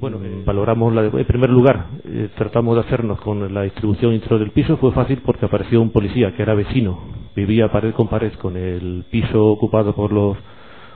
Bueno, 0.00 0.18
eh, 0.22 0.42
valoramos 0.44 0.94
la 0.94 1.04
en 1.06 1.24
primer 1.24 1.50
lugar, 1.50 1.86
eh, 2.04 2.28
tratamos 2.36 2.76
de 2.76 2.82
hacernos 2.82 3.20
con 3.20 3.52
la 3.52 3.62
distribución 3.62 4.14
interior 4.14 4.38
del 4.40 4.52
piso. 4.52 4.76
Fue 4.76 4.92
fácil 4.92 5.20
porque 5.24 5.46
apareció 5.46 5.82
un 5.82 5.90
policía 5.90 6.34
que 6.36 6.42
era 6.42 6.54
vecino, 6.54 6.98
vivía 7.34 7.70
pared 7.72 7.92
con 7.94 8.06
pared 8.08 8.32
con 8.34 8.56
el 8.56 9.04
piso 9.10 9.44
ocupado 9.46 9.94
por 9.94 10.12
los, 10.12 10.36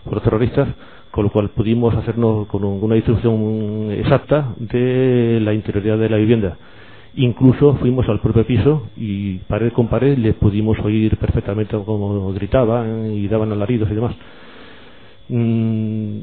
por 0.05 0.15
los 0.15 0.23
terroristas, 0.23 0.69
con 1.11 1.25
lo 1.25 1.31
cual 1.31 1.51
pudimos 1.51 1.95
hacernos 1.97 2.47
con 2.47 2.63
un- 2.65 2.83
una 2.83 2.95
distribución 2.95 3.91
exacta 3.91 4.55
de 4.59 5.41
la 5.43 5.53
interioridad 5.53 5.99
de 5.99 6.09
la 6.09 6.17
vivienda. 6.19 6.57
Incluso 7.17 7.75
fuimos 7.77 8.09
al 8.09 8.21
propio 8.21 8.47
piso 8.47 8.87
y 8.97 9.39
pared 9.49 9.73
con 9.73 9.89
pared 9.89 10.17
les 10.17 10.35
pudimos 10.37 10.79
oír 10.79 11.17
perfectamente 11.19 11.77
cómo 11.85 12.33
gritaban 12.33 13.13
y 13.13 13.27
daban 13.29 13.51
alaridos 13.53 13.91
y 13.91 13.95
demás. 13.95 14.15
Mm, 15.29 16.19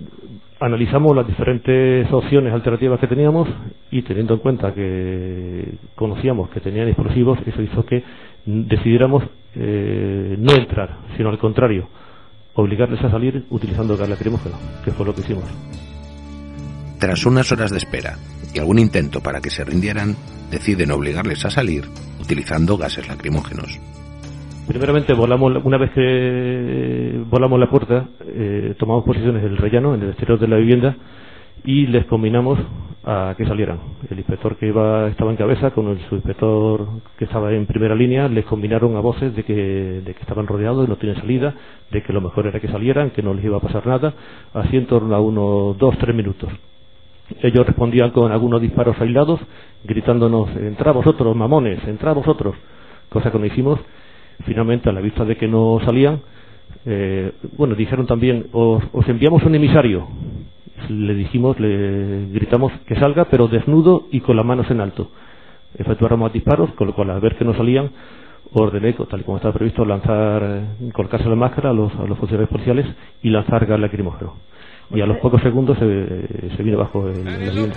analizamos 0.60 1.16
las 1.16 1.28
diferentes 1.28 2.12
opciones 2.12 2.54
alternativas 2.54 3.00
que 3.00 3.08
teníamos 3.08 3.48
y 3.92 4.02
teniendo 4.02 4.34
en 4.34 4.40
cuenta 4.40 4.74
que 4.74 5.76
conocíamos 5.96 6.50
que 6.50 6.60
tenían 6.60 6.88
explosivos, 6.88 7.40
eso 7.46 7.62
hizo 7.62 7.86
que 7.86 8.04
decidiéramos 8.46 9.24
eh, 9.56 10.36
no 10.38 10.54
entrar, 10.54 10.98
sino 11.16 11.30
al 11.30 11.38
contrario, 11.38 11.88
obligarles 12.56 13.02
a 13.04 13.10
salir 13.10 13.46
utilizando 13.50 13.96
gas 13.96 14.10
lacrimógeno, 14.10 14.56
que 14.84 14.92
fue 14.92 15.06
lo 15.06 15.14
que 15.14 15.22
hicimos. 15.22 15.46
Tras 17.00 17.26
unas 17.26 17.52
horas 17.52 17.72
de 17.72 17.78
espera 17.78 18.18
y 18.54 18.60
algún 18.60 18.80
intento 18.80 19.22
para 19.22 19.40
que 19.40 19.50
se 19.50 19.64
rindieran, 19.64 20.16
deciden 20.52 20.92
obligarles 20.92 21.46
a 21.46 21.50
salir 21.50 21.86
utilizando 22.20 22.78
gases 22.78 23.08
lacrimógenos. 23.08 23.80
Primeramente 24.70 25.16
volamos, 25.16 25.52
la- 25.52 25.60
una 25.64 25.80
vez 25.80 25.90
que 25.94 27.24
volamos 27.28 27.60
la 27.60 27.72
puerta, 27.72 28.06
eh, 28.24 28.76
tomamos 28.78 29.04
posiciones 29.04 29.44
en 29.44 29.50
el 29.50 29.58
rellano, 29.58 29.96
en 29.96 30.04
el 30.04 30.10
exterior 30.10 30.38
de 30.38 30.48
la 30.48 30.58
vivienda, 30.58 30.96
y 31.64 31.88
les 31.88 32.06
combinamos 32.06 32.60
a 33.04 33.34
que 33.36 33.48
salieran. 33.48 33.80
El 34.12 34.20
inspector 34.20 34.58
que 34.58 34.68
iba, 34.68 35.08
estaba 35.08 35.32
en 35.32 35.38
cabeza 35.38 35.72
con 35.72 35.88
el 35.88 35.98
subinspector 36.08 36.88
que 37.18 37.26
estaba 37.26 37.52
en 37.52 37.66
primera 37.66 37.96
línea, 37.96 38.28
les 38.28 38.46
combinaron 38.46 38.96
a 38.96 39.00
voces 39.00 39.36
de 39.36 39.44
que, 39.44 39.56
de 40.06 40.14
que 40.14 40.22
estaban 40.22 40.46
rodeados 40.46 40.88
no 40.88 40.98
tienen 40.98 41.20
salida, 41.20 41.56
de 41.90 42.04
que 42.04 42.14
lo 42.14 42.22
mejor 42.22 42.46
era 42.46 42.60
que 42.60 42.68
salieran, 42.68 43.10
que 43.10 43.24
no 43.24 43.34
les 43.34 43.44
iba 43.46 43.58
a 43.58 43.62
pasar 43.62 43.88
nada, 43.88 44.14
así 44.54 44.78
en 44.78 44.86
torno 44.86 45.16
a 45.16 45.20
unos 45.20 45.80
dos, 45.80 45.98
tres 45.98 46.16
minutos. 46.16 46.48
Ellos 47.42 47.66
respondían 47.66 48.12
con 48.12 48.32
algunos 48.32 48.62
disparos 48.62 49.02
aislados, 49.02 49.40
gritándonos, 49.84 50.56
entrad 50.58 50.94
vosotros, 50.94 51.36
mamones, 51.36 51.84
entrad 51.88 52.14
vosotros, 52.14 52.54
cosa 53.10 53.32
que 53.32 53.40
no 53.40 53.48
hicimos. 53.48 53.80
Finalmente, 54.46 54.90
a 54.90 54.94
la 54.94 55.02
vista 55.02 55.26
de 55.26 55.36
que 55.36 55.48
no 55.48 55.80
salían, 55.86 56.22
eh, 56.86 57.34
bueno, 57.58 57.76
dijeron 57.76 58.08
también, 58.08 58.48
os, 58.52 58.84
os 58.94 59.08
enviamos 59.08 59.44
un 59.44 59.56
emisario. 59.56 60.08
Le 60.90 61.14
dijimos, 61.14 61.60
le 61.60 62.28
gritamos 62.32 62.72
que 62.88 62.96
salga, 62.96 63.26
pero 63.26 63.48
desnudo 63.48 64.08
y 64.12 64.22
con 64.22 64.36
las 64.36 64.46
manos 64.46 64.70
en 64.72 64.80
alto. 64.80 65.12
Efectuaron 65.78 66.20
más 66.22 66.34
disparos, 66.34 66.72
con 66.74 66.88
lo 66.88 66.96
cual, 66.96 67.12
al 67.12 67.20
ver 67.22 67.36
que 67.36 67.46
no 67.46 67.54
salían, 67.54 67.92
ordené, 68.54 68.94
tal 68.94 69.20
y 69.20 69.24
como 69.24 69.38
estaba 69.38 69.54
previsto, 69.54 69.86
lanzar, 69.86 70.42
eh, 70.44 70.92
colocarse 70.94 71.28
la 71.28 71.36
máscara 71.36 71.70
a 71.70 71.74
los, 71.74 71.94
a 71.96 72.06
los 72.06 72.18
funcionarios 72.18 72.50
policiales 72.50 72.88
y 73.22 73.30
lanzar 73.30 73.66
gas 73.66 73.80
lacrimógeno. 73.80 74.36
Y 74.92 75.02
a 75.02 75.06
los 75.06 75.18
pocos 75.18 75.42
segundos 75.42 75.78
se, 75.78 76.56
se 76.56 76.64
vino 76.64 76.80
bajo 76.80 77.08
el, 77.08 77.28
el. 77.28 77.74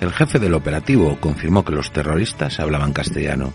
El 0.00 0.10
jefe 0.10 0.38
del 0.38 0.54
operativo 0.54 1.16
confirmó 1.20 1.64
que 1.64 1.72
los 1.72 1.92
terroristas 1.92 2.58
hablaban 2.60 2.92
castellano, 2.92 3.52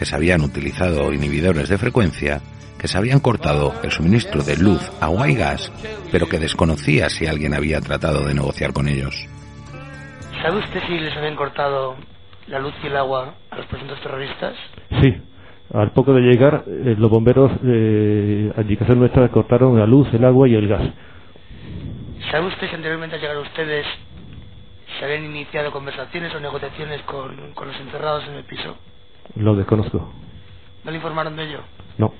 que 0.00 0.06
se 0.06 0.16
habían 0.16 0.40
utilizado 0.40 1.12
inhibidores 1.12 1.68
de 1.68 1.76
frecuencia, 1.76 2.40
que 2.80 2.88
se 2.88 2.96
habían 2.96 3.20
cortado 3.20 3.74
el 3.84 3.90
suministro 3.90 4.42
de 4.42 4.56
luz, 4.56 4.80
agua 4.98 5.28
y 5.28 5.34
gas, 5.34 5.70
pero 6.10 6.26
que 6.26 6.38
desconocía 6.38 7.10
si 7.10 7.26
alguien 7.26 7.52
había 7.52 7.82
tratado 7.82 8.26
de 8.26 8.32
negociar 8.32 8.72
con 8.72 8.88
ellos. 8.88 9.28
¿Sabe 10.40 10.56
usted 10.60 10.80
si 10.88 10.98
les 10.98 11.14
habían 11.14 11.36
cortado 11.36 11.96
la 12.46 12.60
luz 12.60 12.72
y 12.82 12.86
el 12.86 12.96
agua 12.96 13.34
a 13.50 13.56
los 13.56 13.66
presuntos 13.66 14.00
terroristas? 14.00 14.54
Sí, 15.02 15.14
al 15.74 15.92
poco 15.92 16.14
de 16.14 16.22
llegar, 16.22 16.64
eh, 16.66 16.94
los 16.96 17.10
bomberos, 17.10 17.52
eh, 17.62 18.50
a 18.56 18.62
indicación 18.62 19.00
nuestra, 19.00 19.28
cortaron 19.28 19.78
la 19.78 19.84
luz, 19.84 20.08
el 20.14 20.24
agua 20.24 20.48
y 20.48 20.54
el 20.54 20.66
gas. 20.66 20.94
¿Sabe 22.30 22.46
usted 22.46 22.70
si 22.70 22.74
anteriormente 22.74 23.16
al 23.16 23.20
llegar 23.20 23.36
ustedes 23.36 23.84
se 24.98 25.04
habían 25.04 25.26
iniciado 25.26 25.70
conversaciones 25.70 26.34
o 26.34 26.40
negociaciones 26.40 27.02
con, 27.02 27.52
con 27.52 27.68
los 27.68 27.78
encerrados 27.78 28.24
en 28.28 28.36
el 28.36 28.44
piso? 28.44 28.78
Lo 29.36 29.54
desconozco. 29.54 30.12
¿No 30.84 30.90
le 30.90 30.96
informaron 30.96 31.36
de 31.36 31.44
ello? 31.44 31.60
No. 31.98 32.12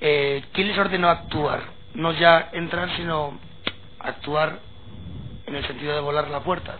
Eh, 0.00 0.42
¿Quién 0.52 0.68
les 0.68 0.78
ordenó 0.78 1.08
actuar? 1.08 1.60
No 1.94 2.12
ya 2.12 2.50
entrar, 2.52 2.88
sino 2.96 3.38
actuar 4.00 4.60
en 5.46 5.54
el 5.54 5.64
sentido 5.66 5.94
de 5.94 6.00
volar 6.00 6.28
la 6.28 6.40
puerta. 6.40 6.76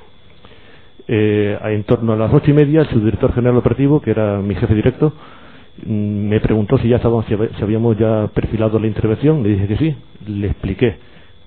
Eh, 1.09 1.59
en 1.63 1.85
torno 1.85 2.13
a 2.13 2.17
las 2.17 2.33
ocho 2.33 2.51
y 2.51 2.55
media, 2.55 2.81
el 2.81 2.89
subdirector 2.89 3.35
general 3.35 3.57
operativo, 3.59 4.01
que 4.01 4.11
era 4.11 4.39
mi 4.39 4.55
jefe 4.55 4.75
directo, 4.75 5.13
mm, 5.85 6.29
me 6.29 6.41
preguntó 6.41 6.79
si 6.79 6.89
ya 6.89 6.97
estábamos, 6.97 7.27
si 7.27 7.35
hab- 7.35 7.55
si 7.57 7.63
habíamos 7.63 7.97
ya 7.99 8.29
perfilado 8.29 8.79
la 8.79 8.87
intervención. 8.87 9.43
Le 9.43 9.51
dije 9.51 9.69
que 9.69 9.77
sí. 9.77 9.97
Le 10.27 10.49
expliqué 10.49 10.99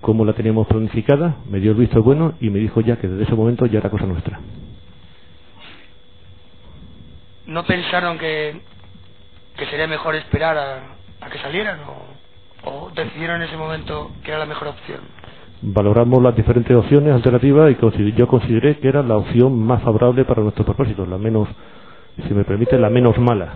cómo 0.01 0.23
la 0.25 0.33
teníamos 0.33 0.67
planificada, 0.67 1.37
me 1.49 1.59
dio 1.59 1.71
el 1.71 1.77
visto 1.77 2.01
bueno 2.03 2.33
y 2.39 2.49
me 2.49 2.59
dijo 2.59 2.81
ya 2.81 2.97
que 2.97 3.07
desde 3.07 3.23
ese 3.23 3.33
momento 3.35 3.65
ya 3.65 3.79
era 3.79 3.89
cosa 3.89 4.05
nuestra. 4.05 4.39
¿No 7.47 7.63
pensaron 7.63 8.17
que, 8.17 8.59
que 9.57 9.65
sería 9.67 9.87
mejor 9.87 10.15
esperar 10.15 10.57
a, 10.57 10.77
a 11.21 11.29
que 11.29 11.37
salieran 11.39 11.79
o, 12.63 12.89
decidieron 12.95 13.41
en 13.41 13.47
ese 13.47 13.57
momento 13.57 14.11
que 14.23 14.31
era 14.31 14.39
la 14.39 14.45
mejor 14.45 14.69
opción? 14.69 15.01
Valoramos 15.61 16.21
las 16.21 16.35
diferentes 16.35 16.75
opciones 16.75 17.13
alternativas 17.13 17.71
y 17.71 18.11
yo 18.13 18.27
consideré 18.27 18.77
que 18.77 18.87
era 18.87 19.03
la 19.03 19.17
opción 19.17 19.57
más 19.59 19.81
favorable 19.83 20.25
para 20.25 20.41
nuestros 20.41 20.65
propósitos, 20.65 21.07
la 21.07 21.17
menos, 21.17 21.47
si 22.27 22.33
me 22.33 22.43
permite, 22.43 22.77
la 22.77 22.89
menos 22.89 23.17
mala. 23.19 23.53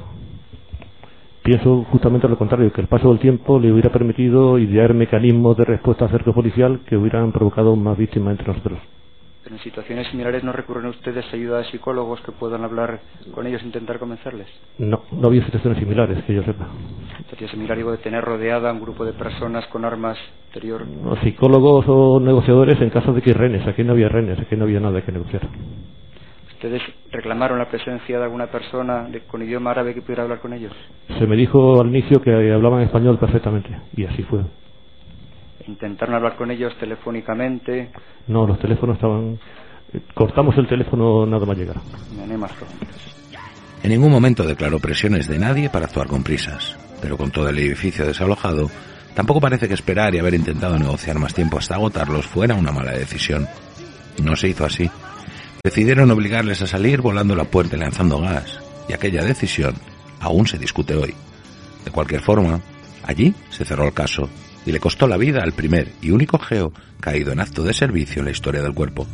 pienso 1.43 1.83
justamente 1.91 2.27
lo 2.27 2.37
contrario, 2.37 2.71
que 2.71 2.81
el 2.81 2.87
paso 2.87 3.09
del 3.09 3.19
tiempo 3.19 3.59
le 3.59 3.71
hubiera 3.71 3.89
permitido 3.89 4.59
idear 4.59 4.93
mecanismos 4.93 5.57
de 5.57 5.65
respuesta 5.65 6.05
a 6.05 6.33
policial 6.33 6.81
que 6.85 6.95
hubieran 6.95 7.31
provocado 7.31 7.75
más 7.75 7.97
víctimas 7.97 8.31
entre 8.31 8.47
nosotros. 8.47 8.79
Pero 9.43 9.55
en 9.55 9.61
situaciones 9.61 10.07
similares 10.07 10.43
no 10.43 10.51
recurren 10.51 10.87
ustedes 10.87 11.25
a 11.31 11.35
ayuda 11.35 11.59
de 11.59 11.63
psicólogos 11.65 12.19
que 12.21 12.31
puedan 12.33 12.63
hablar 12.65 12.99
con 13.33 13.47
ellos 13.47 13.61
e 13.63 13.65
intentar 13.65 13.97
convencerles. 13.97 14.47
No, 14.77 15.03
no 15.13 15.27
había 15.27 15.43
situaciones 15.45 15.79
similares, 15.79 16.21
que 16.25 16.33
yo 16.35 16.43
sepa. 16.43 16.67
Sería 17.29 17.47
similar 17.47 17.77
digo, 17.77 17.91
de 17.91 17.99
tener 17.99 18.23
rodeada 18.23 18.69
a 18.69 18.73
un 18.73 18.81
grupo 18.81 19.05
de 19.05 19.13
personas 19.13 19.65
con 19.67 19.85
armas 19.85 20.17
exterior. 20.47 20.85
No, 20.85 21.15
psicólogos 21.21 21.85
o 21.87 22.19
negociadores 22.19 22.81
en 22.81 22.89
caso 22.89 23.13
de 23.13 23.21
que 23.21 23.29
hay 23.29 23.35
renes, 23.35 23.65
aquí 23.65 23.83
no 23.83 23.93
había 23.93 24.09
renes, 24.09 24.37
aquí 24.39 24.57
no 24.57 24.65
había 24.65 24.81
nada 24.81 25.01
que 25.03 25.11
negociar. 25.13 25.43
¿Ustedes 26.53 26.81
reclamaron 27.11 27.57
la 27.59 27.69
presencia 27.69 28.17
de 28.17 28.23
alguna 28.25 28.47
persona 28.47 29.03
de- 29.03 29.21
con 29.21 29.41
idioma 29.41 29.71
árabe 29.71 29.93
que 29.93 30.01
pudiera 30.01 30.23
hablar 30.23 30.39
con 30.39 30.51
ellos? 30.51 30.73
Se 31.17 31.25
me 31.25 31.37
dijo 31.37 31.79
al 31.79 31.87
inicio 31.87 32.21
que 32.21 32.51
hablaban 32.51 32.81
español 32.81 33.17
perfectamente, 33.17 33.69
y 33.95 34.03
así 34.03 34.23
fue. 34.23 34.41
¿Intentaron 35.69 36.15
hablar 36.15 36.35
con 36.35 36.49
ellos 36.49 36.73
telefónicamente? 36.79 37.91
No, 38.27 38.47
los 38.47 38.59
teléfonos 38.59 38.95
estaban... 38.95 39.39
eh, 39.93 40.01
Cortamos 40.15 40.57
el 40.57 40.67
teléfono 40.67 41.27
nada 41.27 41.45
más 41.45 41.55
llegar. 41.55 41.77
En 43.83 43.91
ningún 43.91 44.11
momento 44.11 44.43
declaró 44.43 44.79
presiones 44.79 45.27
de 45.27 45.37
nadie 45.37 45.69
para 45.69 45.85
actuar 45.85 46.07
con 46.07 46.23
prisas, 46.23 46.75
pero 47.03 47.17
con 47.17 47.29
todo 47.29 47.49
el 47.49 47.59
edificio 47.59 48.03
desalojado, 48.07 48.67
tampoco 49.13 49.39
parece 49.39 49.67
que 49.67 49.75
esperar 49.75 50.15
y 50.15 50.17
haber 50.17 50.33
intentado 50.33 50.77
negociar 50.79 51.19
más 51.19 51.35
tiempo 51.35 51.59
hasta 51.59 51.75
agotarlos 51.75 52.25
fuera 52.25 52.55
una 52.55 52.71
mala 52.71 52.93
decisión. 52.93 53.45
No 54.23 54.35
se 54.35 54.47
hizo 54.49 54.65
así. 54.65 54.89
Decidieron 55.63 56.09
obligarles 56.09 56.63
a 56.63 56.67
salir 56.67 56.99
volando 56.99 57.35
la 57.35 57.43
puerta 57.43 57.75
y 57.75 57.79
lanzando 57.79 58.19
gas, 58.19 58.59
y 58.89 58.93
aquella 58.93 59.23
decisión 59.23 59.75
aún 60.19 60.47
se 60.47 60.57
discute 60.57 60.95
hoy. 60.95 61.13
De 61.85 61.91
cualquier 61.91 62.21
forma, 62.21 62.59
allí 63.03 63.35
se 63.51 63.65
cerró 63.65 63.85
el 63.85 63.93
caso 63.93 64.27
y 64.65 64.71
le 64.71 64.79
costó 64.79 65.07
la 65.07 65.17
vida 65.17 65.41
al 65.43 65.53
primer 65.53 65.93
y 66.01 66.11
único 66.11 66.37
geo 66.37 66.73
caído 66.99 67.31
en 67.31 67.39
acto 67.39 67.63
de 67.63 67.73
servicio 67.73 68.19
en 68.19 68.25
la 68.25 68.31
historia 68.31 68.61
del 68.61 68.73
cuerpo. 68.73 69.07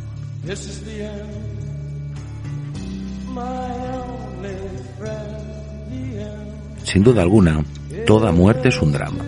Sin 6.84 7.02
duda 7.02 7.22
alguna, 7.22 7.64
toda 8.06 8.32
muerte 8.32 8.68
es 8.68 8.80
un 8.80 8.92
drama. 8.92 9.24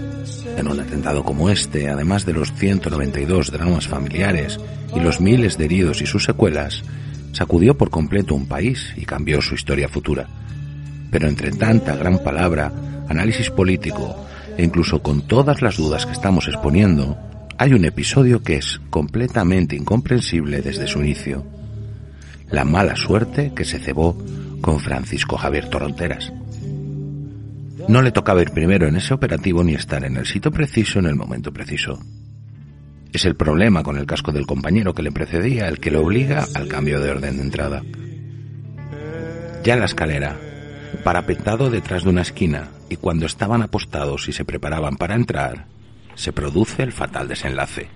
En 0.56 0.68
un 0.68 0.80
atentado 0.80 1.24
como 1.24 1.50
este, 1.50 1.88
además 1.88 2.24
de 2.24 2.32
los 2.32 2.52
192 2.52 3.50
dramas 3.52 3.86
familiares 3.86 4.58
y 4.94 5.00
los 5.00 5.20
miles 5.20 5.56
de 5.56 5.66
heridos 5.66 6.00
y 6.02 6.06
sus 6.06 6.24
secuelas, 6.24 6.82
sacudió 7.32 7.76
por 7.76 7.90
completo 7.90 8.34
un 8.34 8.46
país 8.46 8.92
y 8.96 9.04
cambió 9.04 9.40
su 9.40 9.54
historia 9.54 9.88
futura. 9.88 10.26
Pero 11.10 11.28
entre 11.28 11.50
tanta 11.52 11.96
gran 11.96 12.18
palabra, 12.22 12.72
análisis 13.08 13.50
político 13.50 14.27
e 14.58 14.64
incluso 14.64 15.02
con 15.02 15.22
todas 15.22 15.62
las 15.62 15.76
dudas 15.76 16.04
que 16.04 16.12
estamos 16.12 16.48
exponiendo, 16.48 17.16
hay 17.56 17.72
un 17.72 17.84
episodio 17.84 18.42
que 18.42 18.56
es 18.56 18.80
completamente 18.90 19.76
incomprensible 19.76 20.60
desde 20.60 20.88
su 20.88 20.98
inicio. 20.98 21.46
La 22.50 22.64
mala 22.64 22.96
suerte 22.96 23.52
que 23.54 23.64
se 23.64 23.78
cebó 23.78 24.18
con 24.60 24.80
Francisco 24.80 25.36
Javier 25.36 25.70
Torronteras. 25.70 26.32
No 27.88 28.02
le 28.02 28.10
tocaba 28.10 28.42
ir 28.42 28.50
primero 28.50 28.88
en 28.88 28.96
ese 28.96 29.14
operativo 29.14 29.62
ni 29.62 29.74
estar 29.74 30.04
en 30.04 30.16
el 30.16 30.26
sitio 30.26 30.50
preciso 30.50 30.98
en 30.98 31.06
el 31.06 31.14
momento 31.14 31.52
preciso. 31.52 32.00
Es 33.12 33.24
el 33.24 33.36
problema 33.36 33.82
con 33.82 33.96
el 33.96 34.06
casco 34.06 34.32
del 34.32 34.46
compañero 34.46 34.92
que 34.92 35.02
le 35.02 35.12
precedía 35.12 35.68
el 35.68 35.78
que 35.78 35.92
le 35.92 35.98
obliga 35.98 36.46
al 36.54 36.66
cambio 36.66 37.00
de 37.00 37.10
orden 37.10 37.36
de 37.36 37.42
entrada. 37.42 37.82
Ya 39.64 39.74
en 39.74 39.80
la 39.80 39.86
escalera, 39.86 40.36
parapetado 41.04 41.70
detrás 41.70 42.04
de 42.04 42.10
una 42.10 42.22
esquina, 42.22 42.68
y 42.88 42.96
cuando 42.96 43.26
estaban 43.26 43.62
apostados 43.62 44.28
y 44.28 44.32
se 44.32 44.44
preparaban 44.44 44.96
para 44.96 45.14
entrar, 45.14 45.66
se 46.14 46.32
produce 46.32 46.82
el 46.82 46.92
fatal 46.92 47.28
desenlace. 47.28 47.88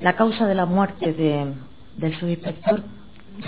La 0.00 0.16
causa 0.16 0.46
de 0.46 0.54
la 0.54 0.66
muerte 0.66 1.12
de, 1.12 1.52
del 1.96 2.18
subinspector, 2.18 2.82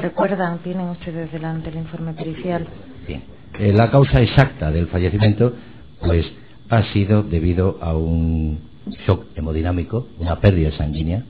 ¿recuerdan? 0.01 0.59
¿Tienen 0.59 0.89
ustedes 0.89 1.33
delante 1.33 1.71
el 1.71 1.77
informe 1.77 2.13
pericial? 2.13 2.67
Bien. 3.07 3.23
Eh, 3.59 3.73
la 3.73 3.91
causa 3.91 4.21
exacta 4.21 4.71
del 4.71 4.89
fallecimiento, 4.89 5.55
pues, 6.01 6.27
ha 6.69 6.83
sido 6.93 7.23
debido 7.23 7.79
a 7.83 7.97
un 7.97 8.59
shock 9.07 9.27
hemodinámico, 9.37 10.09
una 10.19 10.41
pérdida 10.41 10.73
sanguínea, 10.77 11.23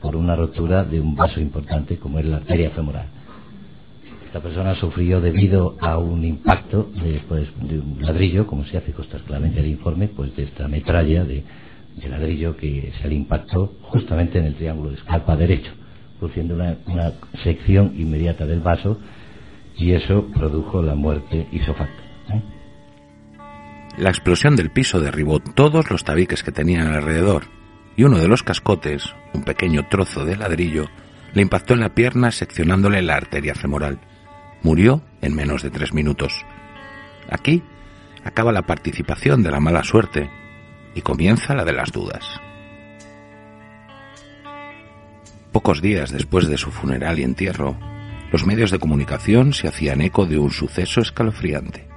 por 0.00 0.16
una 0.16 0.36
rotura 0.36 0.84
de 0.84 1.00
un 1.00 1.14
vaso 1.14 1.40
importante 1.40 1.98
como 1.98 2.18
es 2.18 2.26
la 2.26 2.36
arteria 2.38 2.70
femoral. 2.70 3.06
Esta 4.28 4.40
persona 4.42 4.74
sufrió 4.74 5.22
debido 5.22 5.78
a 5.80 5.96
un 5.96 6.22
impacto 6.22 6.90
de, 7.02 7.22
pues, 7.26 7.48
un 7.62 7.96
ladrillo, 8.02 8.46
como 8.46 8.62
se 8.66 8.76
hace 8.76 8.92
constar 8.92 9.22
claramente 9.22 9.60
el 9.60 9.68
informe, 9.68 10.08
pues 10.08 10.36
de 10.36 10.42
esta 10.42 10.68
metralla 10.68 11.24
de, 11.24 11.44
ladrillo 12.06 12.54
que 12.54 12.92
se 13.00 13.08
le 13.08 13.14
impactó 13.14 13.78
justamente 13.80 14.38
en 14.38 14.44
el 14.44 14.54
triángulo 14.54 14.90
de 14.90 14.96
escarpa 14.96 15.34
derecho, 15.34 15.70
produciendo 16.18 16.56
una, 16.56 16.76
una 16.84 17.12
sección 17.42 17.94
inmediata 17.96 18.44
del 18.44 18.60
vaso 18.60 19.00
y 19.78 19.92
eso 19.92 20.26
produjo 20.34 20.82
la 20.82 20.94
muerte 20.94 21.46
isofacta. 21.50 22.02
¿eh? 22.34 22.42
La 23.96 24.10
explosión 24.10 24.56
del 24.56 24.70
piso 24.70 25.00
derribó 25.00 25.40
todos 25.40 25.90
los 25.90 26.04
tabiques 26.04 26.42
que 26.42 26.52
tenían 26.52 26.88
alrededor 26.88 27.44
y 27.96 28.04
uno 28.04 28.18
de 28.18 28.28
los 28.28 28.42
cascotes, 28.42 29.14
un 29.32 29.44
pequeño 29.44 29.88
trozo 29.88 30.26
de 30.26 30.36
ladrillo, 30.36 30.84
le 31.32 31.40
impactó 31.40 31.72
en 31.72 31.80
la 31.80 31.94
pierna 31.94 32.30
seccionándole 32.30 33.00
la 33.00 33.14
arteria 33.14 33.54
femoral. 33.54 34.00
Murió 34.62 35.02
en 35.20 35.34
menos 35.34 35.62
de 35.62 35.70
tres 35.70 35.92
minutos. 35.92 36.44
Aquí 37.30 37.62
acaba 38.24 38.52
la 38.52 38.62
participación 38.62 39.42
de 39.42 39.50
la 39.50 39.60
mala 39.60 39.84
suerte 39.84 40.30
y 40.94 41.02
comienza 41.02 41.54
la 41.54 41.64
de 41.64 41.72
las 41.72 41.92
dudas. 41.92 42.40
Pocos 45.52 45.80
días 45.80 46.10
después 46.10 46.46
de 46.48 46.58
su 46.58 46.70
funeral 46.70 47.18
y 47.18 47.22
entierro, 47.22 47.76
los 48.30 48.44
medios 48.44 48.70
de 48.70 48.78
comunicación 48.78 49.52
se 49.52 49.68
hacían 49.68 50.02
eco 50.02 50.26
de 50.26 50.38
un 50.38 50.50
suceso 50.50 51.00
escalofriante. 51.00 51.88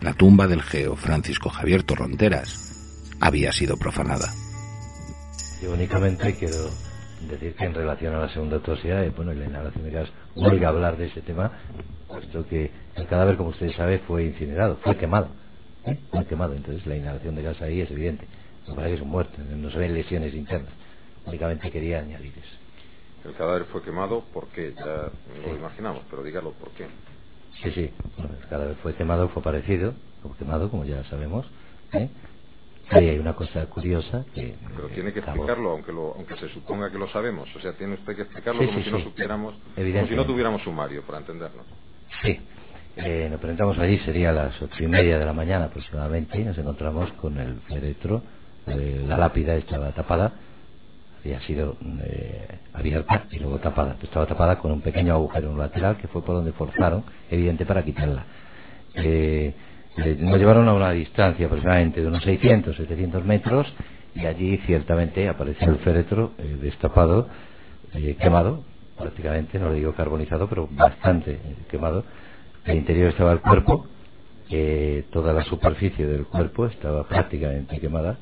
La 0.00 0.14
tumba 0.14 0.46
del 0.46 0.62
geo 0.62 0.96
Francisco 0.96 1.50
Javier 1.50 1.82
Torronteras 1.82 3.14
había 3.20 3.52
sido 3.52 3.76
profanada. 3.76 4.32
Únicamente 5.66 6.34
quiero 6.34 6.70
decir 7.20 7.54
que 7.54 7.64
en 7.64 7.74
relación 7.74 8.14
a 8.14 8.20
la 8.20 8.28
segunda 8.28 8.56
autopsia, 8.56 9.04
eh, 9.04 9.12
bueno, 9.14 9.32
y 9.32 9.36
la 9.36 9.46
inhalación 9.46 9.84
de 9.84 9.90
gas, 9.90 10.08
huelga 10.36 10.68
hablar 10.68 10.96
de 10.96 11.06
ese 11.06 11.20
tema, 11.22 11.52
puesto 12.06 12.46
que 12.46 12.70
el 12.94 13.06
cadáver, 13.06 13.36
como 13.36 13.50
ustedes 13.50 13.74
saben, 13.74 14.00
fue 14.06 14.24
incinerado, 14.24 14.76
fue 14.82 14.96
quemado. 14.96 15.28
¿eh? 15.86 15.98
Fue 16.10 16.24
quemado, 16.26 16.54
entonces 16.54 16.86
la 16.86 16.96
inhalación 16.96 17.34
de 17.34 17.42
gas 17.42 17.60
ahí 17.62 17.80
es 17.80 17.90
evidente. 17.90 18.26
Me 18.68 18.74
parece 18.74 18.90
que 18.90 18.96
es 18.96 19.02
un 19.02 19.10
muerto, 19.10 19.38
no 19.56 19.70
se 19.70 19.78
ven 19.78 19.94
lesiones 19.94 20.34
internas. 20.34 20.72
Únicamente 21.26 21.70
quería 21.70 22.00
añadir 22.00 22.32
eso. 22.36 23.28
El 23.28 23.34
cadáver 23.34 23.64
fue 23.64 23.82
quemado 23.82 24.24
porque 24.32 24.74
ya 24.76 25.10
lo 25.46 25.56
imaginamos, 25.56 26.02
pero 26.08 26.22
dígalo 26.22 26.52
por 26.52 26.70
qué. 26.70 26.86
Sí, 27.62 27.70
sí, 27.72 27.90
bueno, 28.16 28.34
el 28.40 28.48
cadáver 28.48 28.76
fue 28.76 28.94
quemado, 28.94 29.28
fue 29.30 29.42
parecido, 29.42 29.94
fue 30.22 30.36
quemado, 30.38 30.70
como 30.70 30.84
ya 30.84 31.02
sabemos. 31.04 31.46
¿eh? 31.92 32.08
Ahí 32.90 33.08
hay 33.08 33.18
una 33.18 33.34
cosa 33.34 33.66
curiosa 33.66 34.24
que... 34.34 34.56
Pero 34.76 34.88
tiene 34.88 35.12
que 35.12 35.20
explicarlo, 35.20 35.70
aunque, 35.72 35.92
lo, 35.92 36.14
aunque 36.14 36.36
se 36.36 36.48
suponga 36.50 36.90
que 36.90 36.98
lo 36.98 37.08
sabemos. 37.08 37.48
O 37.56 37.60
sea, 37.60 37.72
tiene 37.74 37.94
usted 37.94 38.16
que 38.16 38.22
explicarlo 38.22 38.60
Sí, 38.62 38.66
como 38.66 38.78
sí, 38.78 38.84
si 38.84 38.90
no 38.90 38.98
sí. 38.98 39.04
supiéramos, 39.04 39.54
como 39.76 40.06
si 40.08 40.14
no 40.16 40.26
tuviéramos 40.26 40.62
sumario, 40.62 41.02
para 41.02 41.18
entendernos. 41.18 41.66
Sí, 42.22 42.40
eh, 42.96 43.28
nos 43.30 43.40
presentamos 43.40 43.78
allí, 43.78 43.98
sería 44.00 44.32
las 44.32 44.60
ocho 44.62 44.82
y 44.82 44.88
media 44.88 45.18
de 45.18 45.24
la 45.24 45.32
mañana 45.34 45.66
aproximadamente, 45.66 46.40
y 46.40 46.44
nos 46.44 46.58
encontramos 46.58 47.12
con 47.14 47.38
el 47.38 47.60
féretro, 47.68 48.22
eh, 48.66 49.04
la 49.06 49.18
lápida 49.18 49.54
estaba 49.56 49.92
tapada, 49.92 50.32
había 51.24 51.40
sido 51.42 51.76
eh, 52.04 52.58
abierta 52.72 53.26
y 53.30 53.38
luego 53.38 53.58
tapada, 53.58 53.96
estaba 54.02 54.26
tapada 54.26 54.58
con 54.58 54.72
un 54.72 54.80
pequeño 54.80 55.14
agujero 55.14 55.48
en 55.48 55.54
un 55.54 55.58
lateral 55.60 55.98
que 55.98 56.08
fue 56.08 56.22
por 56.24 56.36
donde 56.36 56.52
forzaron, 56.52 57.04
evidente, 57.30 57.66
para 57.66 57.84
quitarla. 57.84 58.26
Eh, 58.94 59.04
eh, 59.04 59.54
nos 60.18 60.38
llevaron 60.38 60.68
a 60.68 60.74
una 60.74 60.90
distancia 60.92 61.46
aproximadamente 61.46 62.00
de 62.00 62.06
unos 62.06 62.22
600, 62.24 62.76
700 62.76 63.24
metros 63.24 63.72
y 64.14 64.26
allí 64.26 64.58
ciertamente 64.66 65.28
apareció 65.28 65.70
el 65.70 65.78
féretro 65.78 66.32
eh, 66.38 66.58
destapado, 66.60 67.28
eh, 67.94 68.16
quemado, 68.20 68.64
prácticamente, 68.98 69.58
no 69.58 69.70
le 69.70 69.76
digo 69.76 69.94
carbonizado, 69.94 70.48
pero 70.48 70.68
bastante 70.70 71.32
eh, 71.32 71.56
quemado. 71.70 72.04
El 72.64 72.78
interior 72.78 73.08
estaba 73.10 73.32
el 73.32 73.40
cuerpo, 73.40 73.86
eh, 74.50 75.06
toda 75.12 75.32
la 75.32 75.42
superficie 75.44 76.06
del 76.06 76.26
cuerpo 76.26 76.66
estaba 76.66 77.06
prácticamente 77.08 77.78
quemada. 77.80 78.18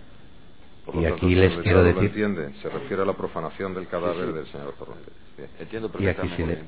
Por 0.85 0.97
Y 0.97 1.03
tanto, 1.05 1.17
aquí 1.17 1.35
les 1.35 1.57
quiero 1.59 1.79
lo 1.79 1.85
decir, 1.85 2.05
entiende, 2.05 2.53
se 2.63 2.69
refiere 2.69 3.03
a 3.03 3.07
la 3.07 3.15
profanación 3.15 3.75
del 3.75 3.89
cadáver 3.89 4.27
Sí, 4.27 4.29
sí. 4.29 4.33
del 4.35 4.47
señor 4.49 4.75
Torrontes. 4.79 5.15
Bien. 5.37 5.51
Entiendo 5.61 5.91
Y 5.99 6.07
aquí 6.07 6.29
perfectamente. 6.29 6.63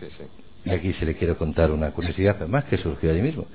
se 0.00 0.06
le- 0.06 0.10
Sí, 0.10 0.16
sí. 0.18 0.24
y 0.64 0.70
aquí 0.74 0.92
se 0.94 1.06
le 1.06 1.14
quiero 1.16 1.36
contar 1.38 1.70
una 1.70 1.92
curiosidad, 1.92 2.36
además 2.40 2.64
que 2.64 2.78
surgió 2.78 3.10
allí 3.10 3.22
mismo. 3.22 3.46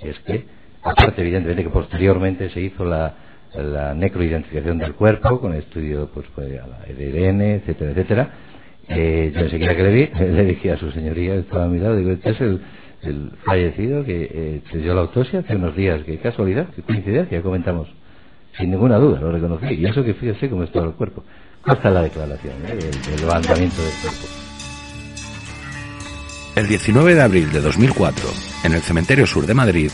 Es 0.00 0.18
que, 0.20 0.44
aparte, 0.82 1.20
evidentemente, 1.20 1.64
que 1.64 1.70
posteriormente 1.70 2.50
se 2.50 2.60
hizo 2.60 2.84
la, 2.84 3.14
necroidentificación 3.96 4.78
del 4.78 4.94
cuerpo 4.94 5.40
con 5.40 5.54
estudio 5.54 6.10
pues, 6.12 6.26
pues, 6.34 6.60
a 6.60 6.66
la 6.66 6.80
EDN, 6.86 7.40
etcétera, 7.40 7.90
etcétera. 7.92 8.30
Eh, 8.88 9.32
yo 9.34 9.40
enseguida 9.40 9.74
que 9.74 9.82
le 9.82 9.92
vi, 9.92 10.06
le 10.24 10.44
dije 10.44 10.72
a 10.72 10.76
su 10.76 10.90
señoría, 10.92 11.34
estaba 11.34 11.64
a 11.64 11.68
mi 11.68 11.78
lado, 11.78 11.96
digo, 11.96 12.10
este 12.10 12.30
es 12.30 12.40
el, 12.40 12.60
el 13.02 13.32
fallecido 13.44 14.04
que 14.04 14.30
eh, 14.30 14.62
se 14.70 14.78
dio 14.78 14.94
la 14.94 15.02
autopsia 15.02 15.40
hace 15.40 15.56
unos 15.56 15.74
días. 15.76 16.02
Qué 16.04 16.18
casualidad, 16.18 16.68
qué 16.74 16.82
coincidencia, 16.82 17.42
comentamos. 17.42 17.88
Sin 18.56 18.70
ninguna 18.70 18.96
duda, 18.96 19.20
lo 19.20 19.32
reconocí. 19.32 19.74
Y 19.74 19.86
eso 19.86 20.04
que 20.04 20.14
fíjese 20.14 20.50
cómo 20.50 20.64
está 20.64 20.80
el 20.80 20.92
cuerpo. 20.92 21.24
Consta 21.62 21.90
la 21.90 22.02
declaración, 22.02 22.54
¿eh? 22.66 22.78
el, 22.78 23.14
el 23.14 23.20
levantamiento 23.20 23.82
del 23.82 23.92
cuerpo. 24.02 24.47
El 26.58 26.66
19 26.66 27.14
de 27.14 27.22
abril 27.22 27.52
de 27.52 27.60
2004, 27.60 28.28
en 28.64 28.72
el 28.74 28.82
cementerio 28.82 29.28
sur 29.28 29.46
de 29.46 29.54
Madrid, 29.54 29.92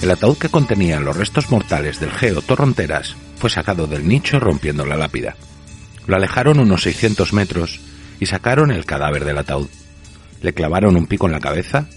el 0.00 0.12
ataúd 0.12 0.38
que 0.38 0.48
contenía 0.48 1.00
los 1.00 1.16
restos 1.16 1.50
mortales 1.50 1.98
del 1.98 2.12
geo 2.12 2.40
Torronteras 2.40 3.16
fue 3.36 3.50
sacado 3.50 3.88
del 3.88 4.06
nicho 4.06 4.38
rompiendo 4.38 4.86
la 4.86 4.96
lápida. 4.96 5.34
Lo 6.06 6.14
alejaron 6.14 6.60
unos 6.60 6.82
600 6.82 7.32
metros 7.32 7.80
y 8.20 8.26
sacaron 8.26 8.70
el 8.70 8.86
cadáver 8.86 9.24
del 9.24 9.38
ataúd. 9.38 9.66
Le 10.40 10.54
clavaron 10.54 10.96
un 10.96 11.08
pico 11.08 11.26
en 11.26 11.32
la 11.32 11.40
cabeza, 11.40 11.88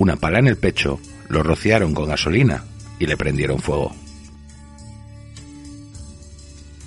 una 0.00 0.16
pala 0.16 0.40
en 0.40 0.48
el 0.48 0.56
pecho, 0.56 0.98
lo 1.28 1.44
rociaron 1.44 1.94
con 1.94 2.08
gasolina 2.08 2.64
y 2.98 3.06
le 3.06 3.16
prendieron 3.16 3.60
fuego. 3.60 3.94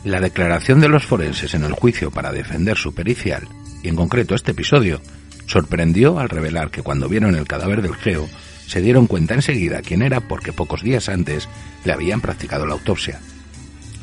La 0.04 0.20
declaración 0.20 0.82
de 0.82 0.90
los 0.90 1.06
forenses 1.06 1.54
en 1.54 1.64
el 1.64 1.72
juicio 1.72 2.12
para 2.12 2.34
defender 2.34 2.76
su 2.76 2.94
pericial, 2.94 3.48
y 3.84 3.88
en 3.88 3.96
concreto 3.96 4.36
este 4.36 4.52
episodio, 4.52 5.00
sorprendió 5.46 6.20
al 6.20 6.30
revelar 6.30 6.72
que 6.72 6.82
cuando 6.82 7.10
vieron 7.10 7.36
el 7.36 7.48
cadáver 7.48 7.82
del 7.82 7.96
geo, 7.96 8.28
se 8.68 8.82
dieron 8.82 9.08
cuenta 9.08 9.34
enseguida 9.34 9.82
quién 9.82 10.02
era 10.02 10.22
porque 10.22 10.54
pocos 10.54 10.82
días 10.82 11.10
antes 11.10 11.48
le 11.86 11.94
habían 11.94 12.22
practicado 12.22 12.66
la 12.66 12.74
autopsia. 12.74 13.20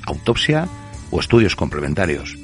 Autopsia 0.07 0.69
o 1.11 1.21
estudios 1.21 1.57
complementarios, 1.57 2.37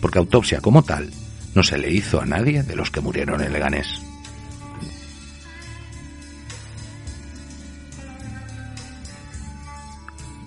porque 0.00 0.18
autopsia 0.18 0.60
como 0.60 0.82
tal 0.82 1.10
no 1.54 1.62
se 1.62 1.78
le 1.78 1.90
hizo 1.90 2.20
a 2.20 2.26
nadie 2.26 2.62
de 2.62 2.76
los 2.76 2.90
que 2.90 3.00
murieron 3.00 3.42
en 3.42 3.52
Leganés. 3.52 3.88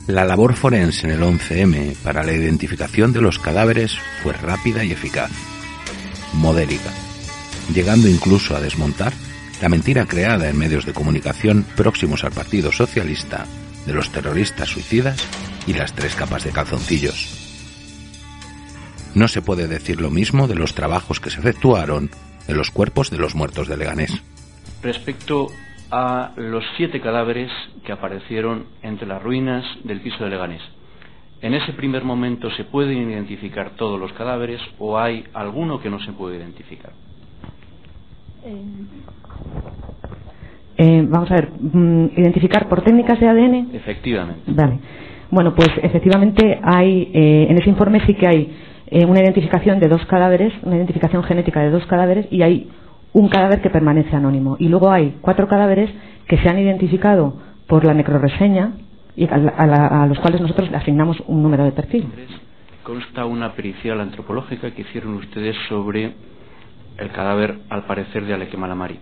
La 0.08 0.24
labor 0.24 0.54
forense 0.54 1.08
en 1.08 1.14
el 1.14 1.22
11M 1.22 1.96
para 1.98 2.24
la 2.24 2.32
identificación 2.32 3.12
de 3.12 3.22
los 3.22 3.40
cadáveres 3.40 3.98
fue 4.22 4.34
rápida 4.34 4.84
y 4.84 4.92
eficaz, 4.92 5.32
modérica, 6.34 6.92
llegando 7.74 8.08
incluso 8.08 8.56
a 8.56 8.62
desmontar 8.62 9.14
la 9.62 9.70
mentira 9.70 10.06
creada 10.06 10.50
en 10.50 10.58
medios 10.58 10.86
de 10.86 10.94
comunicación 10.94 11.66
próximos 11.76 12.24
al 12.24 12.32
Partido 12.32 12.72
Socialista 12.72 13.46
de 13.86 13.94
los 13.94 14.12
terroristas 14.12 14.70
suicidas 14.70 15.18
y 15.68 15.74
las 15.74 15.94
tres 15.94 16.16
capas 16.16 16.44
de 16.44 16.52
calzoncillos. 16.52 17.42
No 19.16 19.28
se 19.28 19.42
puede 19.42 19.68
decir 19.68 20.02
lo 20.02 20.10
mismo 20.10 20.48
de 20.48 20.56
los 20.56 20.76
trabajos 20.76 21.20
que 21.20 21.30
se 21.30 21.40
efectuaron 21.40 22.10
en 22.48 22.58
los 22.58 22.70
cuerpos 22.70 23.10
de 23.10 23.18
los 23.18 23.34
muertos 23.34 23.68
de 23.68 23.78
Leganés. 23.78 24.22
Respecto 24.84 25.48
a 25.90 26.32
los 26.36 26.64
siete 26.76 27.00
cadáveres 27.00 27.52
que 27.86 27.94
aparecieron 27.94 28.66
entre 28.82 29.08
las 29.08 29.24
ruinas 29.24 29.64
del 29.84 30.02
piso 30.02 30.24
de 30.24 30.32
Leganés. 30.32 30.62
¿En 31.42 31.54
ese 31.54 31.74
primer 31.74 32.04
momento 32.04 32.50
se 32.52 32.64
pueden 32.64 33.10
identificar 33.10 33.76
todos 33.76 34.00
los 34.00 34.12
cadáveres 34.14 34.62
o 34.80 34.98
hay 34.98 35.26
alguno 35.34 35.80
que 35.80 35.90
no 35.90 36.00
se 36.00 36.12
puede 36.12 36.38
identificar? 36.38 36.94
Eh, 40.78 41.06
vamos 41.10 41.32
a 41.32 41.36
ver, 41.36 41.50
mm, 41.60 42.06
identificar 42.18 42.68
por 42.68 42.82
técnicas 42.82 43.20
de 43.20 43.28
ADN. 43.28 43.70
Efectivamente. 43.74 44.42
Vale. 44.48 44.80
Bueno, 45.32 45.56
pues 45.56 45.70
efectivamente 45.82 46.60
hay, 46.64 47.12
eh, 47.14 47.48
en 47.50 47.58
ese 47.58 47.70
informe 47.70 48.02
sí 48.06 48.14
que 48.14 48.28
hay 48.28 48.56
eh, 48.88 49.06
una 49.06 49.22
identificación 49.22 49.80
de 49.80 49.88
dos 49.88 50.06
cadáveres, 50.06 50.54
una 50.64 50.76
identificación 50.76 51.24
genética 51.24 51.62
de 51.62 51.72
dos 51.72 51.86
cadáveres 51.88 52.28
y 52.30 52.42
hay 52.44 52.70
un 53.14 53.30
cadáver 53.30 53.62
que 53.62 53.70
permanece 53.70 54.16
anónimo. 54.16 54.58
Y 54.60 54.68
luego 54.68 54.92
hay 54.92 55.16
cuatro 55.22 55.48
cadáveres 55.48 55.90
que 56.28 56.38
se 56.38 56.50
han 56.50 56.60
identificado 56.60 57.38
por 57.68 57.86
la 57.86 57.94
necroreseña 57.94 58.74
y 59.16 59.26
a, 59.26 59.34
a- 59.58 60.04
a 60.04 60.08
los 60.08 60.20
cuales 60.20 60.42
nosotros 60.42 60.70
le 60.70 60.78
asignamos 60.78 61.24
un 61.28 61.42
número 61.42 61.64
de 61.64 61.72
perfil. 61.72 62.06
Consta 62.84 63.26
una 63.26 63.54
pericial 63.54 64.00
antropológica 64.02 64.70
que 64.72 64.82
hicieron 64.82 65.16
ustedes 65.16 65.56
sobre 65.70 66.14
el 66.98 67.12
cadáver, 67.12 67.60
al 67.70 67.86
parecer, 67.86 68.26
de 68.26 68.34
Aleque 68.34 68.58
Malamari. 68.58 69.00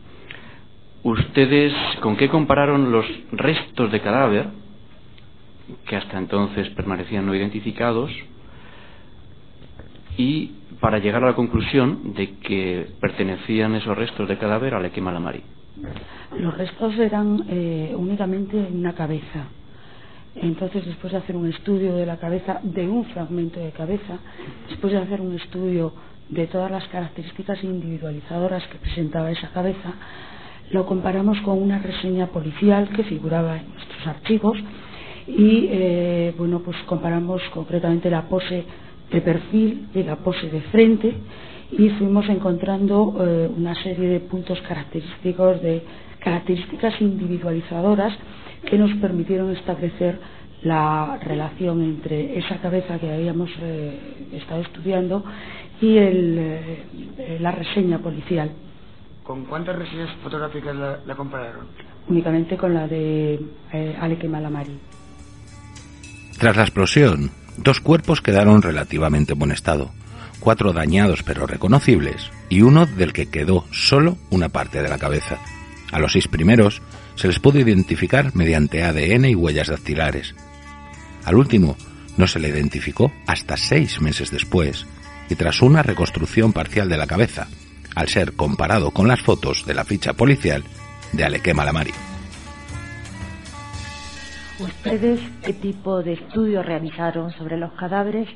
¿Ustedes 1.04 1.74
con 2.02 2.16
qué 2.16 2.30
compararon 2.30 2.91
los 2.91 3.06
restos 3.32 3.91
de 3.91 4.02
cadáver, 4.02 4.48
que 5.88 5.96
hasta 5.96 6.18
entonces 6.18 6.70
permanecían 6.70 7.26
no 7.26 7.36
identificados, 7.36 8.12
y 10.18 10.52
para 10.80 11.00
llegar 11.00 11.24
a 11.24 11.28
la 11.28 11.36
conclusión 11.36 12.14
de 12.14 12.36
que 12.36 12.88
pertenecían 13.02 13.76
esos 13.76 13.98
restos 13.98 14.28
de 14.28 14.38
cadáver 14.38 14.74
a 14.74 14.78
Aleque? 14.78 15.02
Los 16.38 16.58
restos 16.58 16.98
eran 17.00 17.46
eh, 17.50 17.94
únicamente 17.98 18.58
en 18.58 18.80
una 18.80 18.94
cabeza. 18.94 19.48
Entonces, 20.36 20.86
después 20.86 21.14
de 21.14 21.20
hacer 21.20 21.36
un 21.36 21.48
estudio 21.48 21.96
de 21.96 22.06
la 22.06 22.18
cabeza, 22.18 22.60
de 22.64 22.88
un 22.88 23.06
fragmento 23.06 23.60
de 23.60 23.72
cabeza, 23.72 24.18
después 24.68 24.94
de 24.94 25.00
hacer 25.00 25.22
un 25.22 25.36
estudio 25.36 25.94
de 26.30 26.47
todas 26.47 26.71
las 26.71 26.88
características 26.88 27.63
individualizadoras 27.63 28.65
que 28.67 28.78
presentaba 28.78 29.32
esa 29.32 29.49
cabeza, 29.49 29.93
lo 30.71 30.86
comparamos 30.86 31.39
con 31.41 31.61
una 31.61 31.80
reseña 31.80 32.28
policial 32.28 32.89
que 32.89 33.03
figuraba 33.03 33.57
en 33.57 33.74
nuestros 33.74 34.07
archivos 34.07 34.57
y, 35.28 35.67
eh, 35.69 36.34
bueno, 36.38 36.59
pues 36.59 36.78
comparamos 36.86 37.41
concretamente 37.53 38.09
la 38.09 38.28
pose 38.28 38.63
de 39.11 39.21
perfil 39.21 39.88
y 39.93 40.03
la 40.03 40.17
pose 40.17 40.49
de 40.49 40.61
frente 40.61 41.13
y 41.71 41.89
fuimos 41.91 42.28
encontrando 42.30 43.15
eh, 43.19 43.49
una 43.55 43.76
serie 43.84 44.09
de 44.09 44.19
puntos 44.19 44.59
característicos 44.61 45.61
de 45.61 45.84
características 46.19 46.99
individualizadoras 47.01 48.13
que 48.65 48.78
nos 48.78 48.93
permitieron 48.95 49.51
establecer 49.51 50.19
la 50.63 51.19
relación 51.21 51.82
entre 51.82 52.38
esa 52.39 52.57
cabeza 52.57 52.97
que 52.97 53.11
habíamos 53.11 53.49
eh, 53.61 54.30
estado 54.34 54.61
estudiando 54.61 55.24
y 55.82 55.97
el, 55.97 56.38
eh, 56.38 56.84
eh, 57.17 57.38
la 57.39 57.51
reseña 57.51 57.99
policial, 57.99 58.51
¿Con 59.24 59.45
cuántas 59.45 59.78
reseñas 59.78 60.09
fotográficas 60.21 60.76
la, 60.76 60.99
la 61.05 61.15
compararon? 61.15 61.67
únicamente 62.09 62.57
con 62.57 62.74
la 62.74 62.86
de 62.88 63.39
eh, 63.71 63.97
Aleke 63.99 64.28
Malamari. 64.28 64.78
Tras 66.38 66.57
la 66.57 66.63
explosión, 66.63 67.32
dos 67.57 67.80
cuerpos 67.80 68.19
quedaron 68.19 68.61
relativamente 68.61 69.32
en 69.32 69.39
buen 69.39 69.51
estado, 69.51 69.91
cuatro 70.41 70.74
dañados 70.74 71.24
pero 71.24 71.47
reconocibles 71.47 72.30
y 72.49 72.61
uno 72.61 72.86
del 72.86 73.13
que 73.13 73.30
quedó 73.30 73.63
solo 73.71 74.17
una 74.30 74.49
parte 74.49 74.82
de 74.82 74.89
la 74.89 74.97
cabeza. 74.97 75.38
A 75.93 75.99
los 75.99 76.11
seis 76.11 76.28
primeros 76.28 76.82
se 77.15 77.28
les 77.28 77.39
pudo 77.39 77.59
identificar 77.59 78.36
mediante 78.36 78.84
ADN 78.84 79.26
y 79.26 79.36
huellas 79.36 79.69
dactilares. 79.69 80.36
Al 81.24 81.36
último 81.36 81.78
no 82.17 82.28
se 82.28 82.39
le 82.39 82.49
identificó 82.49 83.13
hasta 83.28 83.55
seis 83.55 84.01
meses 84.01 84.30
después 84.30 84.86
y 85.30 85.36
tras 85.36 85.61
una 85.61 85.84
reconstrucción 85.84 86.53
parcial 86.53 86.89
de 86.89 86.97
la 86.97 87.07
cabeza, 87.07 87.47
al 87.95 88.07
ser 88.07 88.36
comparado 88.36 88.91
con 88.91 89.07
las 89.07 89.21
fotos 89.21 89.65
de 89.65 89.74
la 89.74 89.86
ficha 89.86 90.13
policial 90.13 90.63
de 91.11 91.24
Aleque 91.24 91.53
Malamari. 91.53 91.91
¿Ustedes 94.59 95.19
qué 95.43 95.53
tipo 95.53 96.03
de 96.03 96.13
estudio 96.13 96.61
realizaron 96.61 97.32
sobre 97.32 97.57
los 97.57 97.71
cadáveres 97.74 98.28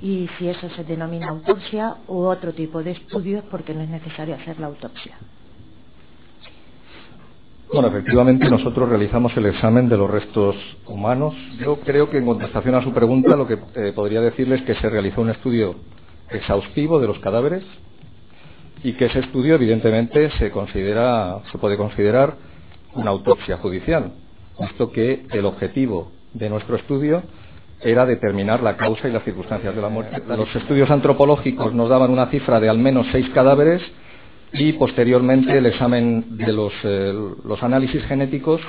y 0.00 0.28
si 0.38 0.48
eso 0.48 0.70
se 0.70 0.84
denomina 0.84 1.28
autopsia 1.28 1.96
u 2.06 2.18
otro 2.20 2.52
tipo 2.52 2.82
de 2.82 2.92
estudios 2.92 3.44
porque 3.50 3.74
no 3.74 3.82
es 3.82 3.88
necesario 3.88 4.36
hacer 4.36 4.60
la 4.60 4.68
autopsia? 4.68 5.16
Bueno, 7.72 7.88
efectivamente 7.88 8.48
nosotros 8.48 8.88
realizamos 8.88 9.36
el 9.36 9.46
examen 9.46 9.90
de 9.90 9.96
los 9.98 10.10
restos 10.10 10.56
humanos. 10.86 11.34
Yo 11.58 11.78
creo 11.80 12.08
que 12.08 12.16
en 12.16 12.24
contestación 12.24 12.74
a 12.74 12.82
su 12.82 12.92
pregunta 12.92 13.36
lo 13.36 13.46
que 13.46 13.58
eh, 13.74 13.92
podría 13.94 14.22
decirles 14.22 14.60
es 14.60 14.66
que 14.66 14.74
se 14.76 14.88
realizó 14.88 15.20
un 15.20 15.30
estudio 15.30 15.74
exhaustivo 16.30 17.00
de 17.00 17.06
los 17.06 17.18
cadáveres 17.20 17.64
y 18.82 18.92
que 18.92 19.06
ese 19.06 19.20
estudio 19.20 19.54
evidentemente 19.54 20.30
se 20.38 20.50
considera 20.50 21.40
se 21.50 21.58
puede 21.58 21.76
considerar 21.76 22.36
una 22.94 23.10
autopsia 23.10 23.58
judicial, 23.58 24.12
puesto 24.56 24.90
que 24.90 25.26
el 25.30 25.44
objetivo 25.44 26.12
de 26.32 26.48
nuestro 26.48 26.76
estudio 26.76 27.22
era 27.80 28.06
determinar 28.06 28.62
la 28.62 28.76
causa 28.76 29.08
y 29.08 29.12
las 29.12 29.24
circunstancias 29.24 29.74
de 29.74 29.80
la 29.80 29.88
muerte. 29.88 30.20
Los 30.26 30.54
estudios 30.54 30.90
antropológicos 30.90 31.72
nos 31.74 31.88
daban 31.88 32.10
una 32.10 32.26
cifra 32.26 32.58
de 32.58 32.68
al 32.68 32.78
menos 32.78 33.06
seis 33.12 33.28
cadáveres 33.30 33.82
y 34.52 34.72
posteriormente 34.72 35.56
el 35.56 35.66
examen 35.66 36.36
de 36.36 36.52
los, 36.52 36.72
eh, 36.82 37.12
los 37.44 37.62
análisis 37.62 38.02
genéticos 38.04 38.60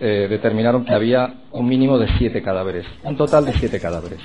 eh, 0.00 0.26
determinaron 0.28 0.84
que 0.84 0.94
había 0.94 1.34
un 1.52 1.68
mínimo 1.68 1.98
de 1.98 2.08
siete 2.18 2.42
cadáveres, 2.42 2.86
un 3.04 3.16
total 3.16 3.44
de 3.44 3.52
siete 3.52 3.80
cadáveres. 3.80 4.20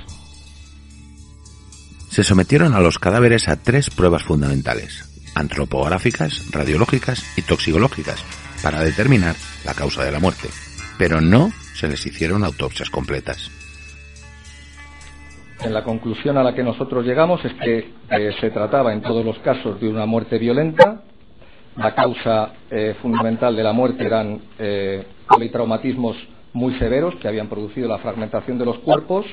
Se 2.14 2.22
sometieron 2.22 2.76
a 2.76 2.80
los 2.80 3.00
cadáveres 3.00 3.50
a 3.50 3.56
tres 3.56 3.90
pruebas 3.90 4.22
fundamentales, 4.22 5.34
antropográficas, 5.34 6.52
radiológicas 6.52 7.26
y 7.36 7.42
toxicológicas, 7.42 8.24
para 8.62 8.84
determinar 8.84 9.34
la 9.66 9.74
causa 9.74 10.04
de 10.04 10.12
la 10.12 10.20
muerte, 10.20 10.48
pero 11.00 11.22
no 11.22 11.50
se 11.74 11.88
les 11.88 12.06
hicieron 12.06 12.44
autopsias 12.44 12.92
completas. 12.92 13.50
En 15.64 15.74
la 15.74 15.84
conclusión 15.84 16.38
a 16.38 16.44
la 16.44 16.54
que 16.54 16.62
nosotros 16.62 17.04
llegamos 17.04 17.44
es 17.46 17.54
que 17.54 17.80
eh, 18.12 18.32
se 18.40 18.52
trataba 18.52 18.94
en 18.94 19.02
todos 19.02 19.26
los 19.26 19.40
casos 19.40 19.82
de 19.82 19.90
una 19.90 20.06
muerte 20.06 20.38
violenta. 20.38 21.02
La 21.78 21.96
causa 21.96 22.54
eh, 22.70 22.96
fundamental 23.02 23.56
de 23.56 23.64
la 23.64 23.74
muerte 23.74 24.06
eran 24.06 24.40
eh, 24.60 25.04
politraumatismos 25.28 26.16
muy 26.54 26.78
severos 26.78 27.16
que 27.16 27.28
habían 27.28 27.50
producido 27.50 27.88
la 27.88 27.98
fragmentación 27.98 28.60
de 28.60 28.66
los 28.66 28.78
cuerpos 28.82 29.26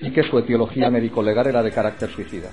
y 0.00 0.10
que 0.12 0.22
su 0.22 0.38
etiología 0.38 0.90
médico-legal 0.90 1.46
era 1.46 1.62
de 1.62 1.70
carácter 1.70 2.10
suicida. 2.10 2.50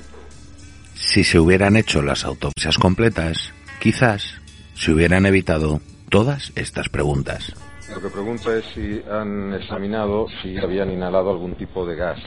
Si 0.93 1.23
se 1.23 1.39
hubieran 1.39 1.75
hecho 1.75 2.01
las 2.01 2.25
autopsias 2.25 2.77
completas, 2.77 3.53
quizás 3.79 4.41
se 4.73 4.91
hubieran 4.91 5.25
evitado 5.25 5.79
todas 6.09 6.51
estas 6.55 6.89
preguntas. 6.89 7.53
Lo 7.93 8.01
que 8.01 8.09
pregunta 8.09 8.55
es 8.55 8.65
si 8.73 9.01
han 9.09 9.53
examinado 9.53 10.27
si 10.41 10.57
habían 10.57 10.91
inhalado 10.91 11.31
algún 11.31 11.55
tipo 11.55 11.85
de 11.85 11.95
gas. 11.95 12.19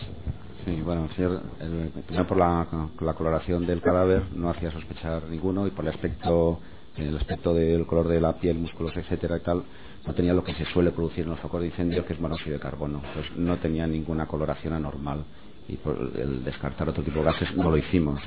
Sí, 0.65 0.81
bueno, 0.83 1.09
señor, 1.15 1.43
el, 1.61 1.91
primero 2.07 2.27
por 2.27 2.39
la, 2.39 2.67
la, 3.01 3.15
coloración 3.15 3.67
del 3.67 3.81
cadáver 3.81 4.25
no 4.35 4.51
hacía 4.51 4.71
sospechar 4.71 5.25
ninguno 5.25 5.67
y 5.67 5.71
por 5.71 5.85
el 5.85 5.93
aspecto, 5.93 6.61
el 6.97 7.17
aspecto 7.17 7.55
del 7.55 7.87
color 7.87 8.09
de 8.09 8.21
la 8.21 8.35
piel, 8.35 8.59
músculos, 8.59 8.97
etcétera 8.97 9.39
y 9.39 9.41
tal, 9.41 9.65
no 10.07 10.15
tenía 10.15 10.33
lo 10.33 10.43
que 10.43 10.55
se 10.55 10.65
suele 10.67 10.91
producir 10.91 11.25
en 11.25 11.31
los 11.31 11.41
focos 11.41 11.61
de 11.61 11.69
incendio, 11.69 12.07
que 12.07 12.15
es 12.15 12.21
monóxido 12.21 12.55
de 12.55 12.61
carbono. 12.61 13.03
Entonces 13.05 13.37
no 13.37 13.57
tenía 13.59 13.87
ninguna 13.87 14.27
coloración 14.27 14.73
anormal 14.73 15.25
y 15.69 15.77
por 15.77 15.97
el 15.97 16.43
descartar 16.45 16.89
otro 16.89 17.03
tipo 17.03 17.19
de 17.21 17.27
gases 17.27 17.55
no 17.57 17.71
lo 17.71 17.77
hicimos. 17.77 18.21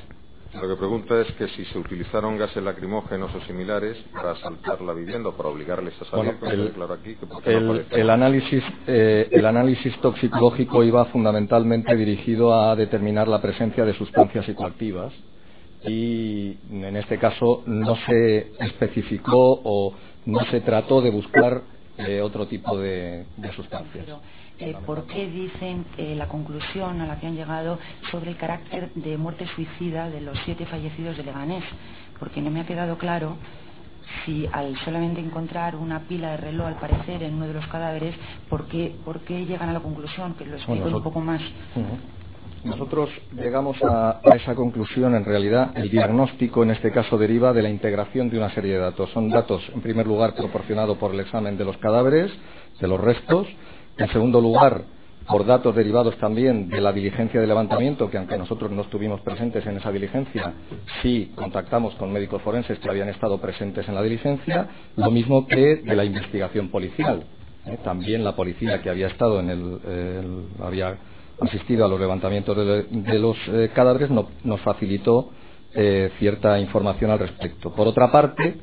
Lo 0.60 0.68
que 0.68 0.76
pregunta 0.76 1.20
es 1.20 1.32
que 1.32 1.48
si 1.48 1.64
se 1.64 1.78
utilizaron 1.78 2.38
gases 2.38 2.62
lacrimógenos 2.62 3.34
o 3.34 3.40
similares 3.40 3.96
para 4.12 4.32
asaltar 4.32 4.80
la 4.82 4.92
vivienda 4.92 5.30
o 5.30 5.32
para 5.32 5.48
obligarles 5.48 6.00
a 6.00 6.04
salir, 6.04 6.36
bueno, 6.38 6.62
el, 6.62 6.70
claro 6.70 6.94
aquí, 6.94 7.16
el, 7.44 7.66
no 7.66 7.80
el, 7.90 8.10
análisis, 8.10 8.62
eh, 8.86 9.28
el 9.32 9.46
análisis 9.46 9.96
toxicológico 10.00 10.84
iba 10.84 11.04
fundamentalmente 11.06 11.96
dirigido 11.96 12.54
a 12.54 12.76
determinar 12.76 13.26
la 13.26 13.42
presencia 13.42 13.84
de 13.84 13.94
sustancias 13.94 14.46
psicoactivas 14.46 15.12
y 15.86 16.56
en 16.70 16.96
este 16.96 17.18
caso 17.18 17.64
no 17.66 17.96
se 18.06 18.52
especificó 18.60 19.60
o 19.64 19.92
no 20.26 20.40
se 20.46 20.60
trató 20.60 21.00
de 21.00 21.10
buscar 21.10 21.62
eh, 21.98 22.20
otro 22.20 22.46
tipo 22.46 22.76
de, 22.78 23.26
de 23.36 23.52
sustancias. 23.52 24.04
Pero, 24.04 24.20
eh, 24.58 24.76
¿Por 24.86 25.06
qué 25.06 25.28
dicen 25.28 25.84
eh, 25.96 26.14
la 26.14 26.28
conclusión 26.28 27.00
a 27.00 27.06
la 27.06 27.18
que 27.18 27.26
han 27.26 27.34
llegado 27.34 27.78
sobre 28.10 28.30
el 28.30 28.36
carácter 28.36 28.92
de 28.94 29.16
muerte 29.16 29.46
suicida 29.54 30.08
de 30.10 30.20
los 30.20 30.38
siete 30.44 30.66
fallecidos 30.66 31.16
de 31.16 31.24
Leganés? 31.24 31.64
Porque 32.18 32.40
no 32.40 32.50
me 32.50 32.60
ha 32.60 32.66
quedado 32.66 32.96
claro 32.96 33.36
si 34.24 34.46
al 34.52 34.76
solamente 34.84 35.20
encontrar 35.20 35.74
una 35.76 36.00
pila 36.00 36.32
de 36.32 36.36
reloj, 36.36 36.66
al 36.68 36.76
parecer, 36.76 37.22
en 37.22 37.34
uno 37.34 37.48
de 37.48 37.54
los 37.54 37.66
cadáveres, 37.66 38.14
¿por 38.48 38.66
qué, 38.68 38.94
por 39.04 39.20
qué 39.20 39.44
llegan 39.44 39.68
a 39.68 39.72
la 39.72 39.80
conclusión? 39.80 40.34
Que 40.34 40.44
lo 40.44 40.56
explico 40.56 40.82
Bueno, 40.82 40.98
un 40.98 41.02
poco 41.02 41.20
más. 41.20 41.40
Uh 41.74 41.80
-huh. 41.80 42.13
Nosotros 42.64 43.10
llegamos 43.36 43.76
a, 43.82 44.20
a, 44.24 44.36
esa 44.36 44.54
conclusión, 44.54 45.14
en 45.14 45.24
realidad, 45.24 45.72
el 45.76 45.90
diagnóstico 45.90 46.62
en 46.62 46.70
este 46.70 46.90
caso 46.90 47.18
deriva 47.18 47.52
de 47.52 47.62
la 47.62 47.68
integración 47.68 48.30
de 48.30 48.38
una 48.38 48.50
serie 48.54 48.72
de 48.72 48.78
datos. 48.78 49.10
Son 49.10 49.28
datos, 49.28 49.62
en 49.74 49.82
primer 49.82 50.06
lugar, 50.06 50.34
proporcionados 50.34 50.96
por 50.96 51.12
el 51.12 51.20
examen 51.20 51.58
de 51.58 51.64
los 51.64 51.76
cadáveres, 51.76 52.32
de 52.80 52.88
los 52.88 52.98
restos, 52.98 53.46
en 53.98 54.08
segundo 54.08 54.40
lugar, 54.40 54.84
por 55.28 55.46
datos 55.46 55.74
derivados 55.74 56.16
también 56.18 56.68
de 56.68 56.80
la 56.80 56.92
diligencia 56.92 57.40
de 57.40 57.46
levantamiento, 57.46 58.10
que 58.10 58.18
aunque 58.18 58.36
nosotros 58.36 58.70
no 58.70 58.82
estuvimos 58.82 59.20
presentes 59.20 59.66
en 59.66 59.76
esa 59.76 59.90
diligencia, 59.90 60.54
sí 61.02 61.32
contactamos 61.34 61.94
con 61.94 62.12
médicos 62.12 62.42
forenses 62.42 62.78
que 62.78 62.88
habían 62.88 63.08
estado 63.08 63.38
presentes 63.38 63.88
en 63.88 63.94
la 63.94 64.02
diligencia, 64.02 64.68
lo 64.96 65.10
mismo 65.10 65.46
que 65.46 65.76
de 65.76 65.96
la 65.96 66.04
investigación 66.04 66.68
policial. 66.68 67.24
¿eh? 67.66 67.78
También 67.84 68.24
la 68.24 68.36
policía 68.36 68.82
que 68.82 68.90
había 68.90 69.06
estado 69.06 69.40
en 69.40 69.50
el, 69.50 69.80
el 69.86 70.44
había 70.62 70.96
asistido 71.40 71.84
a 71.84 71.88
los 71.88 72.00
levantamientos 72.00 72.56
de, 72.56 73.18
los 73.18 73.36
eh, 73.48 73.70
cadáveres 73.74 74.10
no, 74.10 74.28
nos 74.44 74.60
facilitó 74.60 75.30
eh, 75.74 76.10
cierta 76.18 76.58
información 76.58 77.10
al 77.10 77.18
respecto. 77.18 77.74
Por 77.74 77.88
otra 77.88 78.10
parte, 78.10 78.56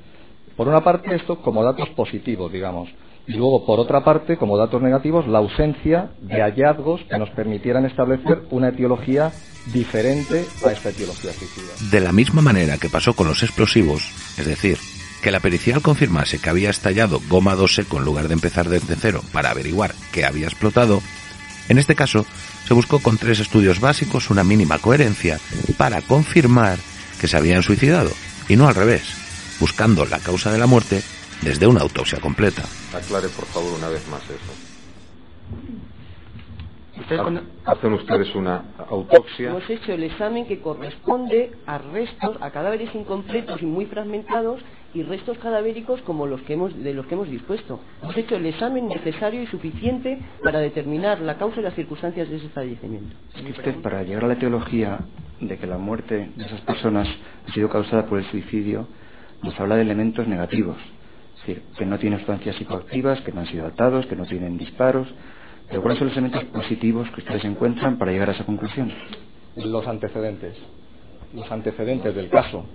por 0.55 0.67
una 0.67 0.83
parte 0.83 1.15
esto 1.15 1.41
como 1.41 1.63
datos 1.63 1.89
positivos, 1.89 2.51
digamos 2.51 2.89
y 3.27 3.33
luego, 3.33 3.65
por 3.65 3.79
otra 3.79 4.03
parte, 4.03 4.37
como 4.37 4.57
datos 4.57 4.81
negativos, 4.81 5.27
la 5.27 5.37
ausencia 5.37 6.11
de 6.21 6.41
hallazgos 6.41 7.01
que 7.09 7.17
nos 7.17 7.29
permitieran 7.29 7.85
establecer 7.85 8.43
una 8.49 8.69
etiología 8.69 9.31
diferente 9.71 10.45
a 10.65 10.71
esta 10.71 10.89
etiología 10.89 11.31
suicida. 11.31 11.89
De 11.91 11.99
la 11.99 12.11
misma 12.11 12.41
manera 12.41 12.77
que 12.77 12.89
pasó 12.89 13.13
con 13.13 13.27
los 13.27 13.43
explosivos, 13.43 14.01
es 14.39 14.45
decir, 14.45 14.77
que 15.21 15.31
la 15.31 15.39
pericial 15.39 15.81
confirmase 15.83 16.39
que 16.39 16.49
había 16.49 16.71
estallado 16.71 17.19
goma 17.29 17.53
2 17.53 17.75
seco 17.75 17.99
en 17.99 18.05
lugar 18.05 18.27
de 18.27 18.33
empezar 18.33 18.67
desde 18.67 18.95
cero 18.95 19.21
para 19.31 19.51
averiguar 19.51 19.91
qué 20.11 20.25
había 20.25 20.47
explotado, 20.47 20.99
en 21.69 21.77
este 21.77 21.93
caso 21.93 22.25
se 22.71 22.75
buscó 22.75 22.99
con 22.99 23.17
tres 23.17 23.41
estudios 23.41 23.81
básicos 23.81 24.29
una 24.29 24.45
mínima 24.45 24.79
coherencia 24.79 25.41
para 25.75 26.01
confirmar 26.01 26.79
que 27.19 27.27
se 27.27 27.35
habían 27.35 27.63
suicidado, 27.63 28.09
y 28.47 28.55
no 28.55 28.65
al 28.69 28.75
revés, 28.75 29.01
buscando 29.59 30.05
la 30.05 30.19
causa 30.19 30.53
de 30.53 30.57
la 30.57 30.67
muerte 30.67 31.03
desde 31.41 31.67
una 31.67 31.81
autopsia 31.81 32.21
completa. 32.21 32.63
Aclare, 32.93 33.27
por 33.27 33.45
favor, 33.47 33.73
una 33.73 33.89
vez 33.89 34.07
más 34.07 34.23
eso. 34.23 34.70
Hacen 37.65 37.93
ustedes 37.93 38.33
una 38.35 38.63
autopsia. 38.89 39.49
Hemos 39.49 39.69
hecho 39.69 39.93
el 39.93 40.03
examen 40.03 40.45
que 40.45 40.59
corresponde 40.61 41.51
a 41.65 41.77
restos, 41.77 42.37
a 42.41 42.51
cadáveres 42.51 42.93
incompletos 42.95 43.61
y 43.61 43.65
muy 43.65 43.85
fragmentados 43.85 44.61
y 44.93 45.03
restos 45.03 45.37
cadavéricos 45.37 46.01
como 46.01 46.25
los 46.25 46.41
que 46.41 46.53
hemos, 46.53 46.75
de 46.83 46.93
los 46.93 47.05
que 47.05 47.15
hemos 47.15 47.29
dispuesto. 47.29 47.79
Hemos 48.01 48.17
hecho 48.17 48.35
el 48.35 48.45
examen 48.45 48.87
necesario 48.87 49.41
y 49.41 49.47
suficiente 49.47 50.19
para 50.43 50.59
determinar 50.59 51.21
la 51.21 51.37
causa 51.37 51.59
y 51.59 51.63
las 51.63 51.75
circunstancias 51.75 52.29
de 52.29 52.37
ese 52.37 52.49
fallecimiento. 52.49 53.15
Es 53.35 53.41
que 53.41 53.51
usted, 53.51 53.75
para 53.81 54.03
llegar 54.03 54.25
a 54.25 54.27
la 54.27 54.39
teología 54.39 54.99
de 55.39 55.57
que 55.57 55.67
la 55.67 55.77
muerte 55.77 56.29
de 56.35 56.45
esas 56.45 56.61
personas 56.61 57.07
ha 57.47 57.53
sido 57.53 57.69
causada 57.69 58.05
por 58.05 58.19
el 58.19 58.25
suicidio, 58.25 58.87
nos 59.41 59.59
habla 59.59 59.75
de 59.75 59.81
elementos 59.81 60.27
negativos. 60.27 60.77
Es 61.41 61.47
decir, 61.47 61.63
que 61.77 61.85
no 61.85 61.97
tienen 61.97 62.19
sustancias 62.19 62.55
psicoactivas, 62.57 63.21
que 63.21 63.31
no 63.31 63.41
han 63.41 63.47
sido 63.47 63.65
atados, 63.65 64.05
que 64.05 64.15
no 64.15 64.25
tienen 64.25 64.57
disparos. 64.57 65.07
Pero 65.71 65.81
¿cuáles 65.81 65.99
son 65.99 66.09
los 66.09 66.17
elementos 66.17 66.43
positivos 66.51 67.09
que 67.11 67.21
ustedes 67.21 67.45
encuentran 67.45 67.97
para 67.97 68.11
llegar 68.11 68.29
a 68.29 68.33
esa 68.33 68.45
conclusión? 68.45 68.91
Los 69.55 69.87
antecedentes. 69.87 70.53
Los 71.33 71.49
antecedentes 71.49 72.13
del 72.13 72.29
caso. 72.29 72.65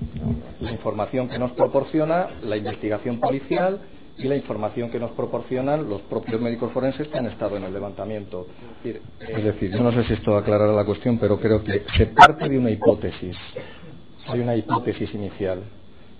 La 0.60 0.72
información 0.72 1.28
que 1.28 1.38
nos 1.38 1.52
proporciona 1.52 2.28
la 2.42 2.56
investigación 2.56 3.20
policial 3.20 3.80
y 4.16 4.24
la 4.24 4.36
información 4.36 4.90
que 4.90 4.98
nos 4.98 5.10
proporcionan 5.10 5.90
los 5.90 6.00
propios 6.02 6.40
médicos 6.40 6.72
forenses 6.72 7.06
que 7.08 7.18
han 7.18 7.26
estado 7.26 7.58
en 7.58 7.64
el 7.64 7.74
levantamiento. 7.74 8.46
Es 8.82 9.44
decir, 9.44 9.72
yo 9.72 9.82
no 9.82 9.92
sé 9.92 10.04
si 10.04 10.14
esto 10.14 10.34
aclarará 10.34 10.72
la 10.72 10.86
cuestión, 10.86 11.18
pero 11.18 11.38
creo 11.38 11.62
que 11.62 11.84
se 11.98 12.06
parte 12.06 12.48
de 12.48 12.58
una 12.58 12.70
hipótesis. 12.70 13.36
Hay 14.26 14.40
una 14.40 14.56
hipótesis 14.56 15.12
inicial. 15.14 15.64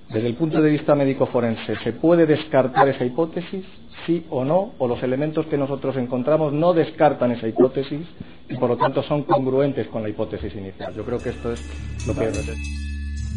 Desde 0.09 0.29
el 0.29 0.37
punto 0.37 0.63
de 0.63 0.71
vista 0.71 0.95
médico 0.95 1.27
forense, 1.27 1.77
¿se 1.83 1.93
puede 1.93 2.27
descartar 2.27 2.89
esa 2.89 3.05
hipótesis? 3.05 3.65
Sí 4.07 4.25
o 4.31 4.45
no, 4.45 4.75
o 4.79 4.87
los 4.87 5.03
elementos 5.03 5.47
que 5.47 5.59
nosotros 5.59 5.97
encontramos 5.97 6.53
no 6.53 6.73
descartan 6.73 7.33
esa 7.33 7.49
hipótesis 7.49 8.07
y 8.49 8.57
por 8.57 8.71
lo 8.71 8.77
tanto 8.77 9.03
son 9.03 9.25
congruentes 9.25 9.89
con 9.89 10.03
la 10.03 10.09
hipótesis 10.09 10.55
inicial. 10.55 10.95
Yo 10.95 11.05
creo 11.05 11.19
que 11.19 11.31
esto 11.31 11.53
es 11.53 12.07
lo 12.07 12.15
que. 12.15 12.31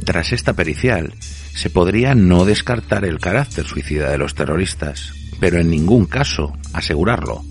Tras 0.05 0.31
esta 0.31 0.53
pericial, 0.53 1.13
se 1.19 1.69
podría 1.71 2.13
no 2.13 2.45
descartar 2.45 3.03
el 3.03 3.19
carácter 3.19 3.65
suicida 3.65 4.11
de 4.11 4.17
los 4.17 4.35
terroristas, 4.35 5.13
pero 5.39 5.59
en 5.59 5.69
ningún 5.69 6.05
caso 6.05 6.53
asegurarlo, 6.73 7.41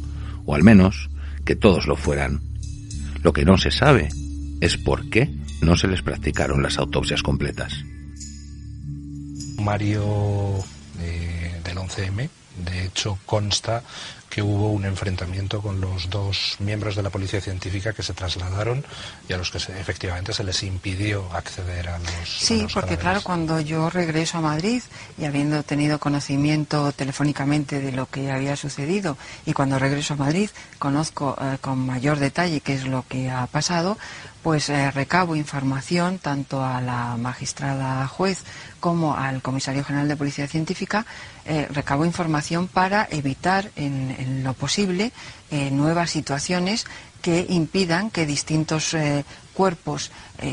o 0.47 0.55
al 0.55 0.63
menos 0.63 1.11
que 1.45 1.57
todos 1.57 1.87
lo 1.87 1.97
fueran. 1.97 2.41
Lo 3.25 3.33
que 3.33 3.45
no 3.45 3.59
se 3.59 3.73
sabe 3.73 4.09
es 4.61 4.77
por 4.77 5.11
qué 5.11 5.29
no 5.61 5.77
se 5.77 5.89
les 5.89 6.03
practicaron 6.03 6.63
las 6.63 6.79
autopsias 6.79 7.23
completas. 7.23 7.85
Mario 9.69 10.65
eh, 10.99 11.61
del 11.63 11.77
11M. 11.77 12.27
De 12.65 12.87
hecho, 12.87 13.19
consta 13.27 13.83
que 14.31 14.41
hubo 14.43 14.71
un 14.71 14.87
enfrentamiento 14.87 15.61
con 15.61 15.81
los 15.81 16.09
dos 16.09 16.57
miembros 16.59 16.97
de 16.97 17.03
la 17.03 17.11
policía 17.11 17.41
científica 17.41 17.93
que 17.93 18.03
se 18.03 18.15
trasladaron 18.15 18.85
y 19.29 19.33
a 19.35 19.37
los 19.37 19.51
que 19.51 19.61
se, 19.61 19.79
efectivamente 19.79 20.33
se 20.33 20.43
les 20.43 20.63
impidió 20.63 21.31
acceder 21.33 21.89
a 21.89 21.99
los. 21.99 22.29
Sí, 22.29 22.61
a 22.61 22.63
los 22.63 22.73
porque 22.73 22.97
cadáveres. 22.97 22.99
claro, 23.01 23.21
cuando 23.23 23.61
yo 23.61 23.91
regreso 23.91 24.39
a 24.39 24.41
Madrid 24.41 24.83
y 25.19 25.27
habiendo 25.27 25.63
tenido 25.63 25.99
conocimiento 25.99 26.91
telefónicamente 26.93 27.81
de 27.81 27.93
lo 27.93 28.07
que 28.07 28.31
había 28.31 28.57
sucedido 28.57 29.19
y 29.45 29.53
cuando 29.53 29.79
regreso 29.79 30.15
a 30.15 30.17
Madrid 30.17 30.49
conozco 30.79 31.37
eh, 31.41 31.59
con 31.61 31.79
mayor 31.85 32.19
detalle 32.19 32.61
qué 32.61 32.75
es 32.75 32.85
lo 32.87 33.05
que 33.07 33.31
ha 33.31 33.47
pasado, 33.47 33.99
pues 34.49 34.71
eh, 34.71 34.91
recabo 34.93 35.37
información 35.37 36.19
tanto 36.19 36.65
a 36.65 36.81
la 36.81 37.19
magistrada 37.19 38.09
juez 38.09 38.45
como 38.81 39.15
al 39.15 39.43
comisario 39.43 39.85
general 39.85 40.09
de 40.09 40.17
policía 40.17 40.49
científica, 40.49 41.05
eh, 41.45 41.69
recabo 41.71 42.07
información 42.07 42.67
para 42.67 43.07
evitar 43.11 43.71
en, 43.77 44.43
lo 44.43 44.55
posible 44.55 45.13
eh, 45.51 45.71
nuevas 45.71 46.09
situaciones 46.09 46.87
que 47.21 47.45
impidan 47.51 48.11
que 48.11 48.25
distintos 48.25 48.97
cuerpos 49.53 50.13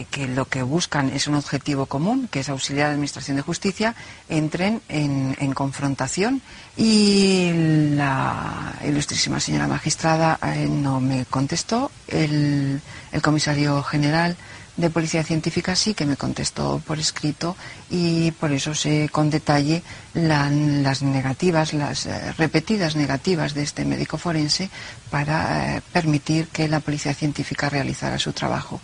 que 0.09 0.27
lo 0.27 0.45
que 0.45 0.63
buscan 0.63 1.11
es 1.11 1.27
un 1.27 1.35
objetivo 1.35 1.85
común, 1.85 2.27
que 2.27 2.39
es 2.39 2.49
auxiliar 2.49 2.87
a 2.87 2.89
la 2.89 2.93
Administración 2.95 3.37
de 3.37 3.43
Justicia, 3.43 3.93
entren 4.29 4.81
en, 4.89 5.37
en 5.39 5.53
confrontación. 5.53 6.41
Y 6.77 7.51
la 7.95 8.73
ilustrísima 8.85 9.39
señora 9.39 9.67
magistrada 9.67 10.37
eh, 10.43 10.67
no 10.69 10.99
me 10.99 11.25
contestó. 11.25 11.89
El, 12.07 12.81
el 13.11 13.21
comisario 13.21 13.81
general 13.83 14.35
de 14.75 14.89
Policía 14.89 15.23
Científica 15.23 15.73
sí 15.73 15.93
que 15.93 16.05
me 16.05 16.17
contestó 16.17 16.81
por 16.85 16.99
escrito 16.99 17.55
y 17.89 18.31
por 18.31 18.51
eso 18.51 18.75
sé 18.75 19.07
con 19.09 19.29
detalle 19.29 19.83
la- 20.13 20.49
las 20.49 21.01
negativas, 21.01 21.71
las 21.73 22.05
eh, 22.07 22.33
repetidas 22.37 22.97
negativas 22.97 23.53
de 23.53 23.63
este 23.63 23.85
médico 23.85 24.17
forense 24.17 24.69
para 25.09 25.77
eh, 25.77 25.81
permitir 25.93 26.49
que 26.49 26.67
la 26.67 26.81
Policía 26.81 27.13
Científica 27.13 27.69
realizara 27.69 28.19
su 28.19 28.33
trabajo. 28.33 28.81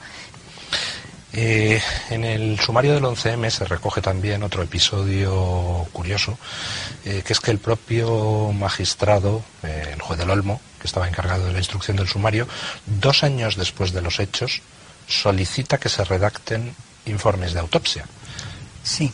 Eh, 1.33 1.81
en 2.09 2.25
el 2.25 2.59
sumario 2.59 2.93
del 2.93 3.03
11M 3.03 3.49
se 3.49 3.65
recoge 3.65 4.01
también 4.01 4.43
otro 4.43 4.63
episodio 4.63 5.87
curioso, 5.93 6.37
eh, 7.05 7.23
que 7.25 7.31
es 7.33 7.39
que 7.39 7.51
el 7.51 7.59
propio 7.59 8.51
magistrado, 8.51 9.41
eh, 9.63 9.91
el 9.93 10.01
juez 10.01 10.19
del 10.19 10.29
Olmo, 10.29 10.59
que 10.79 10.87
estaba 10.87 11.07
encargado 11.07 11.45
de 11.45 11.53
la 11.53 11.59
instrucción 11.59 11.95
del 11.95 12.07
sumario, 12.09 12.47
dos 12.85 13.23
años 13.23 13.55
después 13.55 13.93
de 13.93 14.01
los 14.01 14.19
hechos, 14.19 14.61
solicita 15.07 15.77
que 15.77 15.87
se 15.89 16.03
redacten 16.03 16.75
informes 17.05 17.53
de 17.53 17.59
autopsia. 17.59 18.05
Sí. 18.83 19.11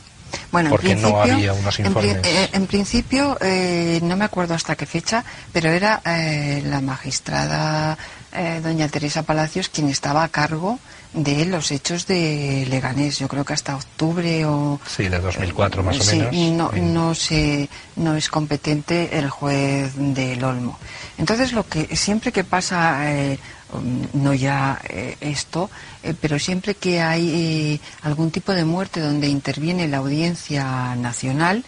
Bueno, 0.51 0.67
en 0.67 0.71
Porque 0.71 0.95
no 0.95 1.21
principio- 1.21 1.33
había 1.35 1.53
unos 1.53 1.79
en 1.79 1.85
informes. 1.85 2.17
eh, 2.23 2.49
En, 2.51 2.67
principio, 2.67 3.37
eh, 3.41 3.99
no 4.03 4.17
me 4.17 4.25
acuerdo 4.25 4.55
hasta 4.55 4.75
qué 4.75 4.85
fecha, 4.85 5.23
pero 5.53 5.69
era 5.71 6.01
eh, 6.05 6.61
la 6.65 6.81
magistrada 6.81 7.97
eh, 8.33 8.59
doña 8.63 8.87
Teresa 8.87 9.23
Palacios 9.23 9.69
quien 9.69 9.89
estaba 9.89 10.23
a 10.23 10.29
cargo 10.29 10.79
de 11.13 11.45
los 11.45 11.71
hechos 11.71 12.05
de 12.05 12.65
Leganés. 12.69 13.17
Yo 13.19 13.27
creo 13.27 13.43
que 13.45 13.53
hasta 13.53 13.75
octubre 13.75 14.45
o 14.45 14.79
Sí, 14.85 15.07
de 15.07 15.19
2004 15.19 15.83
más 15.83 15.99
o 15.99 16.03
Sí, 16.03 16.17
menos. 16.19 16.35
no, 16.35 16.71
no, 16.81 17.15
se, 17.15 17.69
no 17.95 18.15
es 18.15 18.29
competente 18.29 19.17
el 19.17 19.29
juez 19.29 19.93
del 19.95 20.43
Olmo. 20.43 20.77
Entonces, 21.17 21.53
lo 21.53 21.65
que 21.67 21.95
siempre 21.95 22.31
que 22.31 22.43
pasa, 22.43 23.11
eh, 23.11 23.39
um, 23.73 24.05
no 24.21 24.33
ya 24.33 24.79
eh, 24.89 25.15
esto, 25.21 25.69
eh, 26.03 26.13
pero 26.19 26.37
siempre 26.37 26.75
que 26.75 27.01
hay 27.01 27.81
algún 28.03 28.29
tipo 28.29 28.51
de 28.53 28.65
muerte 28.65 28.99
donde 28.99 29.27
interviene 29.27 29.87
la 29.87 29.97
Audiencia 29.97 30.93
Nacional, 30.95 31.63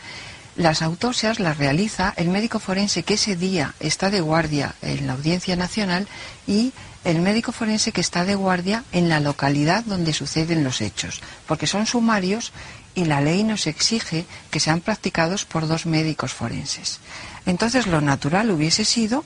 las 0.60 0.82
autopsias 0.82 1.40
las 1.40 1.58
realiza 1.58 2.14
el 2.18 2.28
médico 2.28 2.60
forense 2.60 3.04
que 3.04 3.14
ese 3.14 3.38
día 3.38 3.76
está 3.80 4.10
de 4.10 4.20
guardia 4.20 4.76
en 4.82 5.08
la 5.08 5.14
Audiencia 5.14 5.56
Nacional 5.56 6.06
y 6.48 6.74
el 7.06 7.22
médico 7.22 7.54
forense 7.54 7.94
que 7.94 8.02
está 8.02 8.26
de 8.26 8.36
guardia 8.36 8.84
en 8.92 9.08
la 9.08 9.22
localidad 9.22 9.86
donde 9.86 10.12
suceden 10.12 10.66
los 10.66 10.82
hechos, 10.82 11.22
porque 11.48 11.66
son 11.66 11.86
sumarios 11.86 12.52
y 12.94 13.06
la 13.06 13.22
ley 13.22 13.46
nos 13.46 13.68
exige 13.68 14.26
que 14.52 14.60
sean 14.60 14.82
practicados 14.82 15.46
por 15.46 15.66
dos 15.66 15.86
médicos 15.86 16.34
forenses. 16.34 17.00
Entonces, 17.46 17.88
lo 17.88 18.02
natural 18.02 18.52
hubiese 18.52 18.84
sido 18.84 19.24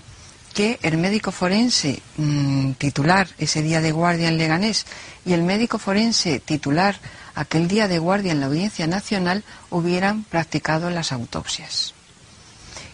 que 0.53 0.77
el 0.83 0.97
médico 0.97 1.31
forense 1.31 1.99
mm, 2.17 2.73
titular 2.73 3.27
ese 3.39 3.63
día 3.63 3.81
de 3.81 3.91
guardia 3.91 4.27
en 4.27 4.37
Leganés 4.37 4.85
y 5.25 5.33
el 5.33 5.41
médico 5.41 5.79
forense 5.79 6.39
titular 6.39 6.95
aquel 7.35 7.67
día 7.67 7.87
de 7.87 7.99
guardia 7.99 8.31
en 8.31 8.39
la 8.39 8.47
Audiencia 8.47 8.87
Nacional 8.87 9.43
hubieran 9.69 10.23
practicado 10.23 10.89
las 10.89 11.11
autopsias. 11.11 11.93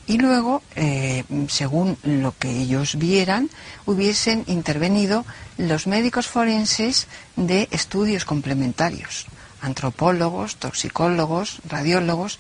Y 0.08 0.18
luego, 0.18 0.64
eh, 0.76 1.24
según 1.50 1.98
lo 2.02 2.34
que 2.38 2.50
ellos 2.50 2.98
vieran, 2.98 3.52
hubiesen 3.86 4.44
intervenido 4.48 5.24
los 5.58 5.86
médicos 5.86 6.26
forenses 6.26 7.08
de 7.36 7.68
estudios 7.70 8.26
complementarios, 8.26 9.28
antropólogos, 9.62 10.56
toxicólogos, 10.56 11.62
radiólogos. 11.70 12.40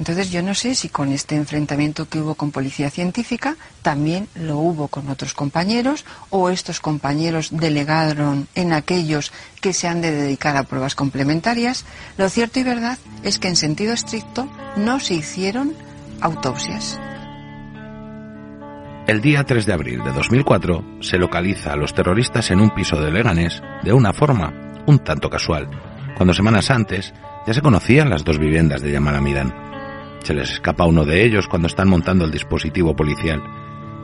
Entonces 0.00 0.30
yo 0.30 0.42
no 0.42 0.54
sé 0.54 0.74
si 0.74 0.88
con 0.88 1.12
este 1.12 1.36
enfrentamiento 1.36 2.08
que 2.08 2.20
hubo 2.20 2.34
con 2.34 2.52
policía 2.52 2.88
científica 2.88 3.58
también 3.82 4.28
lo 4.34 4.56
hubo 4.56 4.88
con 4.88 5.10
otros 5.10 5.34
compañeros 5.34 6.06
o 6.30 6.48
estos 6.48 6.80
compañeros 6.80 7.50
delegaron 7.52 8.48
en 8.54 8.72
aquellos 8.72 9.30
que 9.60 9.74
se 9.74 9.88
han 9.88 10.00
de 10.00 10.10
dedicar 10.10 10.56
a 10.56 10.62
pruebas 10.62 10.94
complementarias. 10.94 11.84
Lo 12.16 12.30
cierto 12.30 12.58
y 12.58 12.62
verdad 12.62 12.96
es 13.24 13.38
que 13.38 13.48
en 13.48 13.56
sentido 13.56 13.92
estricto 13.92 14.48
no 14.74 15.00
se 15.00 15.12
hicieron 15.12 15.74
autopsias. 16.22 16.98
El 19.06 19.20
día 19.20 19.44
3 19.44 19.66
de 19.66 19.72
abril 19.74 20.02
de 20.02 20.12
2004 20.12 20.82
se 21.02 21.18
localiza 21.18 21.74
a 21.74 21.76
los 21.76 21.92
terroristas 21.92 22.50
en 22.50 22.62
un 22.62 22.70
piso 22.70 22.96
de 22.96 23.10
Leganés 23.10 23.62
de 23.82 23.92
una 23.92 24.14
forma 24.14 24.82
un 24.86 25.00
tanto 25.00 25.28
casual, 25.28 25.68
cuando 26.16 26.32
semanas 26.32 26.70
antes 26.70 27.12
ya 27.46 27.52
se 27.52 27.60
conocían 27.60 28.08
las 28.08 28.24
dos 28.24 28.38
viviendas 28.38 28.80
de 28.80 28.92
Yamal 28.92 29.16
Amirán. 29.16 29.69
Se 30.22 30.34
les 30.34 30.50
escapa 30.50 30.86
uno 30.86 31.04
de 31.04 31.24
ellos 31.24 31.48
cuando 31.48 31.66
están 31.66 31.88
montando 31.88 32.24
el 32.24 32.30
dispositivo 32.30 32.94
policial. 32.94 33.42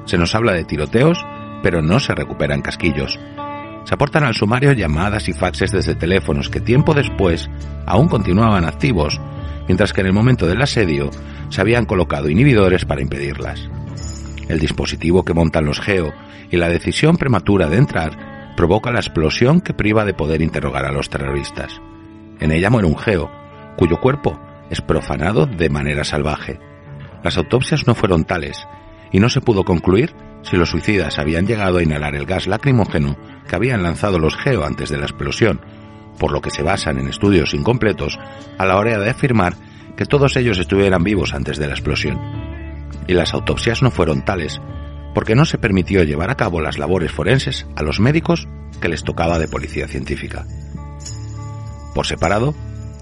Se 0.07 0.17
nos 0.19 0.35
habla 0.35 0.53
de 0.53 0.65
tiroteos, 0.65 1.25
pero 1.63 1.83
no 1.83 2.01
se 2.01 2.15
recuperan 2.15 2.63
casquillos. 2.63 3.19
Se 3.85 3.95
aportan 3.95 4.25
al 4.25 4.35
sumario 4.35 4.73
llamadas 4.73 5.29
y 5.29 5.33
faxes 5.33 5.71
desde 5.71 5.95
teléfonos 5.95 6.49
que 6.49 6.61
tiempo 6.61 6.95
después 6.95 7.49
aún 7.87 8.09
continuaban 8.09 8.65
activos, 8.65 9.21
mientras 9.67 9.93
que 9.93 10.01
en 10.01 10.09
el 10.09 10.13
momento 10.13 10.47
del 10.47 10.63
asedio 10.63 11.11
se 11.51 11.61
habían 11.61 11.87
colocado 11.87 12.29
inhibidores 12.29 12.85
para 12.85 13.03
impedirlas. 13.03 13.69
El 14.49 14.59
dispositivo 14.59 15.25
que 15.25 15.35
montan 15.35 15.67
los 15.67 15.81
GEO 15.81 16.13
y 16.51 16.57
la 16.57 16.69
decisión 16.69 17.17
prematura 17.17 17.69
de 17.69 17.77
entrar 17.77 18.55
provoca 18.57 18.91
la 18.91 19.01
explosión 19.01 19.61
que 19.61 19.75
priva 19.75 20.05
de 20.05 20.15
poder 20.15 20.41
interrogar 20.41 20.87
a 20.87 20.93
los 20.93 21.11
terroristas. 21.11 21.81
En 22.41 22.53
ella 22.53 22.71
muere 22.71 22.89
un 22.89 22.97
GEO, 22.97 23.31
cuyo 23.77 24.01
cuerpo 24.01 24.41
es 24.71 24.81
profanado 24.81 25.47
de 25.47 25.69
manera 25.69 26.05
salvaje. 26.05 26.59
Las 27.23 27.37
autopsias 27.37 27.87
no 27.87 27.95
fueron 27.95 28.25
tales 28.25 28.67
y 29.13 29.21
no 29.21 29.29
se 29.29 29.41
pudo 29.41 29.65
concluir 29.65 30.15
si 30.43 30.57
los 30.57 30.71
suicidas 30.71 31.19
habían 31.19 31.47
llegado 31.47 31.79
a 31.79 31.83
inhalar 31.83 32.15
el 32.15 32.27
gas 32.27 32.47
lacrimógeno 32.47 33.17
que 33.49 33.57
habían 33.57 33.83
lanzado 33.83 34.19
los 34.19 34.37
GEO 34.37 34.65
antes 34.65 34.91
de 34.91 34.99
la 34.99 35.07
explosión, 35.07 35.61
por 36.19 36.33
lo 36.33 36.41
que 36.41 36.51
se 36.51 36.63
basan 36.63 36.99
en 36.99 37.09
estudios 37.09 37.55
incompletos 37.55 38.19
a 38.59 38.65
la 38.65 38.77
hora 38.77 38.99
de 38.99 39.11
afirmar 39.11 39.55
que 39.97 40.07
todos 40.07 40.37
ellos 40.37 40.59
estuvieran 40.59 41.03
vivos 41.03 41.35
antes 41.35 41.59
de 41.59 41.67
la 41.67 41.73
explosión. 41.73 42.21
Y 43.09 43.15
las 43.15 43.35
autopsias 43.35 43.83
no 43.83 43.91
fueron 43.91 44.25
tales, 44.25 44.61
porque 45.15 45.35
no 45.35 45.45
se 45.45 45.59
permitió 45.59 46.03
llevar 46.05 46.31
a 46.31 46.37
cabo 46.37 46.61
las 46.61 46.79
labores 46.79 47.11
forenses 47.11 47.67
a 47.77 47.83
los 47.83 48.01
médicos 48.01 48.47
que 48.81 48.89
les 48.89 49.03
tocaba 49.03 49.39
de 49.39 49.49
policía 49.49 49.89
científica. 49.89 50.45
Por 51.95 52.07
separado, 52.07 52.55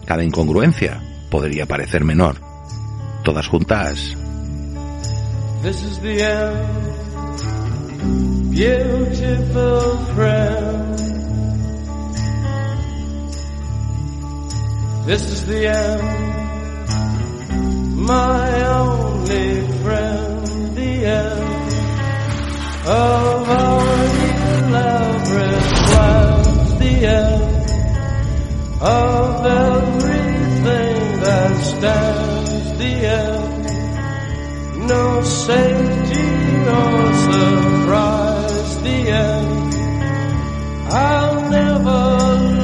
cada 0.06 0.22
incongruencia 0.22 1.00
podría 1.34 1.66
parecer 1.66 2.04
menor. 2.04 2.36
Todas 3.24 3.48
juntas, 3.48 4.16
This 5.64 5.82
is 5.82 5.98
the 5.98 6.22
end, 6.22 7.40
beautiful 8.52 9.98
friend. 10.14 10.96
This 15.06 15.22
is 15.28 15.44
the 15.46 15.66
end, 15.66 16.02
my 17.96 18.68
only 18.68 19.66
friend, 19.82 20.46
the 20.76 21.04
end 21.04 21.42
of 22.86 23.48
our 23.48 24.06
elaborate 24.60 25.74
plans, 25.88 26.78
the 26.78 27.06
end 27.06 27.66
of 28.80 29.46
everything 29.46 30.23
there 31.24 31.54
stands 31.72 32.78
the 32.78 32.92
end. 33.22 33.64
No 34.88 35.22
safety 35.22 36.28
or 36.78 37.12
surprise, 37.26 38.82
the 38.82 38.98
end. 39.26 39.74
I'll 40.92 41.40
never 41.50 42.02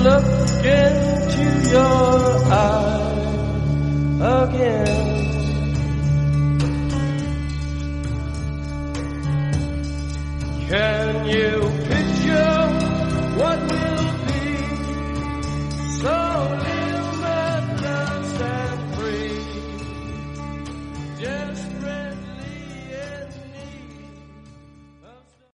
look 0.07 0.65
into 0.85 1.47
your 1.71 2.19
eyes 2.53 3.21
again. 4.43 5.11
Can 10.69 11.11
you 11.35 11.53
picture 11.89 12.61
what 13.41 13.59
will 13.71 14.11
be 14.27 14.45
so? 16.01 16.80